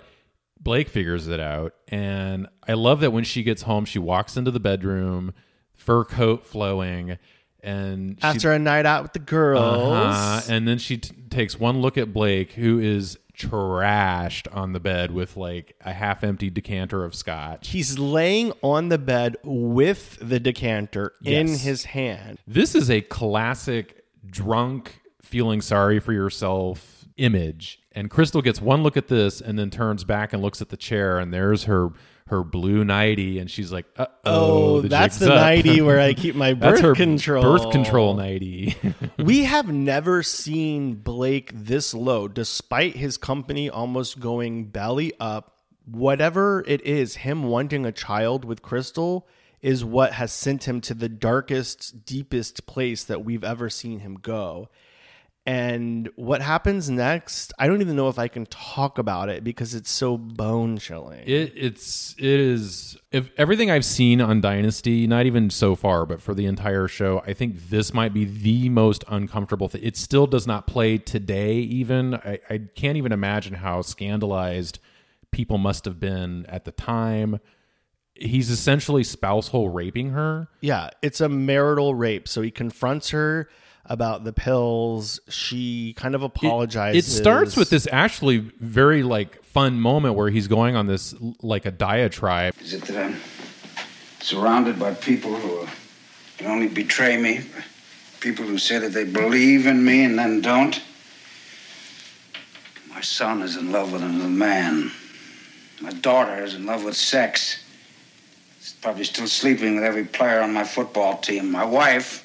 Blake 0.60 0.88
figures 0.88 1.28
it 1.28 1.40
out, 1.40 1.74
and 1.88 2.48
I 2.66 2.72
love 2.74 3.00
that 3.00 3.12
when 3.12 3.24
she 3.24 3.42
gets 3.42 3.62
home, 3.62 3.84
she 3.84 3.98
walks 3.98 4.36
into 4.36 4.50
the 4.50 4.60
bedroom, 4.60 5.34
fur 5.74 6.04
coat 6.04 6.46
flowing, 6.46 7.18
and 7.62 8.18
she- 8.20 8.26
After 8.26 8.52
a 8.52 8.58
night 8.58 8.86
out 8.86 9.02
with 9.02 9.12
the 9.12 9.18
girls, 9.18 10.14
uh-huh. 10.16 10.40
And 10.48 10.66
then 10.66 10.78
she 10.78 10.98
t- 10.98 11.14
takes 11.30 11.58
one 11.58 11.80
look 11.80 11.98
at 11.98 12.12
Blake, 12.14 12.52
who 12.52 12.78
is 12.78 13.18
trashed 13.36 14.46
on 14.54 14.72
the 14.72 14.80
bed 14.80 15.10
with 15.10 15.36
like 15.36 15.74
a 15.84 15.92
half 15.92 16.22
empty 16.22 16.50
decanter 16.50 17.04
of 17.04 17.14
scotch. 17.14 17.68
he's 17.68 17.98
laying 17.98 18.52
on 18.62 18.88
the 18.90 18.98
bed 18.98 19.36
with 19.42 20.16
the 20.20 20.38
decanter 20.38 21.12
in 21.24 21.48
his 21.48 21.84
hand. 21.86 22.38
This 22.46 22.74
is 22.74 22.88
a 22.90 23.00
classic 23.00 24.04
drunk, 24.30 25.00
feeling 25.20 25.60
sorry 25.60 25.98
for 26.00 26.12
yourself 26.12 27.04
image. 27.16 27.80
And 27.94 28.10
Krystle 28.10 28.42
gets 28.42 28.60
one 28.60 28.82
look 28.82 28.96
at 28.96 29.08
this 29.08 29.40
and 29.40 29.58
then 29.58 29.70
turns 29.70 30.02
back 30.04 30.32
and 30.32 30.42
looks 30.42 30.60
at 30.60 30.68
the 30.68 30.76
chair, 30.76 31.18
and 31.18 31.32
there's 31.32 31.64
her 31.64 31.90
her 32.28 32.42
blue 32.42 32.84
nightie, 32.84 33.38
and 33.38 33.50
she's 33.50 33.70
like, 33.70 33.86
"Uh 33.96 34.06
Oh, 34.24 34.76
oh, 34.76 34.80
that's 34.80 35.18
the 35.18 35.28
nightie 35.28 35.80
where 35.82 36.00
I 36.00 36.14
keep 36.14 36.34
my 36.34 36.54
birth 36.54 36.96
control. 36.96 37.42
birth 37.42 37.70
control 37.70 38.14
nightie." 38.14 38.76
we 39.18 39.44
have 39.44 39.70
never 39.70 40.22
seen 40.22 40.94
Blake 40.94 41.52
this 41.54 41.94
low, 41.94 42.26
despite 42.26 42.96
his 42.96 43.16
company 43.16 43.70
almost 43.70 44.20
going 44.20 44.66
belly 44.66 45.12
up. 45.20 45.50
Whatever 45.84 46.64
it 46.66 46.80
is, 46.80 47.16
him 47.16 47.44
wanting 47.44 47.84
a 47.84 47.92
child 47.92 48.44
with 48.44 48.62
Krystle 48.62 49.24
is 49.60 49.84
what 49.84 50.12
has 50.14 50.32
sent 50.32 50.66
him 50.66 50.80
to 50.80 50.94
the 50.94 51.08
darkest, 51.08 52.04
deepest 52.04 52.66
place 52.66 53.04
that 53.04 53.24
we've 53.24 53.44
ever 53.44 53.70
seen 53.70 54.00
him 54.00 54.14
go. 54.14 54.68
And 55.46 56.08
what 56.16 56.40
happens 56.40 56.88
next, 56.88 57.52
I 57.58 57.66
don't 57.66 57.82
even 57.82 57.96
know 57.96 58.08
if 58.08 58.18
I 58.18 58.28
can 58.28 58.46
talk 58.46 58.96
about 58.96 59.28
it 59.28 59.44
because 59.44 59.74
it's 59.74 59.90
so 59.90 60.16
bone 60.16 60.78
chilling. 60.78 61.22
It 61.26 61.52
it's 61.54 62.14
it 62.16 62.24
is 62.24 62.96
if 63.12 63.30
everything 63.36 63.70
I've 63.70 63.84
seen 63.84 64.22
on 64.22 64.40
Dynasty, 64.40 65.06
not 65.06 65.26
even 65.26 65.50
so 65.50 65.74
far, 65.74 66.06
but 66.06 66.22
for 66.22 66.32
the 66.32 66.46
entire 66.46 66.88
show, 66.88 67.22
I 67.26 67.34
think 67.34 67.68
this 67.68 67.92
might 67.92 68.14
be 68.14 68.24
the 68.24 68.70
most 68.70 69.04
uncomfortable 69.06 69.68
thing. 69.68 69.82
It 69.84 69.98
still 69.98 70.26
does 70.26 70.46
not 70.46 70.66
play 70.66 70.96
today. 70.96 71.56
Even 71.56 72.14
I, 72.14 72.38
I 72.48 72.60
can't 72.74 72.96
even 72.96 73.12
imagine 73.12 73.54
how 73.54 73.82
scandalized 73.82 74.78
people 75.30 75.58
must 75.58 75.84
have 75.84 76.00
been 76.00 76.46
at 76.46 76.64
the 76.64 76.72
time. 76.72 77.38
He's 78.14 78.48
essentially 78.48 79.04
spousal 79.04 79.68
raping 79.68 80.10
her. 80.10 80.48
Yeah, 80.62 80.88
it's 81.02 81.20
a 81.20 81.28
marital 81.28 81.94
rape. 81.94 82.28
So 82.28 82.40
he 82.40 82.50
confronts 82.50 83.10
her 83.10 83.50
about 83.86 84.24
the 84.24 84.32
pills. 84.32 85.20
She 85.28 85.94
kind 85.94 86.14
of 86.14 86.22
It- 86.22 86.26
apologizes. 86.26 87.06
It, 87.06 87.10
starts 87.10 87.56
with 87.56 87.70
this 87.70 87.86
actually 87.90 88.38
very 88.60 89.02
like 89.02 89.44
fun 89.44 89.78
moment 89.80 90.14
where 90.14 90.30
he's 90.30 90.48
going 90.48 90.76
on 90.76 90.86
this 90.86 91.14
like 91.42 91.66
a 91.66 91.70
diatribe. 91.70 92.54
Is 92.60 92.72
it 92.74 92.82
that 92.82 92.96
I'm 92.96 93.16
surrounded 94.20 94.78
by 94.78 94.94
people 94.94 95.34
who 95.34 95.66
can 96.38 96.48
only 96.50 96.68
betray 96.68 97.16
me? 97.16 97.40
People 98.20 98.46
who 98.46 98.56
say 98.58 98.78
that 98.78 98.92
they 98.92 99.04
believe 99.04 99.66
in 99.66 99.84
me 99.84 100.04
and 100.04 100.18
then 100.18 100.40
don't? 100.40 100.80
My 102.88 103.02
son 103.02 103.42
is 103.42 103.56
in 103.56 103.70
love 103.70 103.92
with 103.92 104.02
another 104.02 104.28
man. 104.28 104.90
My 105.82 105.90
daughter 105.90 106.42
is 106.42 106.54
in 106.54 106.64
love 106.64 106.84
with 106.84 106.96
sex. 106.96 107.62
She's 108.60 108.72
probably 108.72 109.04
still 109.04 109.26
sleeping 109.26 109.74
with 109.74 109.84
every 109.84 110.04
player 110.04 110.40
on 110.40 110.54
my 110.54 110.64
football 110.64 111.18
team. 111.18 111.50
My 111.50 111.64
wife. 111.64 112.23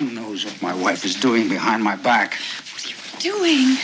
Who 0.00 0.10
knows 0.12 0.46
what 0.46 0.62
my 0.62 0.74
wife 0.74 1.04
is 1.04 1.14
doing 1.14 1.50
behind 1.50 1.84
my 1.84 1.94
back? 1.94 2.32
What 2.72 2.86
are 2.86 2.88
you 2.88 2.96
doing. 3.20 3.76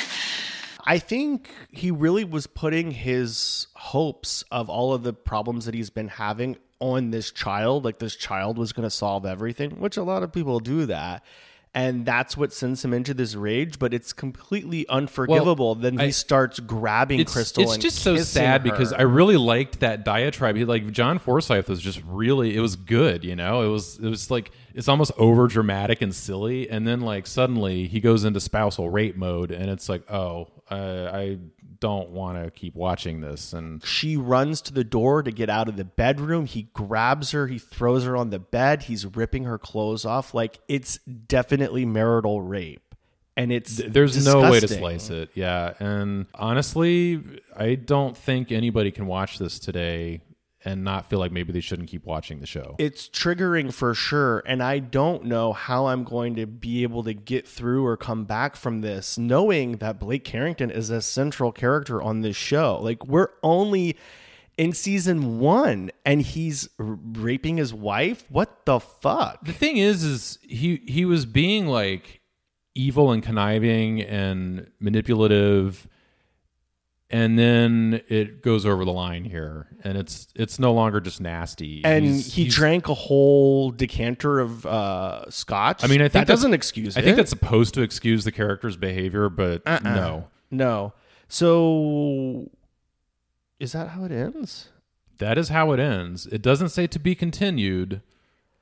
I 0.82 0.98
think 0.98 1.50
he 1.70 1.90
really 1.90 2.24
was 2.24 2.46
putting 2.46 2.90
his 2.90 3.66
hopes 3.74 4.42
of 4.50 4.70
all 4.70 4.94
of 4.94 5.02
the 5.02 5.12
problems 5.12 5.66
that 5.66 5.74
he's 5.74 5.90
been 5.90 6.08
having 6.08 6.56
on 6.80 7.10
this 7.10 7.30
child. 7.30 7.84
Like 7.84 7.98
this 7.98 8.16
child 8.16 8.56
was 8.56 8.72
going 8.72 8.86
to 8.86 8.90
solve 8.90 9.26
everything, 9.26 9.72
which 9.72 9.98
a 9.98 10.02
lot 10.02 10.22
of 10.22 10.32
people 10.32 10.58
do 10.58 10.86
that. 10.86 11.22
And 11.76 12.06
that's 12.06 12.38
what 12.38 12.54
sends 12.54 12.82
him 12.82 12.94
into 12.94 13.12
this 13.12 13.34
rage, 13.34 13.78
but 13.78 13.92
it's 13.92 14.14
completely 14.14 14.88
unforgivable. 14.88 15.74
then 15.74 15.98
he 15.98 16.06
I- 16.06 16.10
starts 16.10 16.58
grabbing 16.58 17.20
it's, 17.20 17.34
Krystle. 17.34 17.64
It's 17.64 17.76
just 17.76 17.98
so 17.98 18.16
sad 18.16 18.62
because. 18.62 18.94
I 18.94 19.02
really 19.02 19.36
liked 19.36 19.80
that 19.80 20.02
diatribe. 20.02 20.56
He 20.56 20.64
like 20.64 20.90
John 20.90 21.18
Forsythe 21.18 21.68
was 21.68 21.82
just 21.82 22.00
really 22.06 22.56
it 22.56 22.60
was 22.60 22.76
good, 22.76 23.24
you 23.24 23.36
know. 23.36 23.60
It 23.60 23.68
was 23.68 23.98
it 23.98 24.08
was 24.08 24.30
like 24.30 24.52
it's 24.74 24.88
almost 24.88 25.12
over 25.18 25.48
dramatic 25.48 26.00
and 26.00 26.14
silly, 26.14 26.70
and 26.70 26.88
then 26.88 27.02
like 27.02 27.26
suddenly 27.26 27.86
he 27.88 28.00
goes 28.00 28.24
into 28.24 28.40
spousal 28.40 28.88
rape 28.88 29.16
mode, 29.16 29.50
and 29.50 29.68
it's 29.68 29.90
like 29.90 30.10
oh 30.10 30.48
uh, 30.70 31.10
I 31.12 31.38
don't 31.78 32.10
want 32.10 32.42
to 32.42 32.50
keep 32.50 32.74
watching 32.74 33.20
this, 33.20 33.52
and 33.52 33.84
She 33.84 34.16
runs 34.16 34.60
to 34.62 34.72
the 34.72 34.84
door 34.84 35.22
to 35.22 35.30
get 35.30 35.48
out 35.48 35.68
of 35.68 35.76
the 35.76 35.84
bedroom. 35.84 36.46
He 36.46 36.64
grabs 36.74 37.30
her. 37.30 37.46
He 37.46 37.58
throws 37.58 38.04
her 38.04 38.16
on 38.16 38.30
the 38.30 38.38
bed. 38.38 38.84
He's 38.84 39.06
ripping 39.06 39.44
her 39.44 39.58
clothes 39.58 40.04
off. 40.04 40.34
Like 40.34 40.58
it's 40.68 40.98
definitely 40.98 41.84
marital 41.84 42.40
rape. 42.40 42.82
And 43.38 43.52
it's 43.52 43.76
there's 43.76 44.24
no 44.24 44.50
way 44.50 44.60
to 44.60 44.68
slice 44.68 45.10
it. 45.10 45.28
Yeah, 45.34 45.74
and 45.78 46.24
honestly, 46.34 47.22
I 47.54 47.74
don't 47.74 48.16
think 48.16 48.50
anybody 48.50 48.90
can 48.90 49.06
watch 49.06 49.38
this 49.38 49.58
today 49.58 50.22
and 50.66 50.82
not 50.82 51.08
feel 51.08 51.20
like 51.20 51.30
maybe 51.30 51.52
they 51.52 51.60
shouldn't 51.60 51.88
keep 51.88 52.04
watching 52.04 52.40
the 52.40 52.46
show. 52.46 52.74
It's 52.78 53.08
triggering 53.08 53.72
for 53.72 53.94
sure. 53.94 54.42
And 54.46 54.62
I 54.62 54.80
don't 54.80 55.24
know 55.24 55.52
how 55.52 55.86
I'm 55.86 56.02
going 56.02 56.34
to 56.34 56.46
be 56.46 56.82
able 56.82 57.04
to 57.04 57.14
get 57.14 57.46
through 57.46 57.86
or 57.86 57.96
come 57.96 58.24
back 58.24 58.56
from 58.56 58.80
this, 58.80 59.16
knowing 59.16 59.76
that 59.76 60.00
Blake 60.00 60.24
Carrington 60.24 60.70
is 60.70 60.90
a 60.90 61.00
central 61.00 61.52
character 61.52 62.02
on 62.02 62.20
this 62.20 62.36
show. 62.36 62.80
Like, 62.82 63.06
we're 63.06 63.30
only 63.44 63.96
in 64.58 64.72
season 64.72 65.38
one 65.38 65.90
and 66.04 66.22
he's 66.22 66.68
r- 66.78 66.98
raping 67.12 67.58
his 67.58 67.72
wife. 67.72 68.24
What 68.28 68.66
the 68.66 68.80
fuck? 68.80 69.44
the 69.44 69.52
thing 69.52 69.76
is 69.76 70.02
is 70.02 70.38
he 70.42 70.82
he 70.86 71.04
was 71.04 71.26
being 71.26 71.66
like 71.66 72.22
evil 72.74 73.12
and 73.12 73.22
conniving 73.22 74.02
and 74.02 74.70
manipulative 74.80 75.86
and 77.08 77.38
then 77.38 78.00
it 78.08 78.42
goes 78.42 78.66
over 78.66 78.84
the 78.84 78.92
line 78.92 79.24
here 79.24 79.68
and 79.84 79.96
it's 79.96 80.26
it's 80.34 80.58
no 80.58 80.72
longer 80.72 81.00
just 81.00 81.20
nasty 81.20 81.82
And 81.84 82.04
He's- 82.04 82.32
he 82.32 82.42
he's- 82.42 82.54
drank 82.54 82.88
a 82.88 82.94
whole 82.94 83.70
decanter 83.70 84.40
of 84.40 84.66
uh, 84.66 85.30
scotch. 85.30 85.84
i 85.84 85.86
mean 85.86 86.00
i 86.00 86.04
think 86.08 86.26
that 86.26 86.26
doesn't 86.26 86.52
excuse 86.54 86.96
i 86.96 87.00
it. 87.00 87.04
think 87.04 87.16
that's 87.16 87.30
supposed 87.30 87.74
to 87.74 87.82
excuse 87.82 88.24
the 88.24 88.32
character's 88.32 88.76
behavior 88.76 89.28
but 89.28 89.62
Uh-uh. 89.66 89.80
no 89.82 90.28
no. 90.50 90.92
So, 91.28 92.50
is 93.58 93.72
that 93.72 93.88
how 93.88 94.04
it 94.04 94.12
ends? 94.12 94.68
that 95.18 95.38
is 95.38 95.48
how 95.48 95.72
it 95.72 95.80
ends 95.80 96.26
it 96.26 96.42
doesn't 96.42 96.68
say 96.70 96.86
to 96.86 96.98
be 96.98 97.14
continued 97.14 98.02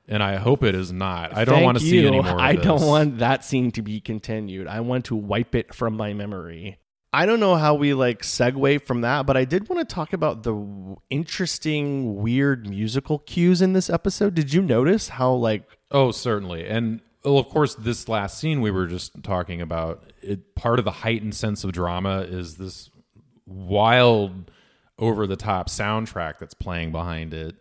and 0.07 0.21
i 0.23 0.35
hope 0.37 0.63
it 0.63 0.73
is 0.75 0.91
not 0.91 1.35
i 1.35 1.43
don't 1.43 1.55
Thank 1.55 1.65
want 1.65 1.77
to 1.79 1.83
see 1.83 1.99
you. 1.99 2.07
any 2.07 2.21
more 2.21 2.31
of 2.31 2.37
I 2.39 2.55
don't 2.55 2.81
want 2.85 3.17
that 3.19 3.43
scene 3.43 3.71
to 3.71 3.81
be 3.81 3.99
continued. 3.99 4.67
I 4.67 4.79
want 4.81 5.05
to 5.05 5.15
wipe 5.15 5.53
it 5.55 5.73
from 5.73 5.97
my 5.97 6.13
memory. 6.13 6.77
I 7.15 7.25
don't 7.25 7.39
know 7.39 7.55
how 7.55 7.75
we 7.75 7.93
like 7.93 8.23
segue 8.23 8.81
from 8.81 8.99
that, 9.01 9.25
but 9.25 9.37
I 9.37 9.45
did 9.45 9.69
want 9.69 9.87
to 9.87 9.95
talk 9.95 10.11
about 10.11 10.43
the 10.43 10.51
w- 10.51 10.97
interesting, 11.09 12.17
weird 12.17 12.69
musical 12.69 13.19
cues 13.19 13.61
in 13.61 13.71
this 13.71 13.89
episode. 13.89 14.35
Did 14.35 14.53
you 14.53 14.61
notice 14.61 15.07
how 15.07 15.31
like 15.31 15.77
Oh, 15.91 16.11
certainly. 16.11 16.67
And 16.67 16.99
well, 17.23 17.37
of 17.37 17.47
course, 17.47 17.73
this 17.75 18.09
last 18.09 18.37
scene 18.37 18.59
we 18.59 18.69
were 18.69 18.85
just 18.85 19.23
talking 19.23 19.61
about, 19.61 20.11
it, 20.21 20.55
part 20.55 20.77
of 20.77 20.83
the 20.83 20.91
heightened 20.91 21.35
sense 21.35 21.63
of 21.63 21.71
drama 21.71 22.19
is 22.27 22.57
this 22.57 22.89
wild, 23.45 24.51
over 24.99 25.25
the 25.25 25.37
top 25.37 25.69
soundtrack 25.69 26.39
that's 26.39 26.53
playing 26.53 26.91
behind 26.91 27.33
it, 27.33 27.55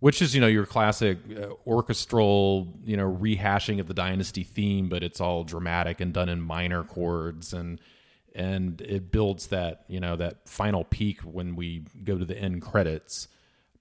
which 0.00 0.20
is, 0.20 0.34
you 0.34 0.40
know, 0.40 0.48
your 0.48 0.66
classic 0.66 1.18
uh, 1.36 1.50
orchestral, 1.68 2.66
you 2.84 2.96
know, 2.96 3.08
rehashing 3.08 3.78
of 3.78 3.86
the 3.86 3.94
Dynasty 3.94 4.42
theme, 4.42 4.88
but 4.88 5.04
it's 5.04 5.20
all 5.20 5.44
dramatic 5.44 6.00
and 6.00 6.12
done 6.12 6.28
in 6.28 6.40
minor 6.40 6.82
chords. 6.82 7.52
And, 7.52 7.80
and 8.34 8.80
it 8.80 9.12
builds 9.12 9.48
that, 9.48 9.84
you 9.88 10.00
know, 10.00 10.16
that 10.16 10.48
final 10.48 10.84
peak 10.84 11.20
when 11.20 11.56
we 11.56 11.84
go 12.04 12.18
to 12.18 12.24
the 12.24 12.36
end 12.36 12.62
credits. 12.62 13.28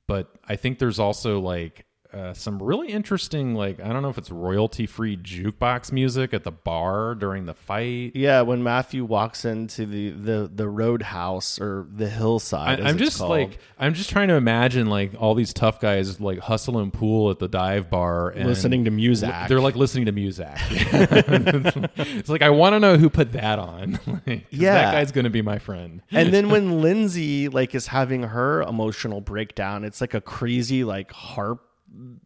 But 0.05 0.33
I 0.47 0.55
think 0.55 0.79
there's 0.79 0.99
also 0.99 1.39
like, 1.39 1.85
uh, 2.17 2.33
some 2.33 2.61
really 2.61 2.87
interesting, 2.89 3.53
like 3.53 3.79
I 3.79 3.89
don't 3.93 4.01
know 4.01 4.09
if 4.09 4.17
it's 4.17 4.31
royalty-free 4.31 5.17
jukebox 5.17 5.91
music 5.91 6.33
at 6.33 6.43
the 6.43 6.51
bar 6.51 7.13
during 7.15 7.45
the 7.45 7.53
fight. 7.53 8.13
yeah, 8.15 8.41
when 8.41 8.63
Matthew 8.63 9.05
walks 9.05 9.45
into 9.45 9.85
the 9.85 10.09
the 10.09 10.51
the 10.53 10.67
roadhouse 10.67 11.59
or 11.59 11.85
the 11.95 12.09
hillside. 12.09 12.79
I, 12.79 12.83
as 12.83 12.91
I'm 12.91 12.97
just 12.97 13.19
called. 13.19 13.29
like 13.31 13.59
I'm 13.77 13.93
just 13.93 14.09
trying 14.09 14.29
to 14.29 14.33
imagine 14.35 14.87
like 14.87 15.11
all 15.19 15.35
these 15.35 15.53
tough 15.53 15.79
guys 15.79 16.19
like 16.19 16.39
hustle 16.39 16.79
and 16.79 16.91
pool 16.91 17.29
at 17.29 17.39
the 17.39 17.47
dive 17.47 17.89
bar 17.89 18.29
and 18.29 18.47
Listening 18.47 18.85
to 18.85 18.91
Muzak. 18.91 19.47
They're 19.47 19.59
like 19.59 19.75
listening 19.75 20.05
to 20.05 20.11
music. 20.11 20.47
it's 20.69 22.29
like 22.29 22.41
I 22.41 22.49
want 22.49 22.73
to 22.73 22.79
know 22.79 22.97
who 22.97 23.09
put 23.09 23.33
that 23.33 23.59
on. 23.59 23.99
Like, 24.25 24.45
Yeah. 24.49 24.73
that 24.73 24.91
guy's 24.93 25.11
gonna 25.11 25.29
be 25.29 25.41
my 25.41 25.59
friend. 25.59 26.01
and 26.11 26.33
then 26.33 26.49
when 26.53 26.81
Lindsay 26.81 27.49
like 27.49 27.75
is 27.75 27.87
having 27.87 28.23
her 28.23 28.61
emotional 28.63 29.21
breakdown, 29.21 29.83
it's 29.83 30.01
like 30.01 30.13
a 30.13 30.21
crazy 30.21 30.83
like 30.83 31.11
harp 31.11 31.66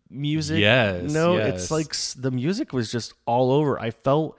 music. 0.10 0.60
Yes, 0.60 1.12
no, 1.12 1.38
yes. 1.38 1.54
it's 1.64 1.72
like 1.72 1.94
the 2.22 2.32
music 2.32 2.74
was 2.74 2.92
just 2.92 3.14
all 3.26 3.52
over. 3.52 3.80
I 3.80 3.92
felt 3.92 4.38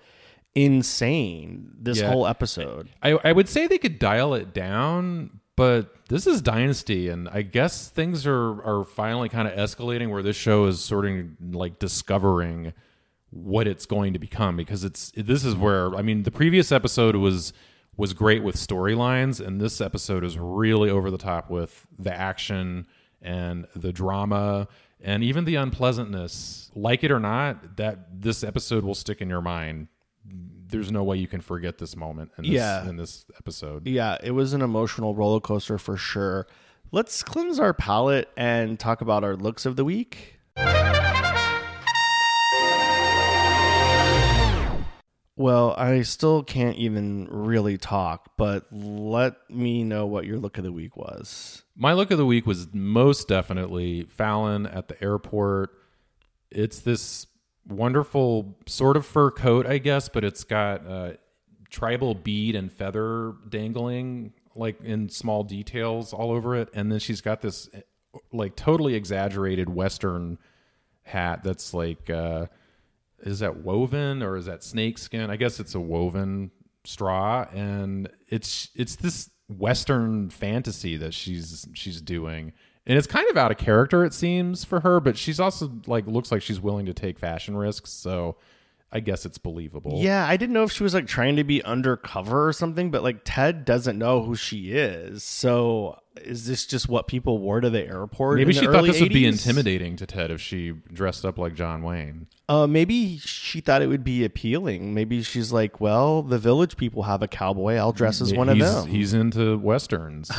insane 0.54 1.70
this 1.78 2.00
Yeah. 2.00 2.10
whole 2.10 2.26
episode. 2.26 2.90
I, 3.02 3.18
I 3.24 3.32
would 3.32 3.48
say 3.48 3.66
they 3.66 3.78
could 3.78 3.98
dial 3.98 4.34
it 4.34 4.52
down, 4.52 5.40
but 5.56 6.06
this 6.08 6.26
is 6.26 6.42
Dynasty, 6.42 7.08
and 7.08 7.28
I 7.28 7.42
guess 7.42 7.88
things 7.88 8.26
are 8.26 8.62
are 8.62 8.84
finally 8.84 9.28
kind 9.28 9.48
of 9.48 9.54
escalating 9.54 10.10
where 10.10 10.22
this 10.22 10.36
show 10.36 10.66
is 10.66 10.80
sort 10.80 11.06
of 11.06 11.26
like 11.52 11.78
discovering 11.78 12.72
what 13.30 13.66
it's 13.66 13.86
going 13.86 14.12
to 14.12 14.18
become 14.18 14.56
because 14.56 14.84
it's 14.84 15.10
this 15.16 15.42
is 15.44 15.54
where 15.54 15.94
I 15.94 16.02
mean 16.02 16.22
the 16.24 16.30
previous 16.30 16.70
episode 16.70 17.16
was 17.16 17.52
was 17.96 18.12
great 18.14 18.42
with 18.42 18.56
storylines, 18.56 19.44
and 19.44 19.60
this 19.60 19.80
episode 19.80 20.24
is 20.24 20.38
really 20.38 20.90
over 20.90 21.10
the 21.10 21.18
top 21.18 21.50
with 21.50 21.86
the 21.98 22.12
action 22.14 22.86
and 23.20 23.66
the 23.76 23.92
drama 23.92 24.66
and 25.02 25.22
even 25.22 25.44
the 25.44 25.56
unpleasantness. 25.56 26.70
Like 26.74 27.04
it 27.04 27.10
or 27.10 27.20
not, 27.20 27.76
that 27.76 28.20
this 28.22 28.42
episode 28.42 28.84
will 28.84 28.94
stick 28.94 29.20
in 29.20 29.28
your 29.28 29.42
mind 29.42 29.88
there's 30.24 30.90
no 30.90 31.02
way 31.04 31.18
you 31.18 31.26
can 31.26 31.40
forget 31.42 31.76
this 31.76 31.94
moment 31.96 32.30
in 32.38 32.44
this, 32.44 32.52
Yeah. 32.52 32.88
in 32.88 32.96
this 32.96 33.26
episode. 33.36 33.86
Yeah, 33.86 34.16
it 34.22 34.30
was 34.30 34.54
an 34.54 34.62
emotional 34.62 35.14
roller 35.14 35.40
coaster 35.40 35.76
for 35.76 35.98
sure. 35.98 36.46
Let's 36.92 37.22
cleanse 37.22 37.60
our 37.60 37.74
palate 37.74 38.30
and 38.38 38.78
talk 38.78 39.02
about 39.02 39.22
our 39.22 39.36
looks 39.36 39.66
of 39.66 39.76
the 39.76 39.84
week. 39.84 40.38
Well, 45.36 45.74
I 45.78 46.02
still 46.02 46.42
can't 46.42 46.76
even 46.76 47.26
really 47.30 47.78
talk, 47.78 48.32
but 48.36 48.66
let 48.70 49.34
me 49.48 49.82
know 49.82 50.06
what 50.06 50.26
your 50.26 50.38
look 50.38 50.58
of 50.58 50.64
the 50.64 50.72
week 50.72 50.96
was. 50.96 51.62
My 51.74 51.94
look 51.94 52.10
of 52.10 52.18
the 52.18 52.26
week 52.26 52.46
was 52.46 52.68
most 52.74 53.28
definitely 53.28 54.04
Fallon 54.04 54.66
at 54.66 54.88
the 54.88 55.02
airport. 55.02 55.70
It's 56.50 56.80
this 56.80 57.26
wonderful 57.66 58.58
sort 58.66 58.98
of 58.98 59.06
fur 59.06 59.30
coat, 59.30 59.66
I 59.66 59.78
guess, 59.78 60.10
but 60.10 60.22
it's 60.22 60.44
got 60.44 60.86
uh, 60.86 61.12
tribal 61.70 62.14
bead 62.14 62.54
and 62.54 62.70
feather 62.70 63.32
dangling 63.48 64.34
like 64.54 64.82
in 64.82 65.08
small 65.08 65.44
details 65.44 66.12
all 66.12 66.30
over 66.30 66.54
it, 66.56 66.68
and 66.74 66.92
then 66.92 66.98
she's 66.98 67.22
got 67.22 67.40
this 67.40 67.70
like 68.34 68.54
totally 68.54 68.94
exaggerated 68.94 69.70
Western 69.70 70.36
hat 71.04 71.42
that's 71.42 71.72
like. 71.72 72.10
Uh, 72.10 72.46
is 73.22 73.38
that 73.40 73.58
woven 73.58 74.22
or 74.22 74.36
is 74.36 74.46
that 74.46 74.62
snake 74.62 74.98
skin? 74.98 75.30
I 75.30 75.36
guess 75.36 75.60
it's 75.60 75.74
a 75.74 75.80
woven 75.80 76.50
straw, 76.84 77.46
and 77.52 78.08
it's 78.28 78.70
it's 78.74 78.96
this 78.96 79.30
western 79.48 80.30
fantasy 80.30 80.96
that 80.96 81.14
she's 81.14 81.66
she's 81.72 82.00
doing, 82.00 82.52
and 82.86 82.98
it's 82.98 83.06
kind 83.06 83.28
of 83.30 83.36
out 83.36 83.50
of 83.50 83.58
character 83.58 84.04
it 84.04 84.14
seems 84.14 84.64
for 84.64 84.80
her, 84.80 85.00
but 85.00 85.16
she's 85.16 85.40
also 85.40 85.70
like 85.86 86.06
looks 86.06 86.32
like 86.32 86.42
she's 86.42 86.60
willing 86.60 86.86
to 86.86 86.94
take 86.94 87.18
fashion 87.18 87.56
risks, 87.56 87.90
so 87.90 88.36
I 88.94 89.00
guess 89.00 89.24
it's 89.24 89.38
believable. 89.38 90.00
Yeah, 90.02 90.26
I 90.26 90.36
didn't 90.36 90.52
know 90.52 90.64
if 90.64 90.72
she 90.72 90.82
was 90.82 90.92
like 90.92 91.06
trying 91.06 91.36
to 91.36 91.44
be 91.44 91.62
undercover 91.64 92.48
or 92.48 92.52
something, 92.52 92.90
but 92.90 93.02
like 93.02 93.20
Ted 93.24 93.64
doesn't 93.64 93.96
know 93.98 94.22
who 94.22 94.34
she 94.36 94.72
is. 94.72 95.24
So 95.24 95.98
is 96.20 96.46
this 96.46 96.66
just 96.66 96.90
what 96.90 97.06
people 97.08 97.38
wore 97.38 97.62
to 97.62 97.70
the 97.70 97.80
airport? 97.86 98.36
Maybe 98.38 98.52
she 98.52 98.66
thought 98.66 98.84
this 98.84 99.00
would 99.00 99.12
be 99.12 99.24
intimidating 99.24 99.96
to 99.96 100.04
Ted 100.06 100.30
if 100.30 100.42
she 100.42 100.72
dressed 100.92 101.24
up 101.24 101.38
like 101.38 101.54
John 101.54 101.82
Wayne. 101.82 102.26
Uh, 102.50 102.66
maybe 102.66 103.16
she 103.16 103.60
thought 103.62 103.80
it 103.80 103.86
would 103.86 104.04
be 104.04 104.24
appealing. 104.26 104.92
Maybe 104.92 105.22
she's 105.22 105.52
like, 105.52 105.80
well, 105.80 106.22
the 106.22 106.38
village 106.38 106.76
people 106.76 107.04
have 107.04 107.22
a 107.22 107.28
cowboy. 107.28 107.76
I'll 107.76 107.92
dress 107.92 108.20
as 108.20 108.34
one 108.34 108.50
of 108.50 108.58
He's- 108.58 108.74
them. 108.74 108.88
He's 108.88 109.14
into 109.14 109.56
westerns. 109.58 110.30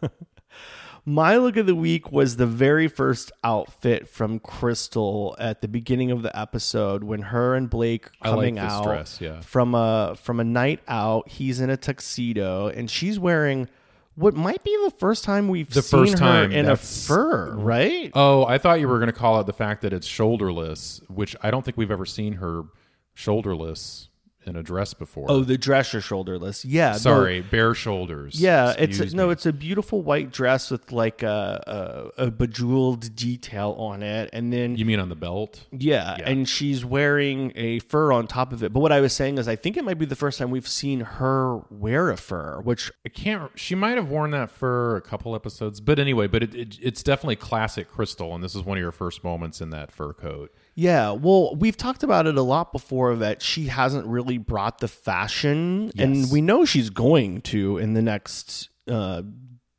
My 1.08 1.36
look 1.36 1.56
of 1.56 1.66
the 1.66 1.76
week 1.76 2.10
was 2.10 2.34
the 2.34 2.48
very 2.48 2.88
first 2.88 3.30
outfit 3.44 4.08
from 4.08 4.40
Krystle 4.40 5.36
at 5.38 5.60
the 5.60 5.68
beginning 5.68 6.10
of 6.10 6.22
the 6.22 6.36
episode 6.36 7.04
when 7.04 7.22
her 7.22 7.54
and 7.54 7.70
Blake 7.70 8.10
I 8.20 8.30
like 8.30 8.34
coming 8.34 8.58
out 8.58 8.82
dress, 8.82 9.20
yeah. 9.20 9.40
from 9.40 9.76
a 9.76 10.16
from 10.20 10.40
a 10.40 10.44
night 10.44 10.80
out. 10.88 11.28
He's 11.28 11.60
in 11.60 11.70
a 11.70 11.76
tuxedo 11.76 12.66
and 12.66 12.90
she's 12.90 13.20
wearing 13.20 13.68
what 14.16 14.34
might 14.34 14.64
be 14.64 14.76
the 14.82 14.90
first 14.90 15.22
time 15.22 15.46
we've 15.46 15.70
The 15.70 15.82
seen 15.82 16.06
first 16.06 16.18
her 16.18 16.50
in 16.50 16.68
a 16.68 16.76
fur, 16.76 17.54
right? 17.54 18.10
Oh, 18.12 18.44
I 18.44 18.58
thought 18.58 18.80
you 18.80 18.88
were 18.88 18.98
going 18.98 19.06
to 19.06 19.12
call 19.12 19.36
out 19.36 19.46
the 19.46 19.52
fact 19.52 19.82
that 19.82 19.92
it's 19.92 20.08
shoulderless, 20.08 21.08
which 21.08 21.36
I 21.40 21.52
don't 21.52 21.64
think 21.64 21.76
we've 21.76 21.92
ever 21.92 22.06
seen 22.06 22.32
her 22.34 22.64
shoulderless 23.14 24.08
in 24.46 24.56
a 24.56 24.62
dress 24.62 24.94
before. 24.94 25.26
Oh, 25.28 25.40
the 25.42 25.58
dress 25.58 25.94
are 25.94 26.00
shoulderless. 26.00 26.64
Yeah, 26.66 26.92
no- 26.92 26.98
sorry, 26.98 27.40
bare 27.40 27.74
shoulders. 27.74 28.40
Yeah, 28.40 28.70
it's 28.70 28.96
Excuse 28.96 29.14
no, 29.14 29.30
it's 29.30 29.46
a 29.46 29.52
beautiful 29.52 30.02
white 30.02 30.30
dress 30.30 30.70
with 30.70 30.92
like 30.92 31.22
a, 31.22 32.12
a 32.18 32.26
a 32.26 32.30
bejeweled 32.30 33.14
detail 33.16 33.72
on 33.78 34.02
it, 34.02 34.30
and 34.32 34.52
then 34.52 34.76
You 34.76 34.84
mean 34.84 35.00
on 35.00 35.08
the 35.08 35.16
belt? 35.16 35.66
yeah, 35.72 36.16
and 36.24 36.48
she's 36.48 36.84
wearing 36.84 37.52
a 37.56 37.80
fur 37.80 38.12
on 38.12 38.26
top 38.26 38.52
of 38.52 38.62
it. 38.62 38.72
But 38.72 38.80
what 38.80 38.92
I 38.92 39.00
was 39.00 39.12
saying 39.12 39.38
is, 39.38 39.48
I 39.48 39.56
think 39.56 39.76
it 39.76 39.84
might 39.84 39.98
be 39.98 40.06
the 40.06 40.16
first 40.16 40.38
time 40.38 40.50
we've 40.50 40.68
seen 40.68 41.00
her 41.00 41.58
wear 41.70 42.10
a 42.10 42.16
fur, 42.16 42.60
which 42.62 42.90
I 43.04 43.08
can't. 43.08 43.50
She 43.58 43.74
might 43.74 43.96
have 43.96 44.08
worn 44.08 44.30
that 44.32 44.50
fur 44.50 44.96
a 44.96 45.00
couple 45.00 45.34
episodes, 45.34 45.80
but 45.80 45.98
anyway, 45.98 46.26
but 46.26 46.42
it, 46.42 46.54
it, 46.54 46.78
it's 46.80 47.02
definitely 47.02 47.36
classic 47.36 47.90
Krystle, 47.90 48.34
and 48.34 48.42
this 48.44 48.54
is 48.54 48.62
one 48.62 48.78
of 48.78 48.82
your 48.82 48.92
first 48.92 49.24
moments 49.24 49.60
in 49.60 49.70
that 49.70 49.90
fur 49.92 50.12
coat. 50.12 50.52
Yeah, 50.78 51.12
well, 51.12 51.56
we've 51.56 51.76
talked 51.76 52.02
about 52.02 52.26
it 52.26 52.36
a 52.36 52.42
lot 52.42 52.70
before 52.70 53.16
that 53.16 53.40
she 53.40 53.66
hasn't 53.68 54.06
really 54.06 54.36
brought 54.36 54.78
the 54.78 54.88
fashion, 54.88 55.90
and 55.98 56.30
we 56.30 56.42
know 56.42 56.66
she's 56.66 56.90
going 56.90 57.40
to 57.42 57.78
in 57.78 57.94
the 57.94 58.02
next 58.02 58.68
uh, 58.86 59.22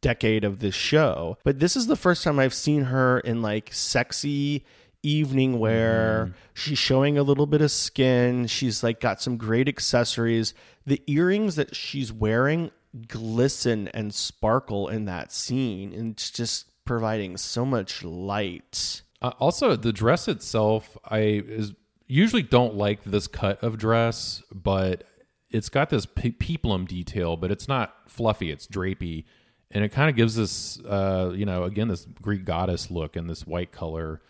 decade 0.02 0.44
of 0.44 0.60
this 0.60 0.74
show. 0.74 1.38
But 1.44 1.60
this 1.60 1.76
is 1.76 1.86
the 1.86 1.96
first 1.96 2.24
time 2.24 2.40
I've 2.40 2.54
seen 2.54 2.86
her 2.86 3.20
in 3.20 3.44
like 3.44 3.70
sexy 3.72 4.66
evening 5.04 5.60
wear. 5.60 6.34
She's 6.56 6.80
showing 6.80 7.16
a 7.18 7.24
little 7.24 7.46
bit 7.46 7.62
of 7.62 7.70
skin. 7.70 8.48
She's 8.48 8.82
like 8.84 9.00
got 9.00 9.22
some 9.22 9.38
great 9.38 9.68
accessories. 9.68 10.56
The 10.88 11.02
earrings 11.06 11.58
that 11.58 11.76
she's 11.76 12.12
wearing 12.12 12.72
glisten 13.08 13.88
and 13.90 14.14
sparkle 14.14 14.88
in 14.88 15.06
that 15.06 15.32
scene, 15.32 15.94
and 15.94 16.14
it's 16.14 16.32
just 16.32 16.66
providing 16.86 17.38
so 17.38 17.66
much 17.66 18.04
light. 18.04 19.04
Uh, 19.22 19.32
also, 19.40 19.76
the 19.76 19.94
dress 19.94 20.28
itself, 20.28 20.98
I 21.04 21.20
is 21.20 21.74
usually 22.08 22.44
don't 22.44 22.76
like 22.76 23.04
this 23.04 23.28
cut 23.28 23.64
of 23.64 23.78
dress, 23.78 24.44
but 24.54 25.04
it's 25.50 25.70
got 25.70 25.90
this 25.90 26.06
pe- 26.06 26.32
peplum 26.32 26.86
detail, 26.86 27.36
but 27.38 27.52
it's 27.52 27.68
not 27.68 27.94
fluffy; 28.08 28.52
it's 28.52 28.68
drapey, 28.68 29.26
and 29.72 29.84
it 29.84 29.90
kind 29.90 30.10
of 30.10 30.16
gives 30.16 30.36
this, 30.36 30.80
uh, 30.86 31.32
you 31.36 31.46
know, 31.46 31.64
again 31.64 31.88
this 31.88 32.06
Greek 32.22 32.46
goddess 32.46 32.92
look 32.92 33.16
in 33.16 33.28
this 33.28 33.46
white 33.46 33.72
color. 33.72 34.22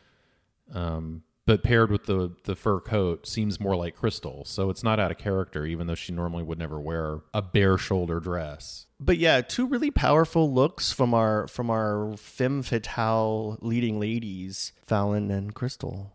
Um, 0.74 1.24
but 1.46 1.64
paired 1.64 1.92
with 1.92 2.06
the 2.06 2.34
the 2.44 2.56
fur 2.56 2.80
coat, 2.82 3.28
seems 3.28 3.60
more 3.60 3.76
like 3.76 3.96
Krystle, 3.96 4.46
so 4.46 4.70
it's 4.70 4.84
not 4.84 5.00
out 5.00 5.12
of 5.12 5.18
character, 5.18 5.66
even 5.66 5.88
though 5.88 5.96
she 5.96 6.12
normally 6.12 6.44
would 6.44 6.60
never 6.60 6.80
wear 6.80 7.20
a 7.34 7.42
bare 7.42 7.78
shoulder 7.78 8.20
dress. 8.20 8.87
But 9.00 9.18
yeah, 9.18 9.42
two 9.42 9.68
really 9.68 9.92
powerful 9.92 10.52
looks 10.52 10.92
from 10.92 11.14
our 11.14 11.48
from 11.48 11.70
our 11.70 12.16
femme 12.18 12.64
fatale 12.64 13.58
leading 13.62 14.00
ladies, 14.00 14.74
Fallon 14.86 15.30
and 15.30 15.54
Krystle. 15.54 16.12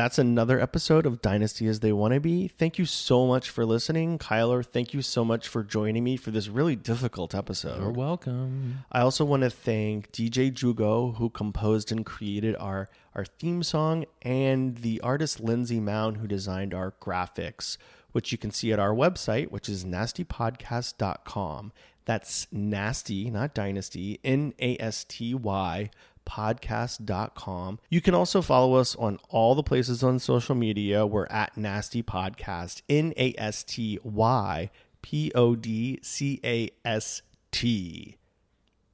That's 0.00 0.18
another 0.18 0.58
episode 0.58 1.04
of 1.04 1.20
Dynasty 1.20 1.66
as 1.66 1.80
They 1.80 1.92
Want 1.92 2.14
to 2.14 2.20
Be. 2.20 2.48
Thank 2.48 2.78
you 2.78 2.86
so 2.86 3.26
much 3.26 3.50
for 3.50 3.66
listening. 3.66 4.16
Kyler, 4.18 4.64
thank 4.64 4.94
you 4.94 5.02
so 5.02 5.26
much 5.26 5.46
for 5.46 5.62
joining 5.62 6.02
me 6.02 6.16
for 6.16 6.30
this 6.30 6.48
really 6.48 6.74
difficult 6.74 7.34
episode. 7.34 7.82
You're 7.82 7.90
welcome. 7.90 8.84
I 8.90 9.02
also 9.02 9.26
want 9.26 9.42
to 9.42 9.50
thank 9.50 10.10
DJ 10.10 10.54
Jugo, 10.54 11.16
who 11.16 11.28
composed 11.28 11.92
and 11.92 12.06
created 12.06 12.56
our, 12.58 12.88
our 13.14 13.26
theme 13.26 13.62
song, 13.62 14.06
and 14.22 14.78
the 14.78 15.02
artist 15.02 15.38
Lindsay 15.38 15.80
Mound, 15.80 16.16
who 16.16 16.26
designed 16.26 16.72
our 16.72 16.92
graphics, 16.92 17.76
which 18.12 18.32
you 18.32 18.38
can 18.38 18.50
see 18.50 18.72
at 18.72 18.78
our 18.78 18.94
website, 18.94 19.50
which 19.50 19.68
is 19.68 19.84
nastypodcast.com. 19.84 21.72
That's 22.06 22.46
nasty, 22.50 23.30
not 23.30 23.52
dynasty, 23.52 24.18
N 24.24 24.54
A 24.58 24.78
S 24.80 25.04
T 25.04 25.34
Y 25.34 25.90
podcast.com. 26.30 27.80
You 27.88 28.00
can 28.00 28.14
also 28.14 28.40
follow 28.40 28.74
us 28.74 28.94
on 28.96 29.18
all 29.28 29.54
the 29.54 29.62
places 29.62 30.02
on 30.02 30.18
social 30.18 30.54
media. 30.54 31.06
We're 31.06 31.26
at 31.26 31.56
Nasty 31.56 32.02
Podcast, 32.02 32.82
N 32.88 33.12
A 33.16 33.34
S 33.36 33.64
T 33.64 33.98
Y 34.04 34.70
P 35.02 35.32
O 35.34 35.56
D 35.56 35.98
C 36.02 36.40
A 36.44 36.70
S 36.84 37.22
T. 37.50 38.16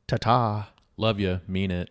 Ta 0.07 0.17
ta. 0.17 0.69
Love 0.97 1.21
you. 1.21 1.41
Mean 1.47 1.71
it. 1.71 1.91